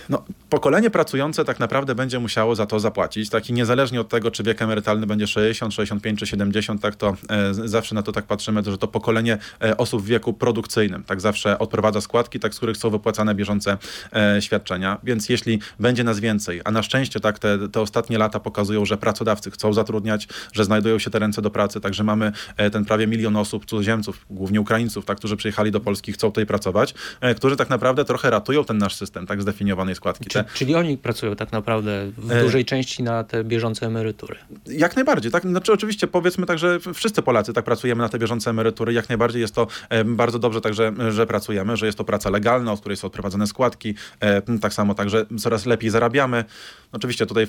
No, 0.09 0.23
pokolenie 0.49 0.89
pracujące 0.89 1.45
tak 1.45 1.59
naprawdę 1.59 1.95
będzie 1.95 2.19
musiało 2.19 2.55
za 2.55 2.65
to 2.65 2.79
zapłacić. 2.79 3.29
Tak 3.29 3.49
i 3.49 3.53
niezależnie 3.53 4.01
od 4.01 4.09
tego, 4.09 4.31
czy 4.31 4.43
wiek 4.43 4.61
emerytalny 4.61 5.07
będzie 5.07 5.27
60, 5.27 5.73
65 5.73 6.19
czy 6.19 6.27
70, 6.27 6.81
tak 6.81 6.95
to 6.95 7.15
e, 7.29 7.53
z- 7.53 7.69
zawsze 7.71 7.95
na 7.95 8.03
to 8.03 8.11
tak 8.11 8.25
patrzymy, 8.25 8.63
że 8.63 8.77
to 8.77 8.87
pokolenie 8.87 9.37
e, 9.63 9.77
osób 9.77 10.01
w 10.01 10.05
wieku 10.05 10.33
produkcyjnym 10.33 11.03
tak 11.03 11.21
zawsze 11.21 11.59
odprowadza 11.59 12.01
składki, 12.01 12.39
tak 12.39 12.53
z 12.53 12.57
których 12.57 12.77
są 12.77 12.89
wypłacane 12.89 13.35
bieżące 13.35 13.77
e, 14.15 14.41
świadczenia. 14.41 14.97
Więc 15.03 15.29
jeśli 15.29 15.59
będzie 15.79 16.03
nas 16.03 16.19
więcej, 16.19 16.61
a 16.65 16.71
na 16.71 16.83
szczęście 16.83 17.19
tak 17.19 17.39
te, 17.39 17.69
te 17.69 17.81
ostatnie 17.81 18.17
lata 18.17 18.39
pokazują, 18.39 18.85
że 18.85 18.97
pracodawcy 18.97 19.51
chcą 19.51 19.73
zatrudniać, 19.73 20.27
że 20.53 20.65
znajdują 20.65 20.99
się 20.99 21.09
te 21.09 21.19
ręce 21.19 21.41
do 21.41 21.49
pracy, 21.49 21.81
także 21.81 22.03
mamy 22.03 22.31
e, 22.57 22.69
ten 22.69 22.85
prawie 22.85 23.07
milion 23.07 23.35
osób, 23.35 23.65
cudzoziemców, 23.65 24.25
głównie 24.29 24.61
Ukraińców, 24.61 25.05
tak, 25.05 25.17
którzy 25.17 25.37
przyjechali 25.37 25.71
do 25.71 25.79
Polski, 25.79 26.11
chcą 26.13 26.27
tutaj 26.27 26.45
pracować, 26.45 26.93
e, 27.21 27.35
którzy 27.35 27.55
tak 27.55 27.69
naprawdę 27.69 28.05
trochę 28.05 28.29
ratują 28.29 28.65
ten 28.65 28.77
nasz 28.77 28.95
system 28.95 29.27
tak 29.27 29.41
zdefiniowanej 29.61 29.95
składki. 29.95 30.29
Czy, 30.29 30.43
Te, 30.43 30.49
czyli 30.53 30.75
oni 30.75 30.97
pracują 30.97 31.35
tak 31.35 31.51
naprawdę 31.51 32.11
w 32.17 32.31
E- 32.31 32.41
dużej 32.41 32.65
części 32.65 33.03
na 33.03 33.23
te 33.23 33.43
bieżące 33.43 33.85
emerytury. 33.85 34.35
Jak 34.65 34.95
najbardziej, 34.95 35.31
tak? 35.31 35.43
Znaczy 35.43 35.73
oczywiście 35.73 36.07
powiedzmy 36.07 36.45
tak, 36.45 36.59
że 36.59 36.79
wszyscy 36.93 37.21
Polacy 37.21 37.53
tak 37.53 37.65
pracujemy 37.65 38.01
na 38.01 38.09
te 38.09 38.19
bieżące 38.19 38.49
emerytury. 38.49 38.93
Jak 38.93 39.09
najbardziej 39.09 39.41
jest 39.41 39.55
to 39.55 39.67
e, 39.89 40.03
bardzo 40.03 40.39
dobrze 40.39 40.61
także, 40.61 40.93
że 41.09 41.27
pracujemy, 41.27 41.77
że 41.77 41.85
jest 41.85 41.97
to 41.97 42.03
praca 42.03 42.29
legalna, 42.29 42.71
od 42.71 42.79
której 42.79 42.97
są 42.97 43.07
odprowadzane 43.07 43.47
składki. 43.47 43.95
E, 44.19 44.59
tak 44.59 44.73
samo 44.73 44.95
także 44.95 45.25
coraz 45.39 45.65
lepiej 45.65 45.89
zarabiamy 45.89 46.11
zarabiamy. 46.11 46.45
Oczywiście 46.91 47.25
tutaj 47.25 47.47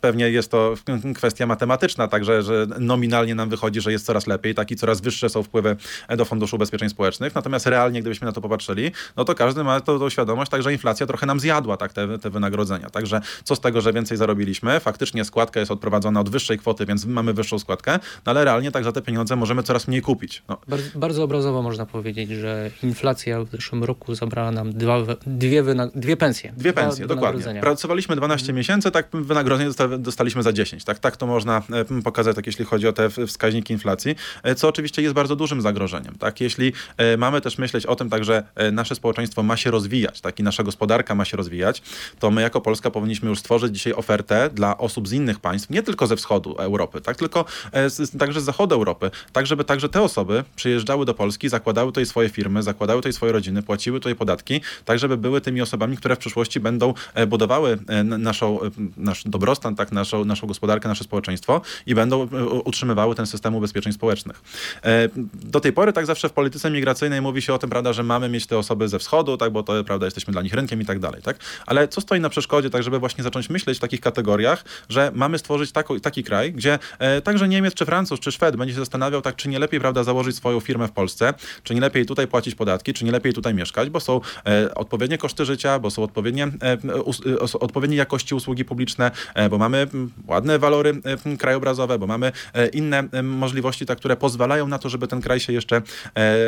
pewnie 0.00 0.30
jest 0.30 0.50
to 0.50 0.74
kwestia 1.14 1.46
matematyczna, 1.46 2.08
także 2.08 2.42
że 2.42 2.66
nominalnie 2.78 3.34
nam 3.34 3.48
wychodzi, 3.48 3.80
że 3.80 3.92
jest 3.92 4.06
coraz 4.06 4.26
lepiej, 4.26 4.54
tak 4.54 4.70
i 4.70 4.76
coraz 4.76 5.00
wyższe 5.00 5.28
są 5.28 5.42
wpływy 5.42 5.76
do 6.16 6.24
Funduszu 6.24 6.56
Ubezpieczeń 6.56 6.88
Społecznych. 6.88 7.34
Natomiast 7.34 7.66
realnie, 7.66 8.00
gdybyśmy 8.00 8.26
na 8.26 8.32
to 8.32 8.40
popatrzyli, 8.40 8.90
no 9.16 9.24
to 9.24 9.34
każdy 9.34 9.64
ma 9.64 9.80
tą, 9.80 9.98
tą 9.98 10.10
świadomość, 10.10 10.50
także 10.50 10.72
inflacja 10.72 11.06
trochę 11.06 11.26
nam 11.26 11.40
zjadła 11.42 11.76
tak, 11.76 11.92
te, 11.92 12.18
te 12.18 12.30
wynagrodzenia. 12.30 12.90
Także 12.90 13.20
co 13.44 13.56
z 13.56 13.60
tego, 13.60 13.80
że 13.80 13.92
więcej 13.92 14.16
zarobiliśmy? 14.16 14.80
Faktycznie 14.80 15.24
składka 15.24 15.60
jest 15.60 15.72
odprowadzona 15.72 16.20
od 16.20 16.30
wyższej 16.30 16.58
kwoty, 16.58 16.86
więc 16.86 17.04
mamy 17.04 17.32
wyższą 17.32 17.58
składkę, 17.58 17.98
no 18.26 18.30
ale 18.30 18.44
realnie 18.44 18.70
tak 18.70 18.84
za 18.84 18.92
te 18.92 19.02
pieniądze 19.02 19.36
możemy 19.36 19.62
coraz 19.62 19.88
mniej 19.88 20.02
kupić. 20.02 20.42
No. 20.48 20.56
Bardzo, 20.68 20.98
bardzo 20.98 21.24
obrazowo 21.24 21.62
można 21.62 21.86
powiedzieć, 21.86 22.30
że 22.30 22.70
inflacja 22.82 23.44
w 23.44 23.50
zeszłym 23.50 23.84
roku 23.84 24.14
zabrała 24.14 24.50
nam 24.50 24.72
dwa, 24.72 24.98
dwie, 25.26 25.62
dwie 25.94 26.16
pensje. 26.16 26.52
Dwie 26.56 26.72
pensje, 26.72 27.06
dokładnie. 27.06 27.60
Pracowaliśmy 27.60 28.16
12 28.16 28.52
miesięcy, 28.52 28.62
miesięcy, 28.62 28.90
tak 28.90 29.08
wynagrodzenie 29.12 29.70
dostaliśmy 29.98 30.42
za 30.42 30.52
10. 30.52 30.84
Tak, 30.84 30.98
tak 30.98 31.16
to 31.16 31.26
można 31.26 31.62
e, 31.98 32.02
pokazać, 32.02 32.36
tak, 32.36 32.46
jeśli 32.46 32.64
chodzi 32.64 32.88
o 32.88 32.92
te 32.92 33.10
wskaźniki 33.26 33.72
inflacji, 33.72 34.16
e, 34.42 34.54
co 34.54 34.68
oczywiście 34.68 35.02
jest 35.02 35.14
bardzo 35.14 35.36
dużym 35.36 35.60
zagrożeniem. 35.60 36.14
Tak? 36.14 36.40
Jeśli 36.40 36.72
e, 36.96 37.16
mamy 37.16 37.40
też 37.40 37.58
myśleć 37.58 37.86
o 37.86 37.96
tym, 37.96 38.10
tak, 38.10 38.24
że 38.24 38.42
nasze 38.72 38.94
społeczeństwo 38.94 39.42
ma 39.42 39.56
się 39.56 39.70
rozwijać, 39.70 40.20
tak, 40.20 40.40
i 40.40 40.42
nasza 40.42 40.62
gospodarka 40.62 41.14
ma 41.14 41.24
się 41.24 41.31
rozwijać, 41.36 41.82
to 42.18 42.30
my 42.30 42.42
jako 42.42 42.60
Polska 42.60 42.90
powinniśmy 42.90 43.28
już 43.28 43.38
stworzyć 43.38 43.74
dzisiaj 43.74 43.92
ofertę 43.92 44.50
dla 44.54 44.78
osób 44.78 45.08
z 45.08 45.12
innych 45.12 45.40
państw, 45.40 45.70
nie 45.70 45.82
tylko 45.82 46.06
ze 46.06 46.16
wschodu 46.16 46.54
Europy, 46.58 47.00
tak, 47.00 47.16
tylko 47.16 47.44
z, 47.86 48.18
także 48.18 48.40
z 48.40 48.44
zachodu 48.44 48.74
Europy, 48.74 49.10
tak 49.32 49.46
żeby 49.46 49.64
także 49.64 49.88
te 49.88 50.02
osoby 50.02 50.44
przyjeżdżały 50.56 51.06
do 51.06 51.14
Polski, 51.14 51.48
zakładały 51.48 51.92
tutaj 51.92 52.06
swoje 52.06 52.28
firmy, 52.28 52.62
zakładały 52.62 52.98
tutaj 52.98 53.12
swoje 53.12 53.32
rodziny, 53.32 53.62
płaciły 53.62 54.00
tutaj 54.00 54.14
podatki, 54.14 54.60
tak 54.84 54.98
żeby 54.98 55.16
były 55.16 55.40
tymi 55.40 55.62
osobami, 55.62 55.96
które 55.96 56.16
w 56.16 56.18
przyszłości 56.18 56.60
będą 56.60 56.94
budowały 57.26 57.78
naszą 58.18 58.58
nasz 58.96 59.24
dobrostan, 59.24 59.76
tak, 59.76 59.92
naszą, 59.92 60.24
naszą 60.24 60.46
gospodarkę, 60.46 60.88
nasze 60.88 61.04
społeczeństwo 61.04 61.60
i 61.86 61.94
będą 61.94 62.22
e, 62.22 62.44
utrzymywały 62.46 63.14
ten 63.14 63.26
system 63.26 63.54
ubezpieczeń 63.54 63.92
społecznych. 63.92 64.42
E, 64.84 65.08
do 65.34 65.60
tej 65.60 65.72
pory 65.72 65.92
tak 65.92 66.06
zawsze 66.06 66.28
w 66.28 66.32
polityce 66.32 66.70
migracyjnej 66.70 67.22
mówi 67.22 67.42
się 67.42 67.54
o 67.54 67.58
tym, 67.58 67.70
prawda, 67.70 67.92
że 67.92 68.02
mamy 68.02 68.28
mieć 68.28 68.46
te 68.46 68.58
osoby 68.58 68.88
ze 68.88 68.98
wschodu, 68.98 69.36
tak, 69.36 69.52
bo 69.52 69.62
to, 69.62 69.84
prawda, 69.84 70.06
jesteśmy 70.06 70.32
dla 70.32 70.42
nich 70.42 70.54
rynkiem 70.54 70.82
i 70.82 70.84
tak 70.84 70.98
dalej, 70.98 71.21
tak? 71.22 71.36
Ale 71.66 71.88
co 71.88 72.00
stoi 72.00 72.20
na 72.20 72.28
przeszkodzie, 72.28 72.70
tak, 72.70 72.82
żeby 72.82 72.98
właśnie 72.98 73.24
zacząć 73.24 73.50
myśleć 73.50 73.78
w 73.78 73.80
takich 73.80 74.00
kategoriach, 74.00 74.64
że 74.88 75.12
mamy 75.14 75.38
stworzyć 75.38 75.72
taki 76.02 76.24
kraj, 76.24 76.52
gdzie 76.52 76.78
e, 76.98 77.20
także 77.20 77.48
Niemiec, 77.48 77.74
czy 77.74 77.86
Francuz, 77.86 78.20
czy 78.20 78.32
Szwed 78.32 78.56
będzie 78.56 78.74
się 78.74 78.80
zastanawiał, 78.80 79.22
tak, 79.22 79.36
czy 79.36 79.48
nie 79.48 79.58
lepiej, 79.58 79.80
prawda, 79.80 80.04
założyć 80.04 80.36
swoją 80.36 80.60
firmę 80.60 80.88
w 80.88 80.92
Polsce, 80.92 81.34
czy 81.62 81.74
nie 81.74 81.80
lepiej 81.80 82.06
tutaj 82.06 82.26
płacić 82.26 82.54
podatki, 82.54 82.94
czy 82.94 83.04
nie 83.04 83.12
lepiej 83.12 83.32
tutaj 83.32 83.54
mieszkać, 83.54 83.90
bo 83.90 84.00
są 84.00 84.20
e, 84.46 84.74
odpowiednie 84.74 85.18
koszty 85.18 85.44
życia, 85.44 85.78
bo 85.78 85.90
są 85.90 86.02
odpowiednie, 86.02 86.44
e, 86.44 87.02
us, 87.02 87.20
e, 87.26 87.40
odpowiedniej 87.40 87.98
jakości 87.98 88.34
usługi 88.34 88.64
publiczne, 88.64 89.10
e, 89.34 89.48
bo 89.48 89.58
mamy 89.58 89.86
ładne 90.26 90.58
walory 90.58 91.00
e, 91.26 91.36
krajobrazowe, 91.36 91.98
bo 91.98 92.06
mamy 92.06 92.32
e, 92.54 92.66
inne 92.66 93.08
możliwości, 93.22 93.86
tak, 93.86 93.98
które 93.98 94.16
pozwalają 94.16 94.68
na 94.68 94.78
to, 94.78 94.88
żeby 94.88 95.08
ten 95.08 95.20
kraj 95.20 95.40
się 95.40 95.52
jeszcze 95.52 95.82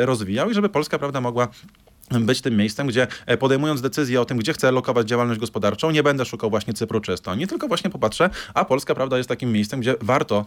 rozwijał 0.01 0.49
i 0.49 0.53
żeby 0.53 0.69
Polska, 0.69 0.99
prawda, 0.99 1.21
mogła 1.21 1.47
być 2.11 2.41
tym 2.41 2.57
miejscem, 2.57 2.87
gdzie 2.87 3.07
e, 3.25 3.37
podejmując 3.37 3.81
decyzję 3.81 4.21
o 4.21 4.25
tym, 4.25 4.37
gdzie 4.37 4.53
chcę 4.53 4.71
lokować 4.71 5.07
działalność 5.07 5.39
gospodarczą, 5.39 5.91
nie 5.91 6.03
będę 6.03 6.25
szukał 6.25 6.49
właśnie 6.49 6.73
Cypru 6.73 6.99
czy 6.99 7.13
Estonii, 7.13 7.47
tylko 7.47 7.67
właśnie 7.67 7.89
popatrzę, 7.89 8.29
a 8.53 8.65
Polska, 8.65 8.95
prawda, 8.95 9.17
jest 9.17 9.29
takim 9.29 9.51
miejscem, 9.51 9.79
gdzie 9.79 9.95
warto 10.01 10.45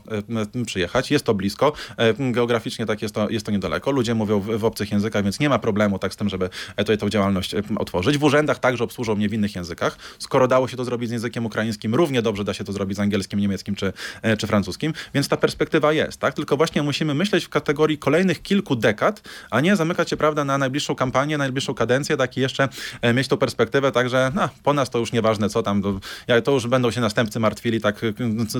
e, 0.58 0.64
przyjechać, 0.64 1.10
jest 1.10 1.24
to 1.24 1.34
blisko, 1.34 1.72
e, 1.96 2.32
geograficznie 2.32 2.86
tak 2.86 3.02
jest 3.02 3.14
to, 3.14 3.30
jest 3.30 3.46
to 3.46 3.52
niedaleko, 3.52 3.90
ludzie 3.90 4.14
mówią 4.14 4.40
w, 4.40 4.58
w 4.58 4.64
obcych 4.64 4.92
językach, 4.92 5.24
więc 5.24 5.40
nie 5.40 5.48
ma 5.48 5.58
problemu 5.58 5.98
tak 5.98 6.14
z 6.14 6.16
tym, 6.16 6.28
żeby 6.28 6.50
tutaj 6.76 6.98
tą 6.98 7.08
działalność 7.08 7.54
otworzyć. 7.78 8.18
W 8.18 8.24
urzędach 8.24 8.58
także 8.58 8.84
obsłużą 8.84 9.14
mnie 9.14 9.28
w 9.28 9.32
innych 9.32 9.54
językach. 9.54 9.98
Skoro 10.18 10.48
dało 10.48 10.68
się 10.68 10.76
to 10.76 10.84
zrobić 10.84 11.08
z 11.08 11.12
językiem 11.12 11.46
ukraińskim, 11.46 11.94
równie 11.94 12.22
dobrze 12.22 12.44
da 12.44 12.54
się 12.54 12.64
to 12.64 12.72
zrobić 12.72 12.96
z 12.96 13.00
angielskim, 13.00 13.40
niemieckim 13.40 13.74
czy, 13.74 13.92
czy 14.38 14.46
francuskim, 14.46 14.92
więc 15.14 15.28
ta 15.28 15.36
perspektywa 15.36 15.92
jest, 15.92 16.20
tak? 16.20 16.34
Tylko 16.34 16.56
właśnie 16.56 16.82
musimy 16.82 17.14
myśleć 17.14 17.44
w 17.44 17.48
kategorii 17.48 17.98
kolejnych 17.98 18.42
kilku 18.42 18.76
dekad, 18.76 19.22
a 19.50 19.60
nie 19.60 19.76
zamykać 19.76 20.10
się, 20.10 20.16
prawda, 20.16 20.44
na 20.44 20.58
najbliższą 20.58 20.94
kampanię, 20.94 21.38
na 21.38 21.47
najbliższą 21.48 21.74
kadencję, 21.74 22.16
tak 22.16 22.36
i 22.36 22.40
jeszcze 22.40 22.68
e, 23.02 23.14
mieć 23.14 23.28
tą 23.28 23.36
perspektywę, 23.36 23.92
także 23.92 24.32
no, 24.34 24.48
po 24.62 24.72
nas 24.72 24.90
to 24.90 24.98
już 24.98 25.12
nieważne 25.12 25.48
co 25.48 25.62
tam, 25.62 25.82
to, 25.82 26.00
to 26.44 26.52
już 26.52 26.66
będą 26.66 26.90
się 26.90 27.00
następcy 27.00 27.40
martwili, 27.40 27.80
tak, 27.80 28.00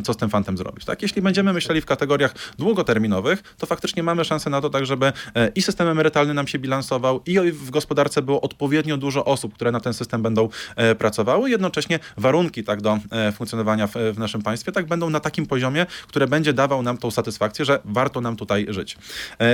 co 0.05 0.12
z 0.12 0.16
tym 0.16 0.30
fantem 0.30 0.57
zrobić. 0.57 0.84
Tak? 0.84 1.03
Jeśli 1.03 1.22
będziemy 1.22 1.53
myśleli 1.53 1.80
w 1.80 1.86
kategoriach 1.86 2.34
długoterminowych, 2.59 3.55
to 3.59 3.66
faktycznie 3.66 4.03
mamy 4.03 4.24
szansę 4.24 4.51
na 4.51 4.61
to, 4.61 4.70
tak 4.70 4.86
żeby 4.86 5.12
e, 5.34 5.49
i 5.55 5.62
system 5.62 5.89
emerytalny 5.89 6.34
nam 6.34 6.47
się 6.47 6.59
bilansował, 6.59 7.22
i 7.26 7.53
w 7.53 7.70
gospodarce 7.70 8.22
było 8.22 8.41
odpowiednio 8.41 8.97
dużo 8.97 9.24
osób, 9.24 9.55
które 9.55 9.72
na 9.72 9.80
ten 9.80 9.95
system 9.95 10.22
będą 10.22 10.49
e, 10.76 10.95
pracowały, 10.95 11.51
jednocześnie 11.51 11.99
warunki 12.16 12.64
tak 12.64 12.80
do 12.80 12.99
funkcjonowania 13.36 13.86
w, 13.86 13.93
w 14.14 14.18
naszym 14.18 14.43
państwie 14.43 14.72
tak 14.72 14.86
będą 14.86 15.11
na 15.11 15.20
takim 15.20 15.47
poziomie, 15.47 15.86
które 16.09 16.26
będzie 16.26 16.53
dawał 16.53 16.82
nam 16.82 16.99
tą 16.99 17.11
satysfakcję, 17.11 17.64
że 17.64 17.80
warto 17.84 18.20
nam 18.20 18.36
tutaj 18.36 18.66
żyć. 18.68 18.99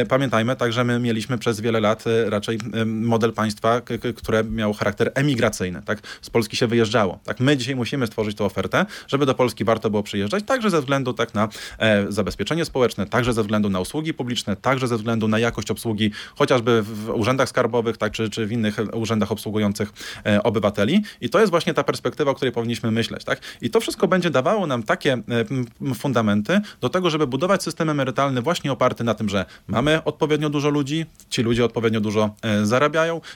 Pamiętajmy 0.08 0.56
także, 0.56 0.84
my 0.84 0.98
mieliśmy 0.98 1.38
przez 1.38 1.60
wiele 1.60 1.80
lat 1.80 2.04
raczej 2.26 2.58
model 2.86 3.23
państwa, 3.32 3.80
które 4.16 4.44
miało 4.44 4.74
charakter 4.74 5.12
emigracyjny. 5.14 5.82
Tak? 5.82 5.98
Z 6.22 6.30
Polski 6.30 6.56
się 6.56 6.66
wyjeżdżało. 6.66 7.18
Tak? 7.24 7.40
My 7.40 7.56
dzisiaj 7.56 7.76
musimy 7.76 8.06
stworzyć 8.06 8.36
tę 8.36 8.44
ofertę, 8.44 8.86
żeby 9.08 9.26
do 9.26 9.34
Polski 9.34 9.64
warto 9.64 9.90
było 9.90 10.02
przyjeżdżać, 10.02 10.44
także 10.44 10.70
ze 10.70 10.80
względu 10.80 11.12
tak 11.12 11.34
na 11.34 11.48
e, 11.78 12.12
zabezpieczenie 12.12 12.64
społeczne, 12.64 13.06
także 13.06 13.32
ze 13.32 13.42
względu 13.42 13.70
na 13.70 13.80
usługi 13.80 14.14
publiczne, 14.14 14.56
także 14.56 14.88
ze 14.88 14.96
względu 14.96 15.28
na 15.28 15.38
jakość 15.38 15.70
obsługi, 15.70 16.10
chociażby 16.36 16.82
w 16.82 17.10
urzędach 17.10 17.48
skarbowych, 17.48 17.96
tak, 17.96 18.12
czy, 18.12 18.30
czy 18.30 18.46
w 18.46 18.52
innych 18.52 18.76
urzędach 18.92 19.32
obsługujących 19.32 19.92
e, 20.26 20.42
obywateli. 20.42 21.02
I 21.20 21.28
to 21.28 21.40
jest 21.40 21.50
właśnie 21.50 21.74
ta 21.74 21.84
perspektywa, 21.84 22.30
o 22.30 22.34
której 22.34 22.52
powinniśmy 22.52 22.90
myśleć. 22.90 23.24
Tak? 23.24 23.40
I 23.62 23.70
to 23.70 23.80
wszystko 23.80 24.08
będzie 24.08 24.30
dawało 24.30 24.66
nam 24.66 24.82
takie 24.82 25.12
e, 25.12 25.94
fundamenty 25.94 26.60
do 26.80 26.88
tego, 26.88 27.10
żeby 27.10 27.26
budować 27.26 27.62
system 27.62 27.90
emerytalny 27.90 28.42
właśnie 28.42 28.72
oparty 28.72 29.04
na 29.04 29.14
tym, 29.14 29.28
że 29.28 29.44
mamy 29.66 30.04
odpowiednio 30.04 30.50
dużo 30.50 30.70
ludzi, 30.70 31.06
ci 31.30 31.42
ludzie 31.42 31.64
odpowiednio 31.64 32.00
dużo 32.00 32.34
e, 32.42 32.66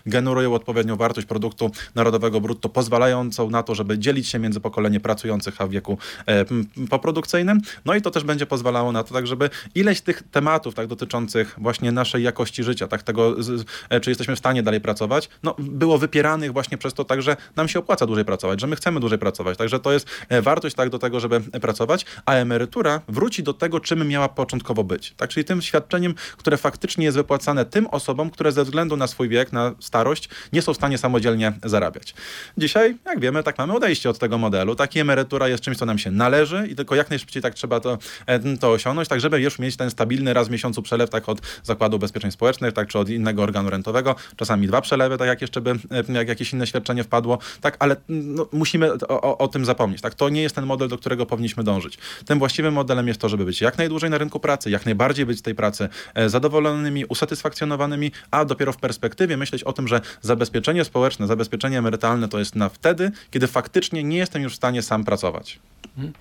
generują 0.07 0.55
odpowiednią 0.55 0.97
wartość 0.97 1.27
produktu 1.27 1.71
narodowego 1.95 2.41
brutto, 2.41 2.69
pozwalającą 2.69 3.51
na 3.51 3.63
to, 3.63 3.75
żeby 3.75 3.99
dzielić 3.99 4.29
się 4.29 4.39
między 4.39 4.61
pokolenie 4.61 5.01
pracujących 5.01 5.61
a 5.61 5.67
w 5.67 5.71
wieku 5.71 5.99
e, 6.27 6.45
poprodukcyjnym. 6.91 7.61
No 7.85 7.95
i 7.95 8.03
to 8.03 8.11
też 8.11 8.25
będzie 8.25 8.47
pozwalało 8.47 8.93
na 8.93 9.05
to, 9.05 9.15
tak 9.15 9.27
żeby 9.27 9.51
ileś 9.75 10.01
tych 10.01 10.23
tematów 10.23 10.75
tak 10.75 10.87
dotyczących 10.87 11.55
właśnie 11.59 11.93
naszej 11.93 12.23
jakości 12.23 12.65
życia, 12.65 12.89
tak 12.89 13.03
tego, 13.03 13.43
z, 13.43 13.67
e, 13.91 14.01
czy 14.01 14.11
jesteśmy 14.11 14.37
w 14.37 14.39
stanie 14.39 14.63
dalej 14.63 14.81
pracować, 14.81 15.29
no 15.43 15.55
było 15.59 15.99
wypieranych 15.99 16.53
właśnie 16.53 16.79
przez 16.79 16.95
to 16.95 17.05
tak, 17.05 17.23
że 17.23 17.37
nam 17.57 17.69
się 17.69 17.79
opłaca 17.79 18.07
dłużej 18.07 18.25
pracować, 18.25 18.61
że 18.61 18.67
my 18.67 18.77
chcemy 18.77 19.01
dłużej 19.01 19.19
pracować. 19.19 19.59
Także 19.59 19.81
to 19.81 19.93
jest 19.93 20.07
e, 20.29 20.43
wartość 20.43 20.77
tak 20.77 20.91
do 20.91 20.99
tego, 20.99 21.21
żeby 21.21 21.41
pracować, 21.41 22.07
a 22.27 22.33
emerytura 22.33 23.01
wróci 23.09 23.43
do 23.43 23.55
tego, 23.55 23.81
czym 23.81 24.09
miała 24.09 24.29
początkowo 24.29 24.85
być. 24.85 25.15
Tak, 25.17 25.31
czyli 25.31 25.45
tym 25.45 25.63
świadczeniem, 25.63 26.15
które 26.37 26.57
faktycznie 26.57 27.05
jest 27.05 27.17
wypłacane 27.17 27.65
tym 27.65 27.87
osobom, 27.87 28.31
które 28.31 28.53
ze 28.53 28.65
względu 28.65 28.97
na 28.97 29.07
swój 29.07 29.29
wiek, 29.29 29.53
na 29.53 29.68
starość, 29.81 30.29
nie 30.53 30.63
są 30.63 30.73
w 30.73 30.77
stanie 30.77 30.99
samodzielnie 30.99 31.53
zarabiać. 31.65 32.15
Dzisiaj, 32.59 32.97
jak 33.07 33.21
wiemy, 33.21 33.43
tak 33.43 33.59
mamy 33.59 33.75
odejście 33.75 34.11
od 34.11 34.19
tego 34.19 34.39
modelu. 34.39 34.75
Taki 34.75 35.01
emerytura 35.01 35.49
jest 35.49 35.63
czymś, 35.63 35.77
co 35.77 35.87
nam 35.87 35.99
się 35.99 36.11
należy 36.11 36.69
i 36.71 36.77
tylko 36.77 36.95
jak 36.95 37.11
najszybciej 37.11 37.43
tak 37.43 37.55
trzeba 37.55 37.81
to, 37.81 37.99
e, 38.27 38.57
to 38.57 38.73
osiągnąć, 38.73 39.09
tak 39.09 39.21
żeby 39.21 39.41
już 39.41 39.59
mieć 39.59 39.77
ten 39.77 39.91
stabilny 39.91 40.35
raz 40.35 40.49
w 40.49 40.51
miesiącu 40.51 40.83
przelew, 40.83 41.11
tak 41.11 41.29
od 41.29 41.41
Zakładu 41.63 41.97
Ubezpieczeń 41.97 42.31
Społecznych, 42.31 42.73
tak 42.73 42.89
czy 42.89 42.99
od 42.99 43.09
innego 43.09 43.43
organu 43.43 43.71
rentowego, 43.71 44.15
czasami 44.37 44.67
dwa 44.67 44.81
przelewy, 44.81 45.19
tak 45.19 45.29
jak 45.29 45.41
jeszcze 45.41 45.61
by 45.61 45.71
e, 45.71 46.13
jak 46.13 46.29
jakieś 46.29 46.53
inne 46.53 46.67
świadczenie 46.67 47.05
wpadło, 47.05 47.39
tak, 47.61 47.77
ale 47.79 47.97
no, 48.09 48.49
musimy 48.53 48.93
o, 48.93 49.21
o, 49.21 49.39
o 49.39 49.49
tym 49.49 49.65
zapomnieć, 49.65 50.01
tak, 50.01 50.15
to 50.15 50.29
nie 50.29 50.43
jest 50.43 50.55
ten 50.55 50.67
model, 50.67 50.89
do 50.89 50.99
którego 50.99 51.27
powinniśmy 51.27 51.65
dążyć. 51.65 51.99
Tym 52.27 52.39
właściwym 52.39 52.75
modelem 52.75 53.09
jest 53.09 53.21
to, 53.21 53.29
żeby 53.29 53.45
być 53.45 53.61
jak 53.61 53.79
najdłużej 53.79 54.11
na 54.11 54.19
rynku 54.19 54.41
pracy, 54.41 54.71
jak 54.71 54.85
najbardziej 54.85 55.27
być 55.27 55.39
z 55.39 55.43
tej 55.43 55.55
pracy 55.55 55.89
e, 56.15 56.29
zadowolonymi, 56.29 57.05
usatysfakcjonowanymi, 57.05 58.13
a 58.31 58.45
dopiero 58.45 58.73
w 58.73 58.77
perspektywie 58.77 59.37
myśleć 59.37 59.58
o 59.65 59.73
tym, 59.73 59.89
że 59.89 60.01
zabezpieczenie 60.23 60.85
społeczne, 60.85 61.27
zabezpieczenie 61.27 61.79
emerytalne 61.79 62.29
to 62.29 62.39
jest 62.39 62.55
na 62.55 62.69
wtedy, 62.69 63.11
kiedy 63.31 63.47
faktycznie 63.47 64.05
nie 64.05 64.17
jestem 64.17 64.43
już 64.43 64.53
w 64.53 64.57
stanie 64.57 64.83
sam 64.83 65.05
pracować. 65.05 65.59
Mhm. 65.99 66.13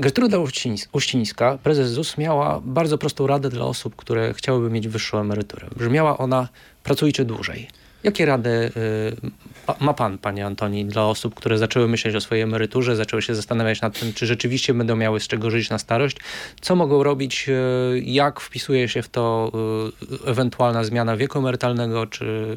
Gertruda 0.00 0.38
Uścińska, 0.92 1.58
prezes 1.62 1.90
ZUS, 1.90 2.18
miała 2.18 2.60
bardzo 2.64 2.98
prostą 2.98 3.26
radę 3.26 3.50
dla 3.50 3.64
osób, 3.64 3.96
które 3.96 4.34
chciałyby 4.34 4.70
mieć 4.70 4.88
wyższą 4.88 5.20
emeryturę. 5.20 5.68
Brzmiała 5.76 6.18
ona, 6.18 6.48
pracujcie 6.82 7.24
dłużej. 7.24 7.68
Jakie 8.04 8.26
rady 8.26 8.50
y, 8.50 9.80
ma 9.80 9.94
pan, 9.94 10.18
panie 10.18 10.46
Antoni, 10.46 10.84
dla 10.84 11.06
osób, 11.06 11.34
które 11.34 11.58
zaczęły 11.58 11.88
myśleć 11.88 12.14
o 12.14 12.20
swojej 12.20 12.42
emeryturze, 12.44 12.96
zaczęły 12.96 13.22
się 13.22 13.34
zastanawiać 13.34 13.80
nad 13.80 14.00
tym, 14.00 14.12
czy 14.12 14.26
rzeczywiście 14.26 14.74
będą 14.74 14.96
miały 14.96 15.20
z 15.20 15.28
czego 15.28 15.50
żyć 15.50 15.70
na 15.70 15.78
starość? 15.78 16.16
Co 16.60 16.76
mogą 16.76 17.02
robić? 17.02 17.48
Y, 17.48 18.02
jak 18.04 18.40
wpisuje 18.40 18.88
się 18.88 19.02
w 19.02 19.08
to 19.08 19.52
y, 20.26 20.30
ewentualna 20.30 20.84
zmiana 20.84 21.16
wieku 21.16 21.38
emerytalnego? 21.38 22.06
Czy 22.06 22.56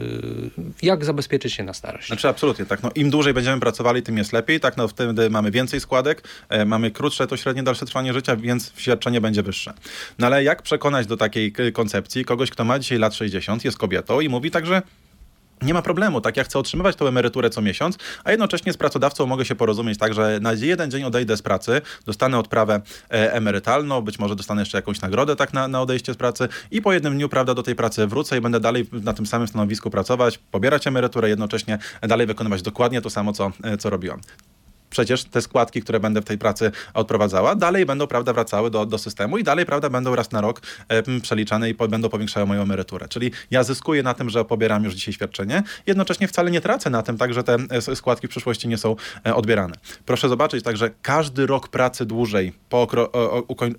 jak 0.81 1.05
zabezpieczyć 1.05 1.53
się 1.53 1.63
na 1.63 1.73
starość? 1.73 2.07
Znaczy 2.07 2.29
absolutnie 2.29 2.65
tak. 2.65 2.83
No, 2.83 2.91
Im 2.95 3.09
dłużej 3.09 3.33
będziemy 3.33 3.59
pracowali, 3.59 4.01
tym 4.01 4.17
jest 4.17 4.33
lepiej. 4.33 4.59
Tak, 4.59 4.77
no, 4.77 4.87
wtedy 4.87 5.29
mamy 5.29 5.51
więcej 5.51 5.79
składek, 5.79 6.23
e, 6.49 6.65
mamy 6.65 6.91
krótsze 6.91 7.27
to 7.27 7.37
średnie 7.37 7.63
dalsze 7.63 7.85
trwanie 7.85 8.13
życia, 8.13 8.35
więc 8.35 8.73
świadczenie 8.77 9.21
będzie 9.21 9.43
wyższe. 9.43 9.73
No 10.19 10.27
ale 10.27 10.43
jak 10.43 10.61
przekonać 10.61 11.07
do 11.07 11.17
takiej 11.17 11.53
koncepcji 11.73 12.25
kogoś, 12.25 12.49
kto 12.49 12.63
ma 12.63 12.79
dzisiaj 12.79 12.97
lat 12.97 13.13
60, 13.15 13.65
jest 13.65 13.77
kobietą 13.77 14.19
i 14.19 14.29
mówi 14.29 14.51
także 14.51 14.81
nie 15.62 15.74
ma 15.74 15.82
problemu, 15.82 16.22
tak? 16.22 16.38
Ja 16.38 16.43
chcę 16.43 16.59
otrzymywać 16.59 16.95
tą 16.95 17.07
emeryturę 17.07 17.49
co 17.49 17.62
miesiąc, 17.62 17.97
a 18.24 18.32
jednocześnie 18.32 18.74
z 18.74 18.78
pracodawcą 18.78 19.26
mogę 19.26 19.45
się 19.45 19.55
porozumieć 19.55 19.99
tak, 19.99 20.14
że 20.14 20.39
na 20.41 20.53
jeden 20.53 20.91
dzień 20.91 21.03
odejdę 21.03 21.38
z 21.38 21.41
pracy, 21.41 21.82
dostanę 22.05 22.39
odprawę 22.39 22.82
e, 23.12 23.34
emerytalną, 23.34 24.01
być 24.01 24.20
może 24.20 24.36
dostanę 24.36 24.62
jeszcze 24.62 24.78
jakąś 24.78 25.01
nagrodę 25.01 25.36
tak 25.36 25.53
na, 25.53 25.68
na 25.68 25.82
odejście 25.82 26.14
z 26.14 26.18
pracy 26.18 26.47
i 26.72 26.82
po 26.82 26.93
jednym 26.93 27.14
dniu, 27.14 27.30
prawda, 27.30 27.53
do 27.53 27.64
tej 27.64 27.76
pracy 27.76 28.07
wrócę 28.07 28.38
i 28.38 28.41
będę 28.41 28.59
dalej 28.59 28.88
na 28.91 29.14
tym 29.14 29.26
samym 29.26 29.47
stanowisku 29.47 29.89
pracować, 29.89 30.38
pobierać 30.38 30.88
emeryturę, 30.88 31.30
jednocześnie 31.30 31.78
dalej 32.01 32.28
wykonywać 32.28 32.62
dokładnie 32.62 33.01
to 33.01 33.09
samo, 33.09 33.34
co, 33.34 33.51
e, 33.64 33.78
co 33.78 33.89
robiłam 33.89 34.22
przecież 34.91 35.23
te 35.23 35.41
składki, 35.41 35.81
które 35.81 35.99
będę 35.99 36.21
w 36.21 36.25
tej 36.25 36.37
pracy 36.37 36.71
odprowadzała, 36.93 37.55
dalej 37.55 37.85
będą, 37.85 38.07
prawda, 38.07 38.33
wracały 38.33 38.71
do, 38.71 38.85
do 38.85 38.97
systemu 38.97 39.37
i 39.37 39.43
dalej, 39.43 39.65
prawda, 39.65 39.89
będą 39.89 40.15
raz 40.15 40.31
na 40.31 40.41
rok 40.41 40.61
przeliczane 41.21 41.69
i 41.69 41.75
po, 41.75 41.87
będą 41.87 42.09
powiększały 42.09 42.45
moją 42.45 42.61
emeryturę. 42.61 43.07
Czyli 43.07 43.31
ja 43.51 43.63
zyskuję 43.63 44.03
na 44.03 44.13
tym, 44.13 44.29
że 44.29 44.45
pobieram 44.45 44.83
już 44.83 44.93
dzisiaj 44.93 45.13
świadczenie, 45.13 45.63
jednocześnie 45.85 46.27
wcale 46.27 46.51
nie 46.51 46.61
tracę 46.61 46.89
na 46.89 47.03
tym, 47.03 47.17
tak, 47.17 47.33
że 47.33 47.43
te 47.43 47.57
składki 47.95 48.27
w 48.27 48.29
przyszłości 48.29 48.67
nie 48.67 48.77
są 48.77 48.95
e, 49.25 49.35
odbierane. 49.35 49.75
Proszę 50.05 50.29
zobaczyć, 50.29 50.63
także 50.63 50.89
każdy 51.01 51.45
rok 51.45 51.67
pracy 51.67 52.05
dłużej 52.05 52.53
po, 52.69 52.87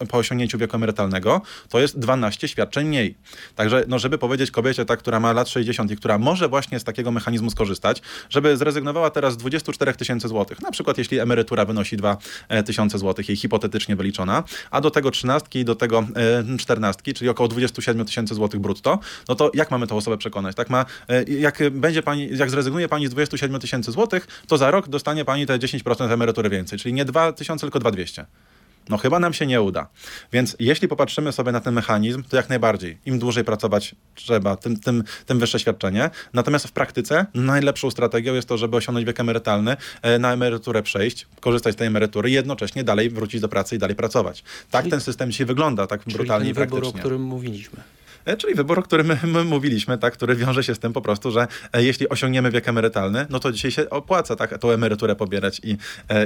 po 0.08 0.18
osiągnięciu 0.18 0.58
wieku 0.58 0.76
emerytalnego 0.76 1.40
to 1.68 1.80
jest 1.80 1.98
12 1.98 2.48
świadczeń 2.48 2.88
mniej. 2.88 3.14
Także, 3.54 3.84
no, 3.88 3.98
żeby 3.98 4.18
powiedzieć 4.18 4.50
kobiecie, 4.50 4.84
ta, 4.84 4.96
która 4.96 5.20
ma 5.20 5.32
lat 5.32 5.48
60 5.48 5.90
i 5.90 5.96
która 5.96 6.18
może 6.18 6.48
właśnie 6.48 6.80
z 6.80 6.84
takiego 6.84 7.10
mechanizmu 7.10 7.50
skorzystać, 7.50 8.02
żeby 8.30 8.56
zrezygnowała 8.56 9.10
teraz 9.10 9.34
z 9.34 9.36
24 9.36 9.92
tysięcy 9.92 10.28
złotych, 10.28 10.62
na 10.62 10.70
przykład 10.70 10.98
jeśli 11.02 11.18
emerytura 11.18 11.64
wynosi 11.64 11.96
2000 11.96 12.98
zł, 12.98 13.24
jej 13.28 13.36
hipotetycznie 13.36 13.96
wyliczona, 13.96 14.44
a 14.70 14.80
do 14.80 14.90
tego 14.90 15.10
trzynastki 15.10 15.58
i 15.58 15.64
do 15.64 15.74
tego 15.74 16.04
e, 16.16 16.58
czternastki, 16.58 17.14
czyli 17.14 17.30
około 17.30 17.48
27 17.48 18.06
tysięcy 18.06 18.34
złotych 18.34 18.60
brutto, 18.60 18.98
no 19.28 19.34
to 19.34 19.50
jak 19.54 19.70
mamy 19.70 19.86
tą 19.86 19.96
osobę 19.96 20.18
przekonać? 20.18 20.56
Tak 20.56 20.70
ma, 20.70 20.84
e, 21.08 21.22
jak 21.24 21.58
będzie 21.70 22.02
pani, 22.02 22.28
jak 22.36 22.50
zrezygnuje 22.50 22.88
pani 22.88 23.06
z 23.06 23.10
27 23.10 23.60
tysięcy 23.60 23.92
złotych, 23.92 24.26
to 24.46 24.58
za 24.58 24.70
rok 24.70 24.88
dostanie 24.88 25.24
pani 25.24 25.46
te 25.46 25.58
10% 25.58 26.12
emerytury 26.12 26.50
więcej, 26.50 26.78
czyli 26.78 26.94
nie 26.94 27.04
2000, 27.04 27.66
tylko 27.66 27.78
2200. 27.78 28.51
No 28.88 28.96
chyba 28.98 29.18
nam 29.18 29.32
się 29.32 29.46
nie 29.46 29.62
uda. 29.62 29.88
Więc 30.32 30.56
jeśli 30.60 30.88
popatrzymy 30.88 31.32
sobie 31.32 31.52
na 31.52 31.60
ten 31.60 31.74
mechanizm, 31.74 32.22
to 32.22 32.36
jak 32.36 32.48
najbardziej. 32.48 32.98
Im 33.06 33.18
dłużej 33.18 33.44
pracować 33.44 33.94
trzeba, 34.14 34.56
tym, 34.56 34.80
tym, 34.80 35.04
tym 35.26 35.38
wyższe 35.38 35.58
świadczenie. 35.58 36.10
Natomiast 36.32 36.66
w 36.66 36.72
praktyce 36.72 37.26
najlepszą 37.34 37.90
strategią 37.90 38.34
jest 38.34 38.48
to, 38.48 38.58
żeby 38.58 38.76
osiągnąć 38.76 39.06
wiek 39.06 39.20
emerytalny, 39.20 39.76
e, 40.02 40.18
na 40.18 40.32
emeryturę 40.32 40.82
przejść, 40.82 41.26
korzystać 41.40 41.74
z 41.74 41.76
tej 41.76 41.86
emerytury 41.86 42.30
i 42.30 42.32
jednocześnie 42.32 42.84
dalej 42.84 43.10
wrócić 43.10 43.40
do 43.40 43.48
pracy 43.48 43.76
i 43.76 43.78
dalej 43.78 43.96
pracować. 43.96 44.44
Tak 44.70 44.82
czyli, 44.82 44.90
ten 44.90 45.00
system 45.00 45.30
dzisiaj 45.30 45.46
wygląda, 45.46 45.86
tak 45.86 46.00
brutalnie 46.06 46.50
i 46.50 46.54
praktycznie. 46.54 46.80
wybór, 46.80 46.96
o 46.96 47.00
którym 47.00 47.22
mówiliśmy. 47.22 47.82
E, 48.24 48.36
czyli 48.36 48.54
wybór, 48.54 48.78
o 48.78 48.82
którym 48.82 49.12
my 49.24 49.44
mówiliśmy, 49.44 49.98
tak, 49.98 50.12
który 50.12 50.36
wiąże 50.36 50.64
się 50.64 50.74
z 50.74 50.78
tym 50.78 50.92
po 50.92 51.00
prostu, 51.00 51.30
że 51.30 51.46
e, 51.72 51.84
jeśli 51.84 52.08
osiągniemy 52.08 52.50
wiek 52.50 52.68
emerytalny, 52.68 53.26
no 53.30 53.40
to 53.40 53.52
dzisiaj 53.52 53.70
się 53.70 53.90
opłaca 53.90 54.36
tak, 54.36 54.58
tą 54.58 54.70
emeryturę 54.70 55.16
pobierać 55.16 55.60
i, 55.64 55.76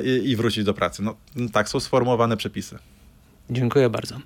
i, 0.05 0.31
i 0.31 0.37
wrócić 0.37 0.65
do 0.65 0.75
pracy. 0.75 1.03
No, 1.03 1.17
tak 1.53 1.69
są 1.69 1.81
sformułowane 1.81 2.37
przepisy. 2.37 2.79
Dziękuję 3.51 3.91
bardzo. 3.91 4.21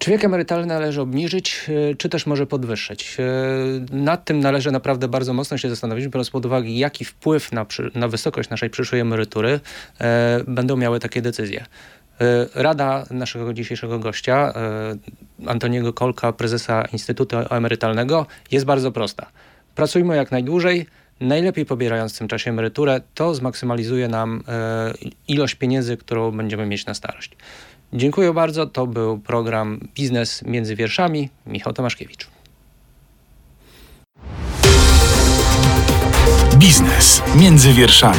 Czy 0.00 0.10
wiek 0.10 0.24
emerytalny 0.24 0.66
należy 0.66 1.00
obniżyć, 1.00 1.66
e, 1.90 1.94
czy 1.94 2.08
też 2.08 2.26
może 2.26 2.46
podwyższyć? 2.46 3.16
Nad 3.92 4.24
tym 4.24 4.40
należy 4.40 4.70
naprawdę 4.70 5.08
bardzo 5.08 5.32
mocno 5.32 5.58
się 5.58 5.70
zastanowić, 5.70 6.08
biorąc 6.08 6.30
pod 6.30 6.46
uwagę, 6.46 6.68
jaki 6.68 7.04
wpływ 7.04 7.52
na, 7.52 7.66
na 7.94 8.08
wysokość 8.08 8.50
naszej 8.50 8.70
przyszłej 8.70 9.00
emerytury 9.00 9.60
e, 10.00 10.40
będą 10.46 10.76
miały 10.76 11.00
takie 11.00 11.22
decyzje. 11.22 11.64
E, 12.20 12.46
rada 12.62 13.06
naszego 13.10 13.52
dzisiejszego 13.52 13.98
gościa, 13.98 14.52
e, 14.56 15.50
Antoniego 15.50 15.92
Kolka, 15.92 16.32
prezesa 16.32 16.84
Instytutu 16.92 17.36
Emerytalnego, 17.50 18.26
jest 18.50 18.66
bardzo 18.66 18.92
prosta. 18.92 19.26
Pracujmy 19.74 20.16
jak 20.16 20.30
najdłużej, 20.30 20.86
najlepiej 21.20 21.66
pobierając 21.66 22.14
w 22.14 22.18
tym 22.18 22.28
czasie 22.28 22.50
emeryturę, 22.50 23.00
to 23.14 23.34
zmaksymalizuje 23.34 24.08
nam 24.08 24.42
e, 24.48 24.92
ilość 25.28 25.54
pieniędzy, 25.54 25.96
którą 25.96 26.30
będziemy 26.30 26.66
mieć 26.66 26.86
na 26.86 26.94
starość. 26.94 27.30
Dziękuję 27.92 28.32
bardzo. 28.32 28.66
To 28.66 28.86
był 28.86 29.18
program 29.18 29.80
Biznes 29.94 30.42
między 30.42 30.76
wierszami. 30.76 31.30
Michał 31.46 31.72
Tomaszkiewicz. 31.72 32.26
Biznes 36.56 37.22
między 37.36 37.72
wierszami. 37.72 38.18